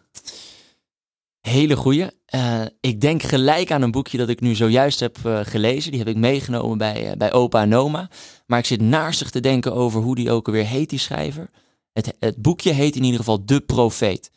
Hele 1.40 1.76
goeie. 1.76 2.08
Uh, 2.36 2.62
ik 2.80 3.02
denk 3.02 3.24
gelijk 3.24 3.72
aan 3.72 3.82
een 3.82 3.92
boekje 3.92 4.18
dat 4.18 4.30
ik 4.30 4.42
nu 4.42 4.56
zojuist 4.56 5.00
heb 5.00 5.18
uh, 5.26 5.40
gelezen. 5.44 5.92
Die 5.92 6.00
heb 6.00 6.10
ik 6.10 6.16
meegenomen 6.18 6.78
bij, 6.78 7.16
bij 7.18 7.34
opa 7.34 7.62
en 7.62 7.76
oma. 7.76 8.10
Maar 8.46 8.60
ik 8.60 8.66
zit 8.66 8.82
naastig 8.82 9.30
te 9.30 9.40
denken 9.40 9.74
over 9.74 10.02
hoe 10.02 10.16
die 10.16 10.32
ook 10.32 10.48
alweer 10.48 10.66
heet, 10.66 10.90
die 10.90 11.00
schrijver. 11.00 11.50
Het, 11.94 12.14
het 12.20 12.42
boekje 12.42 12.72
heet 12.72 12.96
in 12.96 13.04
ieder 13.04 13.20
geval 13.20 13.46
De 13.46 13.60
Profeet. 13.62 14.32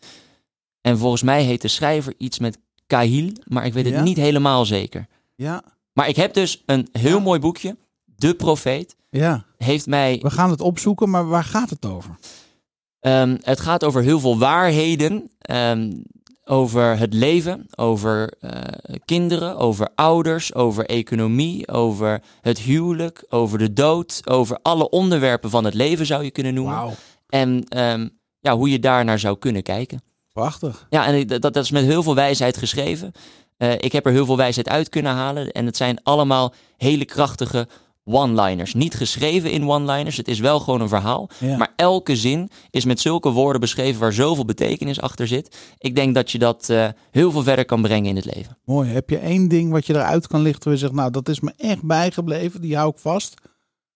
En 0.84 0.98
volgens 0.98 1.22
mij 1.22 1.42
heet 1.42 1.62
de 1.62 1.68
schrijver 1.68 2.14
iets 2.18 2.38
met 2.38 2.58
Kahil, 2.86 3.30
maar 3.44 3.66
ik 3.66 3.72
weet 3.72 3.84
het 3.84 3.94
Ja? 3.94 4.02
niet 4.02 4.16
helemaal 4.16 4.64
zeker. 4.64 5.06
Ja, 5.34 5.62
Maar 5.92 6.08
ik 6.08 6.16
heb 6.16 6.34
dus 6.34 6.62
een 6.66 6.88
heel 6.92 7.16
Ja. 7.16 7.22
mooi 7.22 7.40
boekje. 7.40 7.76
De 8.04 8.34
Profeet. 8.34 8.96
ja. 9.10 9.44
Heeft 9.56 9.86
mij 9.86 10.18
We 10.22 10.30
gaan 10.30 10.50
het 10.50 10.60
opzoeken, 10.60 11.10
maar 11.10 11.26
waar 11.28 11.44
gaat 11.44 11.70
het 11.70 11.86
over? 11.86 12.16
Ehm, 13.00 13.36
het 13.42 13.60
gaat 13.60 13.84
over 13.84 14.02
heel 14.02 14.20
veel 14.20 14.38
waarheden. 14.38 15.30
ehm, 15.38 15.92
over 16.46 16.98
het 16.98 17.14
leven, 17.14 17.66
over 17.76 18.32
eh, 18.40 18.94
kinderen, 19.04 19.56
over 19.56 19.88
ouders, 19.94 20.54
over 20.54 20.86
economie, 20.86 21.68
over 21.68 22.22
het 22.40 22.58
huwelijk, 22.58 23.24
over 23.28 23.58
de 23.58 23.72
dood, 23.72 24.20
over 24.28 24.58
alle 24.62 24.90
onderwerpen 24.90 25.50
van 25.50 25.64
het 25.64 25.74
leven 25.74 26.06
zou 26.06 26.24
je 26.24 26.30
kunnen 26.30 26.54
noemen. 26.54 26.74
Wauw, 26.74 26.92
En 27.28 27.64
ehm, 27.68 28.08
ja, 28.40 28.56
hoe 28.56 28.70
je 28.70 28.78
daar 28.78 29.04
naar 29.04 29.18
zou 29.18 29.38
kunnen 29.38 29.62
kijken. 29.62 30.02
Prachtig. 30.34 30.86
Ja, 30.90 31.06
en 31.06 31.26
dat, 31.26 31.42
dat 31.42 31.56
is 31.56 31.70
met 31.70 31.84
heel 31.84 32.02
veel 32.02 32.14
wijsheid 32.14 32.56
geschreven. 32.56 33.12
Eh, 33.56 33.72
ik 33.72 33.92
heb 33.92 34.06
er 34.06 34.12
heel 34.12 34.26
veel 34.26 34.36
wijsheid 34.36 34.68
uit 34.68 34.88
kunnen 34.88 35.12
halen. 35.12 35.52
En 35.52 35.66
het 35.66 35.76
zijn 35.76 36.02
allemaal 36.02 36.54
hele 36.76 37.04
krachtige 37.04 37.68
one-liners. 38.04 38.74
Niet 38.74 38.94
geschreven 38.94 39.50
in 39.50 39.68
one-liners. 39.68 40.16
Het 40.16 40.28
is 40.28 40.38
wel 40.38 40.60
gewoon 40.60 40.80
een 40.80 40.88
verhaal. 40.88 41.28
Ja. 41.38 41.56
Maar 41.56 41.72
elke 41.76 42.16
zin 42.16 42.50
is 42.70 42.84
met 42.84 43.00
zulke 43.00 43.30
woorden 43.30 43.60
beschreven 43.60 44.00
waar 44.00 44.12
zoveel 44.12 44.44
betekenis 44.44 45.00
achter 45.00 45.26
zit. 45.26 45.56
Ik 45.78 45.94
denk 45.94 46.14
dat 46.14 46.30
je 46.30 46.38
dat 46.38 46.68
eh, 46.68 46.88
heel 47.10 47.30
veel 47.30 47.42
verder 47.42 47.64
kan 47.64 47.82
brengen 47.82 48.08
in 48.08 48.16
het 48.16 48.34
leven. 48.34 48.58
Mooi. 48.64 48.90
Heb 48.90 49.10
je 49.10 49.18
één 49.18 49.48
ding 49.48 49.70
wat 49.70 49.86
je 49.86 49.94
eruit 49.94 50.26
kan 50.26 50.40
lichten 50.40 50.64
waar 50.64 50.72
je 50.72 50.78
zegt, 50.78 50.92
nou 50.92 51.10
dat 51.10 51.28
is 51.28 51.40
me 51.40 51.52
echt 51.56 51.82
bijgebleven, 51.82 52.60
die 52.60 52.76
hou 52.76 52.90
ik 52.90 52.98
vast? 52.98 53.34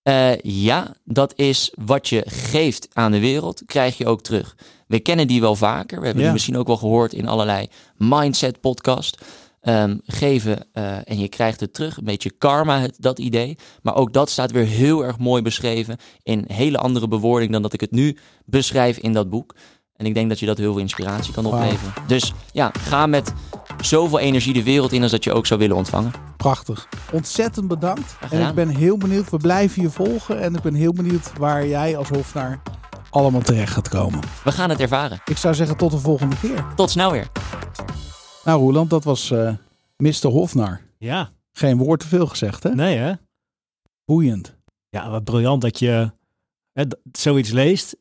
Eh, 0.08 0.38
ja, 0.42 0.94
dat 1.04 1.32
is 1.36 1.72
wat 1.84 2.08
je 2.08 2.22
geeft 2.26 2.88
aan 2.92 3.12
de 3.12 3.18
wereld, 3.20 3.62
krijg 3.66 3.98
je 3.98 4.06
ook 4.06 4.22
terug. 4.22 4.56
We 4.86 5.00
kennen 5.00 5.26
die 5.26 5.40
wel 5.40 5.54
vaker. 5.54 5.98
We 5.98 6.04
hebben 6.04 6.16
Ja. 6.22 6.28
die 6.28 6.32
misschien 6.32 6.56
ook 6.58 6.66
wel 6.66 6.76
gehoord 6.76 7.12
in 7.12 7.28
allerlei 7.28 7.66
mindset 7.96 8.60
podcast. 8.60 9.24
Ehm, 9.60 9.96
geven 10.06 10.66
eh, 10.72 10.96
en 11.10 11.18
je 11.18 11.28
krijgt 11.28 11.60
het 11.60 11.74
terug. 11.74 11.96
Een 11.96 12.04
beetje 12.04 12.30
karma, 12.30 12.80
het, 12.80 12.96
dat 12.98 13.18
idee. 13.18 13.56
Maar 13.82 13.94
ook 13.94 14.12
dat 14.12 14.30
staat 14.30 14.50
weer 14.50 14.66
heel 14.66 15.04
erg 15.04 15.18
mooi 15.18 15.42
beschreven 15.42 15.96
in 16.22 16.44
hele 16.46 16.78
andere 16.78 17.08
bewoording 17.08 17.52
dan 17.52 17.62
dat 17.62 17.72
ik 17.72 17.80
het 17.80 17.90
nu 17.90 18.16
beschrijf 18.44 18.98
in 18.98 19.12
dat 19.12 19.30
boek. 19.30 19.54
En 19.96 20.06
ik 20.06 20.14
denk 20.14 20.28
dat 20.28 20.38
je 20.38 20.46
dat 20.46 20.58
heel 20.58 20.72
veel 20.72 20.80
inspiratie 20.80 21.32
kan 21.32 21.46
opleveren. 21.46 21.92
Dus 22.06 22.32
ja, 22.52 22.70
ga 22.78 23.06
met 23.06 23.32
zoveel 23.80 24.18
energie 24.18 24.52
de 24.52 24.62
wereld 24.62 24.92
in 24.92 25.02
als 25.02 25.10
dat 25.10 25.24
je 25.24 25.32
ook 25.32 25.46
zou 25.46 25.60
willen 25.60 25.76
ontvangen. 25.76 26.12
Prachtig. 26.36 26.88
Ontzettend 27.12 27.68
bedankt. 27.68 28.16
En 28.30 28.48
ik 28.48 28.54
ben 28.54 28.68
heel 28.68 28.96
benieuwd, 28.98 29.30
we 29.30 29.36
blijven 29.36 29.82
je 29.82 29.90
volgen 29.90 30.40
en 30.40 30.54
ik 30.54 30.62
ben 30.62 30.74
heel 30.74 30.92
benieuwd 30.92 31.32
waar 31.38 31.66
jij 31.66 31.96
als 31.96 32.08
hofnaar 32.08 32.62
allemaal 33.10 33.40
terecht 33.40 33.72
gaat 33.72 33.88
komen. 33.88 34.20
We 34.44 34.52
gaan 34.52 34.70
het 34.70 34.80
ervaren. 34.80 35.20
Ik 35.24 35.36
zou 35.36 35.54
zeggen 35.54 35.76
tot 35.76 35.90
de 35.90 35.98
volgende 35.98 36.36
keer. 36.36 36.66
Tot 36.74 36.90
snel 36.90 37.12
weer. 37.12 37.28
Nou 38.44 38.60
Roeland, 38.60 38.90
dat 38.90 39.04
was 39.04 39.30
eh 39.30 39.52
Mr. 39.96 40.26
Hofnar. 40.26 40.80
Ja, 40.98 41.30
Geen 41.52 41.76
woord 41.76 42.00
te 42.00 42.06
veel 42.06 42.26
gezegd 42.26 42.62
hè? 42.62 42.74
nee 42.74 42.96
hè? 42.96 43.12
Boeiend. 44.04 44.56
Ja, 44.88 45.10
wat 45.10 45.24
briljant 45.24 45.62
dat 45.62 45.78
je 45.78 46.12
hè, 46.72 46.84
zoiets 47.12 47.50
leest 47.50 47.96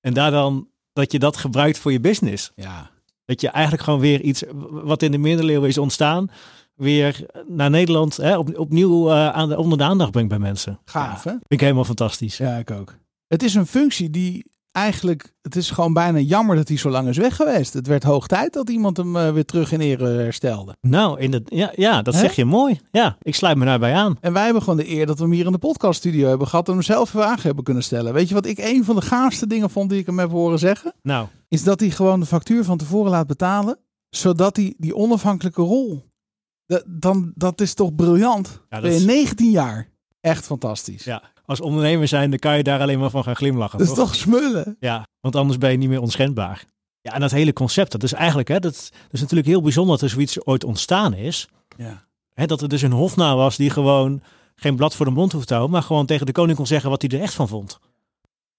en 0.00 0.14
daar 0.14 0.30
dan 0.30 0.68
dat 0.92 1.12
je 1.12 1.18
dat 1.18 1.36
gebruikt 1.36 1.78
voor 1.78 1.92
je 1.92 2.00
business. 2.00 2.52
Ja. 2.54 2.90
Dat 3.32 3.40
je 3.40 3.48
eigenlijk 3.48 3.84
gewoon 3.84 4.00
weer 4.00 4.20
iets 4.20 4.42
wat 4.70 5.02
in 5.02 5.10
de 5.10 5.18
middeleeuwen 5.18 5.68
is 5.68 5.78
ontstaan, 5.78 6.30
weer 6.74 7.26
naar 7.46 7.70
Nederland 7.70 8.16
hè, 8.16 8.36
op, 8.38 8.58
opnieuw 8.58 9.10
eh, 9.10 9.28
aan 9.28 9.48
de, 9.48 9.58
onder 9.58 9.78
de 9.78 9.84
aandacht 9.84 10.10
brengt 10.10 10.28
bij 10.28 10.38
mensen. 10.38 10.78
Gaaf 10.84 11.24
Ja, 11.24 11.30
hè? 11.30 11.36
vind 11.36 11.44
ik 11.52 11.60
helemaal 11.60 11.84
fantastisch. 11.84 12.36
Ja, 12.36 12.56
ik 12.56 12.70
ook. 12.70 12.94
Het 13.26 13.42
is 13.42 13.54
een 13.54 13.66
functie 13.66 14.10
die 14.10 14.44
eigenlijk, 14.72 15.32
het 15.42 15.56
is 15.56 15.70
gewoon 15.70 15.92
bijna 15.92 16.18
jammer 16.18 16.56
dat 16.56 16.68
hij 16.68 16.76
zo 16.76 16.90
lang 16.90 17.08
is 17.08 17.16
weg 17.16 17.36
geweest. 17.36 17.72
Het 17.72 17.86
werd 17.86 18.02
hoog 18.02 18.26
tijd 18.26 18.52
dat 18.52 18.70
iemand 18.70 18.96
hem 18.96 19.16
eh, 19.16 19.32
weer 19.32 19.44
terug 19.44 19.72
in 19.72 19.80
ere 19.80 20.06
herstelde. 20.08 20.76
Nou, 20.80 21.20
in 21.20 21.30
de, 21.30 21.42
ja, 21.44 21.72
ja, 21.76 22.02
dat 22.02 22.14
Hè? 22.14 22.20
zeg 22.20 22.34
je 22.36 22.44
mooi. 22.44 22.80
Ja, 22.90 23.16
ik 23.22 23.34
sluit 23.34 23.56
me 23.56 23.64
daarbij 23.64 23.94
aan. 23.94 24.16
En 24.20 24.32
wij 24.32 24.44
hebben 24.44 24.62
gewoon 24.62 24.78
de 24.78 24.88
eer 24.90 25.06
dat 25.06 25.16
we 25.18 25.22
hem 25.24 25.32
hier 25.32 25.46
in 25.46 25.52
de 25.52 25.58
podcaststudio 25.58 26.28
hebben 26.28 26.48
gehad 26.48 26.66
en 26.68 26.72
hem 26.74 26.82
zelf 26.82 27.08
vragen 27.10 27.42
hebben 27.42 27.64
kunnen 27.64 27.82
stellen. 27.82 28.12
Weet 28.12 28.28
je 28.28 28.34
wat 28.34 28.46
ik 28.46 28.58
een 28.58 28.84
van 28.84 28.96
de 28.96 29.02
gaafste 29.02 29.46
dingen 29.46 29.70
vond 29.70 29.90
die 29.90 29.98
ik 29.98 30.06
hem 30.06 30.18
heb 30.18 30.30
horen 30.30 30.58
zeggen? 30.58 30.94
Nou, 31.02 31.26
Is 31.48 31.62
dat 31.64 31.80
hij 31.80 31.90
gewoon 31.90 32.20
de 32.20 32.26
factuur 32.26 32.64
van 32.64 32.78
tevoren 32.78 33.10
laat 33.10 33.26
betalen, 33.26 33.78
zodat 34.10 34.56
hij 34.56 34.74
die 34.78 34.96
onafhankelijke 34.96 35.62
rol, 35.62 36.10
dat, 36.66 36.84
dan, 36.86 37.32
dat 37.34 37.60
is 37.60 37.74
toch 37.74 37.94
briljant? 37.94 38.48
Ja, 38.48 38.60
dat 38.68 38.82
ben 38.82 38.90
je 38.90 38.96
is- 38.96 39.04
19 39.04 39.50
jaar. 39.50 39.90
Echt 40.22 40.46
fantastisch. 40.46 41.04
ja, 41.04 41.22
als 41.46 41.60
ondernemer 41.60 42.08
zijn, 42.08 42.30
dan 42.30 42.38
kan 42.38 42.56
je 42.56 42.62
daar 42.62 42.80
alleen 42.80 42.98
maar 42.98 43.10
van 43.10 43.22
gaan 43.22 43.36
glimlachen. 43.36 43.78
dat 43.78 43.88
is 43.88 43.94
toch? 43.94 44.06
toch 44.06 44.14
smullen? 44.14 44.76
Ja, 44.80 45.06
want 45.20 45.36
anders 45.36 45.58
ben 45.58 45.70
je 45.70 45.76
niet 45.76 45.88
meer 45.88 46.00
onschendbaar. 46.00 46.64
Ja, 47.00 47.12
en 47.12 47.20
dat 47.20 47.30
hele 47.30 47.52
concept, 47.52 47.92
dat 47.92 48.02
is 48.02 48.12
eigenlijk, 48.12 48.48
hè, 48.48 48.58
dat, 48.58 48.74
dat 48.92 49.12
is 49.12 49.20
natuurlijk 49.20 49.48
heel 49.48 49.62
bijzonder 49.62 49.92
dat 49.92 50.02
er 50.02 50.10
zoiets 50.10 50.46
ooit 50.46 50.64
ontstaan 50.64 51.14
is. 51.14 51.48
Ja. 51.76 52.06
Hè, 52.34 52.46
dat 52.46 52.62
er 52.62 52.68
dus 52.68 52.82
een 52.82 52.92
hofnaar 52.92 53.36
was 53.36 53.56
die 53.56 53.70
gewoon 53.70 54.22
geen 54.54 54.76
blad 54.76 54.94
voor 54.94 55.06
de 55.06 55.12
mond 55.12 55.32
hoeft 55.32 55.46
te 55.46 55.54
houden, 55.54 55.74
maar 55.74 55.82
gewoon 55.82 56.06
tegen 56.06 56.26
de 56.26 56.32
koning 56.32 56.56
kon 56.56 56.66
zeggen 56.66 56.90
wat 56.90 57.02
hij 57.02 57.10
er 57.10 57.20
echt 57.20 57.34
van 57.34 57.48
vond. 57.48 57.78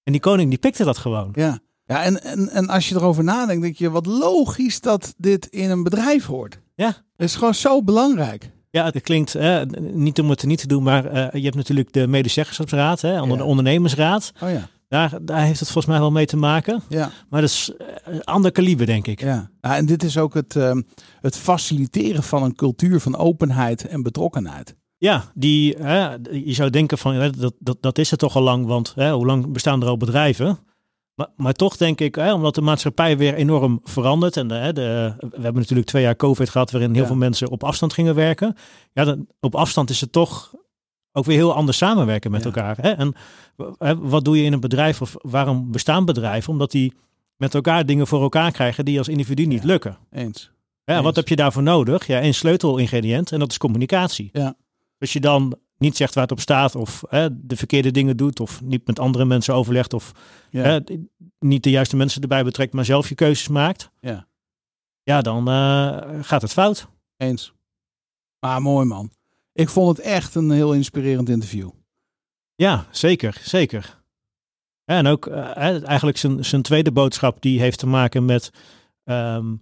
En 0.02 0.12
die 0.12 0.20
koning 0.20 0.48
die 0.48 0.58
pikte 0.58 0.84
dat 0.84 0.98
gewoon. 0.98 1.30
Ja, 1.32 1.58
ja 1.84 2.02
en, 2.02 2.22
en, 2.22 2.48
en 2.48 2.68
als 2.68 2.88
je 2.88 2.94
erover 2.94 3.24
nadenkt, 3.24 3.62
denk 3.62 3.76
je 3.76 3.90
wat 3.90 4.06
logisch 4.06 4.80
dat 4.80 5.14
dit 5.16 5.46
in 5.46 5.70
een 5.70 5.82
bedrijf 5.82 6.26
hoort. 6.26 6.58
Ja. 6.74 6.86
Het 6.86 7.28
is 7.28 7.34
gewoon 7.34 7.54
zo 7.54 7.82
belangrijk. 7.82 8.50
Ja, 8.74 8.84
het 8.84 9.00
klinkt 9.00 9.32
hè, 9.32 9.64
niet 9.80 10.20
om 10.20 10.30
het 10.30 10.44
niet 10.44 10.58
te 10.60 10.66
doen, 10.66 10.82
maar 10.82 11.04
eh, 11.06 11.26
je 11.32 11.44
hebt 11.44 11.56
natuurlijk 11.56 11.92
de 11.92 12.06
medezeggenschapsraad, 12.06 13.00
hè, 13.00 13.20
onder 13.20 13.36
Ja. 13.36 13.42
de 13.42 13.48
ondernemersraad. 13.48 14.32
Oh 14.42 14.50
ja, 14.50 14.68
Daar, 14.88 15.10
daar 15.22 15.40
heeft 15.44 15.58
het 15.60 15.68
volgens 15.70 15.86
mij 15.92 15.98
wel 16.02 16.10
mee 16.12 16.26
te 16.26 16.36
maken. 16.36 16.82
ja, 16.88 17.10
Maar 17.30 17.40
dat 17.40 17.50
is 17.50 17.72
eh, 17.78 17.86
een 18.14 18.24
ander 18.24 18.52
kaliber, 18.52 18.86
denk 18.86 19.06
ik. 19.06 19.20
ja. 19.20 19.50
ja 19.60 19.76
en 19.76 19.86
dit 19.86 20.02
is 20.02 20.18
ook 20.18 20.34
het, 20.34 20.56
ehm, 20.56 20.82
het 21.20 21.36
faciliteren 21.36 22.22
van 22.22 22.42
een 22.42 22.54
cultuur 22.54 23.00
van 23.00 23.16
openheid 23.16 23.86
en 23.86 24.02
betrokkenheid. 24.02 24.74
Ja, 24.98 25.24
die, 25.34 25.74
hè, 25.78 26.08
je 26.32 26.52
zou 26.52 26.70
denken 26.70 26.98
van 26.98 27.32
dat, 27.38 27.52
dat, 27.58 27.76
dat 27.80 27.98
is 27.98 28.10
het 28.10 28.18
toch 28.18 28.36
al 28.36 28.42
lang, 28.42 28.66
want 28.66 28.92
hè, 28.94 29.12
hoe 29.12 29.26
lang 29.26 29.52
bestaan 29.52 29.82
er 29.82 29.88
al 29.88 29.96
bedrijven? 29.96 30.58
Maar, 31.14 31.28
maar 31.36 31.52
toch 31.52 31.76
denk 31.76 32.00
ik, 32.00 32.14
hè, 32.14 32.32
omdat 32.32 32.54
de 32.54 32.60
maatschappij 32.60 33.16
weer 33.16 33.34
enorm 33.34 33.80
verandert. 33.84 34.36
En 34.36 34.48
de, 34.48 34.54
hè, 34.54 34.72
de, 34.72 35.14
we 35.18 35.28
hebben 35.42 35.60
natuurlijk 35.60 35.88
twee 35.88 36.02
jaar 36.02 36.16
COVID 36.16 36.50
gehad 36.50 36.70
waarin 36.70 36.90
heel 36.92 37.00
Ja. 37.00 37.06
veel 37.06 37.16
mensen 37.16 37.50
op 37.50 37.64
afstand 37.64 37.92
gingen 37.92 38.14
werken. 38.14 38.56
Ja, 38.92 39.04
dan, 39.04 39.26
op 39.40 39.54
afstand 39.54 39.90
is 39.90 40.00
het 40.00 40.12
toch 40.12 40.54
ook 41.12 41.24
weer 41.24 41.36
heel 41.36 41.54
anders 41.54 41.76
samenwerken 41.76 42.30
met 42.30 42.40
Ja. 42.40 42.46
elkaar. 42.46 42.76
Hè? 42.80 42.90
En 42.90 43.14
hè, 43.78 43.98
wat 43.98 44.24
doe 44.24 44.38
je 44.38 44.44
in 44.44 44.52
een 44.52 44.60
bedrijf 44.60 45.00
of 45.02 45.14
waarom 45.20 45.70
bestaan 45.70 46.04
bedrijven? 46.04 46.52
Omdat 46.52 46.70
die 46.70 46.92
met 47.36 47.54
elkaar 47.54 47.86
dingen 47.86 48.06
voor 48.06 48.22
elkaar 48.22 48.50
krijgen 48.52 48.84
die 48.84 48.98
als 48.98 49.08
individu 49.08 49.44
niet 49.46 49.60
Ja. 49.62 49.66
lukken. 49.66 49.98
Eens. 50.10 50.50
Ja, 50.84 50.94
Eens. 50.94 51.04
wat 51.04 51.16
heb 51.16 51.28
je 51.28 51.36
daarvoor 51.36 51.62
nodig? 51.62 52.06
Ja, 52.06 52.22
een 52.22 52.34
sleutelingrediënt 52.34 53.32
en 53.32 53.38
dat 53.38 53.50
is 53.50 53.58
communicatie. 53.58 54.30
Ja. 54.32 54.54
Als 54.98 55.12
je 55.12 55.20
dan 55.20 55.56
niet 55.84 55.96
zegt 55.96 56.14
waar 56.14 56.22
het 56.22 56.32
op 56.32 56.40
staat 56.40 56.74
of 56.74 57.02
hè, 57.08 57.46
de 57.46 57.56
verkeerde 57.56 57.90
dingen 57.90 58.16
doet 58.16 58.40
of 58.40 58.62
niet 58.62 58.86
met 58.86 58.98
andere 58.98 59.24
mensen 59.24 59.54
overlegt 59.54 59.92
of 59.92 60.12
Ja. 60.50 60.62
hè, 60.62 60.80
niet 61.38 61.62
de 61.62 61.70
juiste 61.70 61.96
mensen 61.96 62.22
erbij 62.22 62.44
betrekt, 62.44 62.72
maar 62.72 62.84
zelf 62.84 63.08
je 63.08 63.14
keuzes 63.14 63.48
maakt. 63.48 63.90
Ja. 64.00 64.26
Ja, 65.02 65.20
dan 65.20 65.48
eh, 65.48 66.22
gaat 66.22 66.42
het 66.42 66.52
fout. 66.52 66.88
Eens. 67.16 67.52
Maar 68.40 68.62
mooi 68.62 68.86
man. 68.86 69.10
Ik 69.52 69.68
vond 69.68 69.96
het 69.96 70.06
echt 70.06 70.34
een 70.34 70.50
heel 70.50 70.72
inspirerend 70.72 71.28
interview. 71.28 71.70
Ja, 72.54 72.86
zeker, 72.90 73.40
zeker. 73.42 74.02
En 74.84 75.06
ook 75.06 75.26
eh, 75.26 75.56
eigenlijk 75.86 76.16
zijn, 76.18 76.44
zijn 76.44 76.62
tweede 76.62 76.92
boodschap 76.92 77.42
die 77.42 77.60
heeft 77.60 77.78
te 77.78 77.86
maken 77.86 78.24
met 78.24 78.50
ehm, 79.04 79.54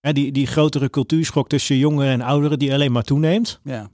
die, 0.00 0.32
die 0.32 0.46
grotere 0.46 0.90
cultuurschok 0.90 1.48
tussen 1.48 1.76
jongeren 1.76 2.12
en 2.12 2.20
ouderen 2.20 2.58
die 2.58 2.72
alleen 2.72 2.92
maar 2.92 3.02
toeneemt. 3.02 3.60
Ja. 3.64 3.90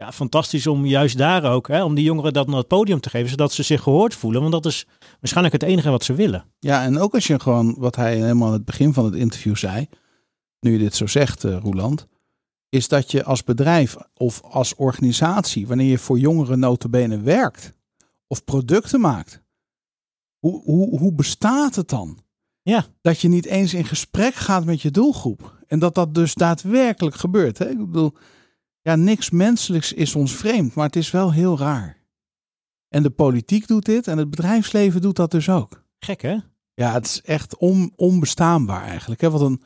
Ja, 0.00 0.12
fantastisch 0.12 0.66
om 0.66 0.86
juist 0.86 1.18
daar 1.18 1.52
ook, 1.52 1.68
hè, 1.68 1.84
om 1.84 1.94
die 1.94 2.04
jongeren 2.04 2.32
dat 2.32 2.46
naar 2.46 2.56
het 2.56 2.68
podium 2.68 3.00
te 3.00 3.10
geven, 3.10 3.30
zodat 3.30 3.52
ze 3.52 3.62
zich 3.62 3.82
gehoord 3.82 4.14
voelen. 4.14 4.40
Want 4.40 4.52
dat 4.52 4.66
is 4.66 4.86
waarschijnlijk 5.20 5.54
het 5.54 5.70
enige 5.70 5.90
wat 5.90 6.04
ze 6.04 6.14
willen. 6.14 6.44
Ja, 6.58 6.82
en 6.82 6.98
ook 6.98 7.14
als 7.14 7.26
je 7.26 7.40
gewoon, 7.40 7.74
wat 7.78 7.96
hij 7.96 8.16
helemaal 8.16 8.46
aan 8.46 8.52
het 8.52 8.64
begin 8.64 8.92
van 8.92 9.04
het 9.04 9.14
interview 9.14 9.56
zei, 9.56 9.88
nu 10.60 10.72
je 10.72 10.78
dit 10.78 10.94
zo 10.94 11.06
zegt, 11.06 11.44
eh, 11.44 11.56
Roeland, 11.56 12.06
is 12.68 12.88
dat 12.88 13.10
je 13.10 13.24
als 13.24 13.44
bedrijf 13.44 13.96
of 14.14 14.42
als 14.42 14.74
organisatie, 14.74 15.66
wanneer 15.66 15.90
je 15.90 15.98
voor 15.98 16.18
jongeren 16.18 16.58
notabene 16.58 17.20
werkt 17.20 17.72
of 18.26 18.44
producten 18.44 19.00
maakt, 19.00 19.42
hoe, 20.38 20.62
hoe, 20.62 20.98
hoe 20.98 21.12
bestaat 21.12 21.74
het 21.74 21.88
dan? 21.88 22.18
Ja. 22.62 22.86
Dat 23.00 23.20
je 23.20 23.28
niet 23.28 23.46
eens 23.46 23.74
in 23.74 23.84
gesprek 23.84 24.34
gaat 24.34 24.64
met 24.64 24.82
je 24.82 24.90
doelgroep. 24.90 25.56
En 25.66 25.78
dat 25.78 25.94
dat 25.94 26.14
dus 26.14 26.34
daadwerkelijk 26.34 27.16
gebeurt. 27.16 27.58
Hè? 27.58 27.68
Ik 27.70 27.78
bedoel, 27.78 28.12
Ja, 28.88 28.96
niks 28.96 29.30
menselijks 29.30 29.92
is 29.92 30.14
ons 30.14 30.34
vreemd, 30.34 30.74
maar 30.74 30.86
het 30.86 30.96
is 30.96 31.10
wel 31.10 31.32
heel 31.32 31.58
raar. 31.58 31.96
En 32.88 33.02
de 33.02 33.10
politiek 33.10 33.66
doet 33.66 33.84
dit 33.84 34.06
en 34.06 34.18
het 34.18 34.30
bedrijfsleven 34.30 35.00
doet 35.00 35.16
dat 35.16 35.30
dus 35.30 35.48
ook. 35.48 35.84
Gek 35.98 36.22
hè? 36.22 36.36
Ja, 36.74 36.92
het 36.92 37.06
is 37.06 37.22
echt 37.22 37.56
on, 37.56 37.92
onbestaanbaar 37.96 38.82
eigenlijk. 38.82 39.20
Hè? 39.20 39.30
Wat, 39.30 39.40
een, 39.40 39.62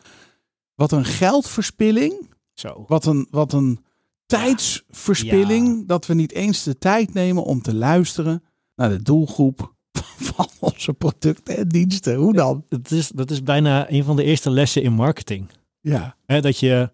wat 0.74 0.92
een 0.92 1.04
geldverspilling, 1.04 2.30
Zo. 2.54 2.84
wat 2.88 3.06
een, 3.06 3.26
wat 3.30 3.52
een 3.52 3.84
tijdsverspilling, 4.26 5.78
Ja. 5.78 5.82
dat 5.86 6.06
we 6.06 6.14
niet 6.14 6.32
eens 6.32 6.62
de 6.62 6.78
tijd 6.78 7.14
nemen 7.14 7.44
om 7.44 7.62
te 7.62 7.74
luisteren 7.74 8.42
naar 8.74 8.88
de 8.88 9.02
doelgroep 9.02 9.74
van 10.32 10.48
onze 10.60 10.92
producten 10.92 11.56
en 11.56 11.68
diensten. 11.68 12.14
Hoe 12.14 12.32
dan? 12.32 12.64
Dat 12.68 12.90
is, 12.90 13.08
dat 13.08 13.30
is 13.30 13.42
bijna 13.42 13.90
een 13.90 14.04
van 14.04 14.16
de 14.16 14.24
eerste 14.24 14.50
lessen 14.50 14.82
in 14.82 14.92
marketing. 14.92 15.50
Ja, 15.80 16.16
dat 16.26 16.58
je 16.58 16.90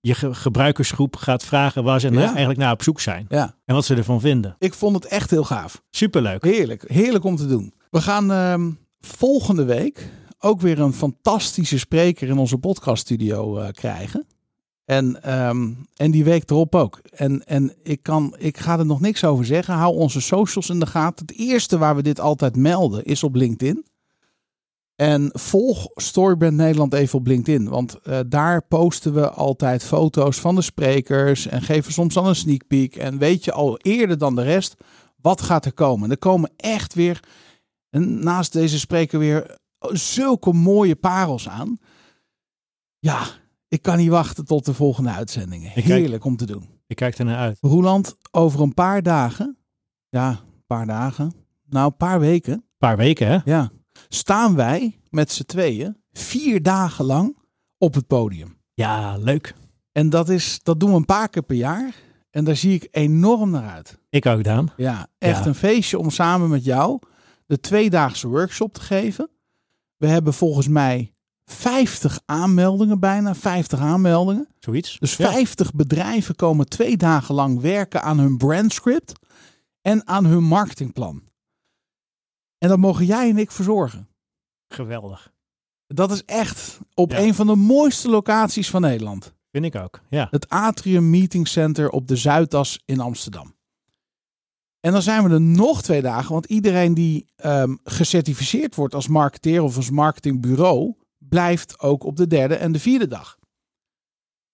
je 0.00 0.14
ge- 0.14 0.34
gebruikersgroep 0.34 1.16
gaat 1.16 1.44
vragen 1.44 1.84
waar 1.84 2.00
ze 2.00 2.10
Ja. 2.10 2.26
eigenlijk 2.28 2.58
naar 2.58 2.72
op 2.72 2.82
zoek 2.82 3.00
zijn. 3.00 3.26
ja. 3.28 3.54
En 3.64 3.74
wat 3.74 3.84
ze 3.84 3.94
ervan 3.94 4.20
vinden. 4.20 4.56
Ik 4.58 4.74
vond 4.74 4.94
het 4.94 5.04
echt 5.04 5.30
heel 5.30 5.44
gaaf. 5.44 5.82
Superleuk. 5.90 6.44
Heerlijk, 6.44 6.84
heerlijk 6.86 7.24
om 7.24 7.36
te 7.36 7.46
doen. 7.46 7.74
We 7.90 8.00
gaan 8.00 8.32
ehm, 8.32 8.70
volgende 9.00 9.64
week 9.64 10.10
ook 10.38 10.60
weer 10.60 10.80
een 10.80 10.92
fantastische 10.92 11.78
spreker 11.78 12.28
in 12.28 12.38
onze 12.38 12.58
podcaststudio 12.58 13.58
eh 13.58 13.68
krijgen. 13.72 14.26
En, 14.84 15.22
ehm, 15.22 15.70
en 15.96 16.10
die 16.10 16.24
week 16.24 16.50
erop 16.50 16.74
ook. 16.74 17.00
En, 17.10 17.44
en 17.46 17.72
ik, 17.82 18.02
kan, 18.02 18.34
ik 18.38 18.56
ga 18.58 18.78
er 18.78 18.86
nog 18.86 19.00
niks 19.00 19.24
over 19.24 19.44
zeggen. 19.44 19.74
Hou 19.74 19.94
onze 19.96 20.20
socials 20.20 20.70
in 20.70 20.80
de 20.80 20.86
gaten. 20.86 21.26
Het 21.26 21.36
eerste 21.38 21.78
waar 21.78 21.96
we 21.96 22.02
dit 22.02 22.20
altijd 22.20 22.56
melden 22.56 23.04
is 23.04 23.22
op 23.22 23.34
LinkedIn. 23.34 23.84
En 24.96 25.30
volg 25.32 25.88
Storybrand 25.94 26.56
Nederland 26.56 26.94
even 26.94 27.18
op 27.18 27.26
LinkedIn. 27.26 27.68
Want 27.68 27.94
eh, 27.98 28.20
daar 28.28 28.62
posten 28.62 29.14
we 29.14 29.30
altijd 29.30 29.84
foto's 29.84 30.40
van 30.40 30.54
de 30.54 30.62
sprekers. 30.62 31.46
En 31.46 31.62
geven 31.62 31.92
soms 31.92 32.14
dan 32.14 32.26
een 32.26 32.36
sneak 32.36 32.66
peek. 32.66 32.96
En 32.96 33.18
weet 33.18 33.44
je 33.44 33.52
al 33.52 33.78
eerder 33.78 34.18
dan 34.18 34.34
de 34.34 34.42
rest 34.42 34.74
wat 35.20 35.40
gaat 35.42 35.64
er 35.64 35.72
komen. 35.72 36.10
Er 36.10 36.18
komen 36.18 36.50
echt 36.56 36.94
weer, 36.94 37.20
en 37.90 38.18
naast 38.24 38.52
deze 38.52 38.78
spreker 38.78 39.18
weer, 39.18 39.56
zulke 39.90 40.52
mooie 40.52 40.96
parels 40.96 41.48
aan. 41.48 41.78
Ja, 42.98 43.22
ik 43.68 43.82
kan 43.82 43.96
niet 43.96 44.08
wachten 44.10 44.44
tot 44.44 44.64
de 44.64 44.74
volgende 44.74 45.10
uitzendingen. 45.10 45.72
kijk- 45.72 45.84
Heerlijk 45.86 46.24
om 46.24 46.36
te 46.36 46.46
doen. 46.46 46.68
Ik 46.86 46.96
kijk 46.96 47.18
ernaar 47.18 47.36
uit. 47.38 47.58
Roeland, 47.60 48.16
over 48.30 48.60
een 48.60 48.74
paar 48.74 49.02
dagen, 49.02 49.56
ja, 50.08 50.28
een 50.28 50.64
paar 50.66 50.86
dagen, 50.86 51.32
nou 51.68 51.86
een 51.86 51.96
paar 51.96 52.20
weken, 52.20 52.52
Een 52.52 52.64
paar 52.78 52.96
weken 52.96 53.26
hè? 53.28 53.38
ja, 53.44 53.70
staan 54.08 54.54
wij 54.54 55.00
met 55.10 55.30
z'n 55.32 55.44
tweeën 55.44 55.96
vier 56.12 56.62
dagen 56.62 57.04
lang 57.04 57.36
op 57.78 57.94
het 57.94 58.06
podium. 58.06 58.56
Ja, 58.74 59.16
leuk. 59.16 59.54
En 59.92 60.10
dat, 60.10 60.28
is, 60.28 60.60
dat 60.62 60.80
doen 60.80 60.90
we 60.90 60.96
een 60.96 61.04
paar 61.04 61.28
keer 61.28 61.42
per 61.42 61.56
jaar. 61.56 61.94
En 62.30 62.44
daar 62.44 62.56
zie 62.56 62.74
ik 62.74 62.88
enorm 62.90 63.50
naar 63.50 63.70
uit. 63.70 63.98
Ik 64.10 64.26
ook, 64.26 64.44
Daan. 64.44 64.70
Ja, 64.76 65.06
echt 65.18 65.38
Ja. 65.38 65.46
een 65.46 65.54
feestje 65.54 65.98
om 65.98 66.10
samen 66.10 66.48
met 66.48 66.64
jou 66.64 66.98
de 67.46 67.60
tweedaagse 67.60 68.28
workshop 68.28 68.74
te 68.74 68.80
geven. 68.80 69.30
We 69.96 70.06
hebben 70.06 70.34
volgens 70.34 70.68
mij 70.68 71.14
50 71.44 72.20
aanmeldingen, 72.24 73.00
bijna 73.00 73.34
50 73.34 73.78
aanmeldingen. 73.80 74.48
Zoiets. 74.58 74.98
Dus 74.98 75.16
Ja. 75.16 75.30
50 75.30 75.72
bedrijven 75.74 76.34
komen 76.36 76.68
twee 76.68 76.96
dagen 76.96 77.34
lang 77.34 77.60
werken 77.60 78.02
aan 78.02 78.18
hun 78.18 78.36
brandscript 78.36 79.12
en 79.82 80.06
aan 80.06 80.24
hun 80.24 80.42
marketingplan. 80.44 81.22
En 82.58 82.68
dat 82.68 82.78
mogen 82.78 83.04
jij 83.04 83.28
en 83.30 83.38
ik 83.38 83.50
verzorgen. 83.50 84.08
Geweldig. 84.68 85.32
Dat 85.86 86.10
is 86.10 86.24
echt 86.24 86.78
op 86.94 87.10
Ja. 87.10 87.18
een 87.18 87.34
van 87.34 87.46
de 87.46 87.54
mooiste 87.54 88.08
locaties 88.08 88.70
van 88.70 88.80
Nederland. 88.80 89.34
Vind 89.50 89.64
ik 89.64 89.74
ook. 89.76 90.00
Ja. 90.08 90.28
Het 90.30 90.48
Atrium 90.48 91.10
Meeting 91.10 91.48
Center 91.48 91.90
op 91.90 92.08
de 92.08 92.16
Zuidas 92.16 92.82
in 92.84 93.00
Amsterdam. 93.00 93.54
En 94.80 94.92
dan 94.92 95.02
zijn 95.02 95.24
we 95.24 95.30
er 95.34 95.40
nog 95.40 95.82
twee 95.82 96.02
dagen, 96.02 96.32
want 96.32 96.46
iedereen 96.46 96.94
die 96.94 97.32
ehm, 97.36 97.74
gecertificeerd 97.84 98.74
wordt 98.74 98.94
als 98.94 99.08
marketeer 99.08 99.62
of 99.62 99.76
als 99.76 99.90
marketingbureau, 99.90 100.94
blijft 101.18 101.80
ook 101.80 102.04
op 102.04 102.16
de 102.16 102.26
derde 102.26 102.54
en 102.54 102.72
de 102.72 102.78
vierde 102.78 103.06
dag. 103.06 103.38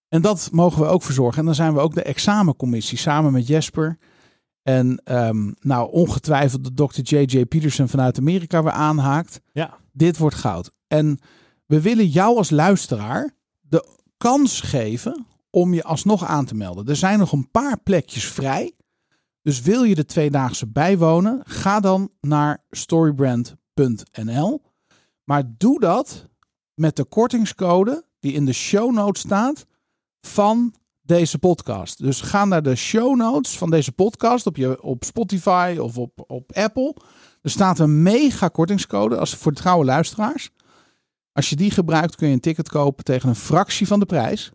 En 0.07 0.21
dat 0.21 0.49
mogen 0.51 0.81
we 0.81 0.87
ook 0.87 1.03
verzorgen. 1.03 1.39
En 1.39 1.45
dan 1.45 1.55
zijn 1.55 1.73
we 1.73 1.79
ook 1.79 1.93
de 1.93 2.03
examencommissie 2.03 2.97
samen 2.97 3.31
met 3.31 3.47
Jesper. 3.47 3.97
En 4.63 5.01
ehm, 5.03 5.51
nou, 5.59 5.91
ongetwijfeld 5.91 6.63
de 6.63 6.73
Dr. 6.73 7.15
J.J. 7.15 7.45
Peterson 7.45 7.87
vanuit 7.87 8.17
Amerika 8.17 8.63
weer 8.63 8.71
aanhaakt. 8.71 9.41
Ja. 9.53 9.77
Dit 9.91 10.17
wordt 10.17 10.35
goud. 10.35 10.71
En 10.87 11.19
we 11.65 11.81
willen 11.81 12.07
jou 12.07 12.37
als 12.37 12.49
luisteraar 12.49 13.35
de 13.61 13.87
kans 14.17 14.61
geven 14.61 15.25
om 15.49 15.73
je 15.73 15.83
alsnog 15.83 16.25
aan 16.25 16.45
te 16.45 16.55
melden. 16.55 16.87
Er 16.87 16.95
zijn 16.95 17.19
nog 17.19 17.31
een 17.31 17.51
paar 17.51 17.79
plekjes 17.79 18.25
vrij. 18.25 18.73
Dus 19.41 19.61
wil 19.61 19.83
je 19.83 19.95
de 19.95 20.05
tweedaagse 20.05 20.67
bijwonen, 20.67 21.41
ga 21.43 21.79
dan 21.79 22.09
naar 22.21 22.63
storybrand.nl. 22.69 24.61
Maar 25.23 25.43
doe 25.57 25.79
dat 25.79 26.29
met 26.73 26.95
de 26.95 27.03
kortingscode 27.03 28.05
die 28.19 28.33
in 28.33 28.45
de 28.45 28.53
show 28.53 28.93
notes 28.93 29.21
staat 29.21 29.65
van 30.21 30.73
deze 31.03 31.37
podcast. 31.37 31.97
Dus 31.97 32.21
ga 32.21 32.45
naar 32.45 32.63
de 32.63 32.75
show 32.75 33.15
notes 33.15 33.57
van 33.57 33.69
deze 33.69 33.91
podcast 33.91 34.45
op, 34.45 34.57
je, 34.57 34.81
op 34.81 35.03
Spotify 35.03 35.77
of 35.79 35.97
op, 35.97 36.23
op 36.27 36.51
Apple. 36.51 36.95
Er 37.41 37.49
staat 37.49 37.79
een 37.79 38.01
mega 38.01 38.47
kortingscode 38.47 39.17
als 39.17 39.35
voor 39.35 39.53
trouwe 39.53 39.85
luisteraars. 39.85 40.49
Als 41.31 41.49
je 41.49 41.55
die 41.55 41.71
gebruikt 41.71 42.15
kun 42.15 42.27
je 42.27 42.33
een 42.33 42.39
ticket 42.39 42.69
kopen 42.69 43.03
tegen 43.03 43.29
een 43.29 43.35
fractie 43.35 43.87
van 43.87 43.99
de 43.99 44.05
prijs. 44.05 44.51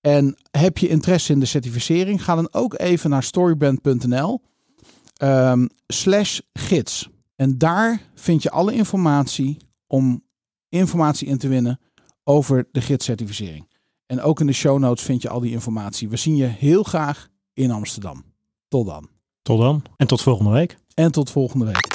En 0.00 0.36
heb 0.50 0.78
je 0.78 0.88
interesse 0.88 1.32
in 1.32 1.40
de 1.40 1.46
certificering, 1.46 2.24
ga 2.24 2.34
dan 2.34 2.52
ook 2.52 2.78
even 2.78 3.10
naar 3.10 3.22
storybrand.nl 3.22 4.42
ehm, 5.16 5.66
gids. 6.52 7.08
En 7.36 7.58
daar 7.58 8.00
vind 8.14 8.42
je 8.42 8.50
alle 8.50 8.72
informatie 8.72 9.56
om 9.86 10.24
informatie 10.68 11.28
in 11.28 11.38
te 11.38 11.48
winnen 11.48 11.80
over 12.24 12.68
de 12.72 12.80
gidscertificering. 12.80 13.69
En 14.10 14.22
ook 14.22 14.40
in 14.40 14.46
de 14.46 14.52
show 14.52 14.78
notes 14.78 15.04
vind 15.04 15.22
je 15.22 15.28
al 15.28 15.40
die 15.40 15.52
informatie. 15.52 16.08
We 16.08 16.16
zien 16.16 16.36
je 16.36 16.44
heel 16.44 16.82
graag 16.82 17.28
in 17.52 17.70
Amsterdam. 17.70 18.24
Tot 18.68 18.86
dan. 18.86 19.08
Tot 19.42 19.60
dan. 19.60 19.82
En 19.96 20.06
tot 20.06 20.22
volgende 20.22 20.50
week. 20.50 20.78
En 20.94 21.12
tot 21.12 21.30
volgende 21.30 21.64
week. 21.64 21.88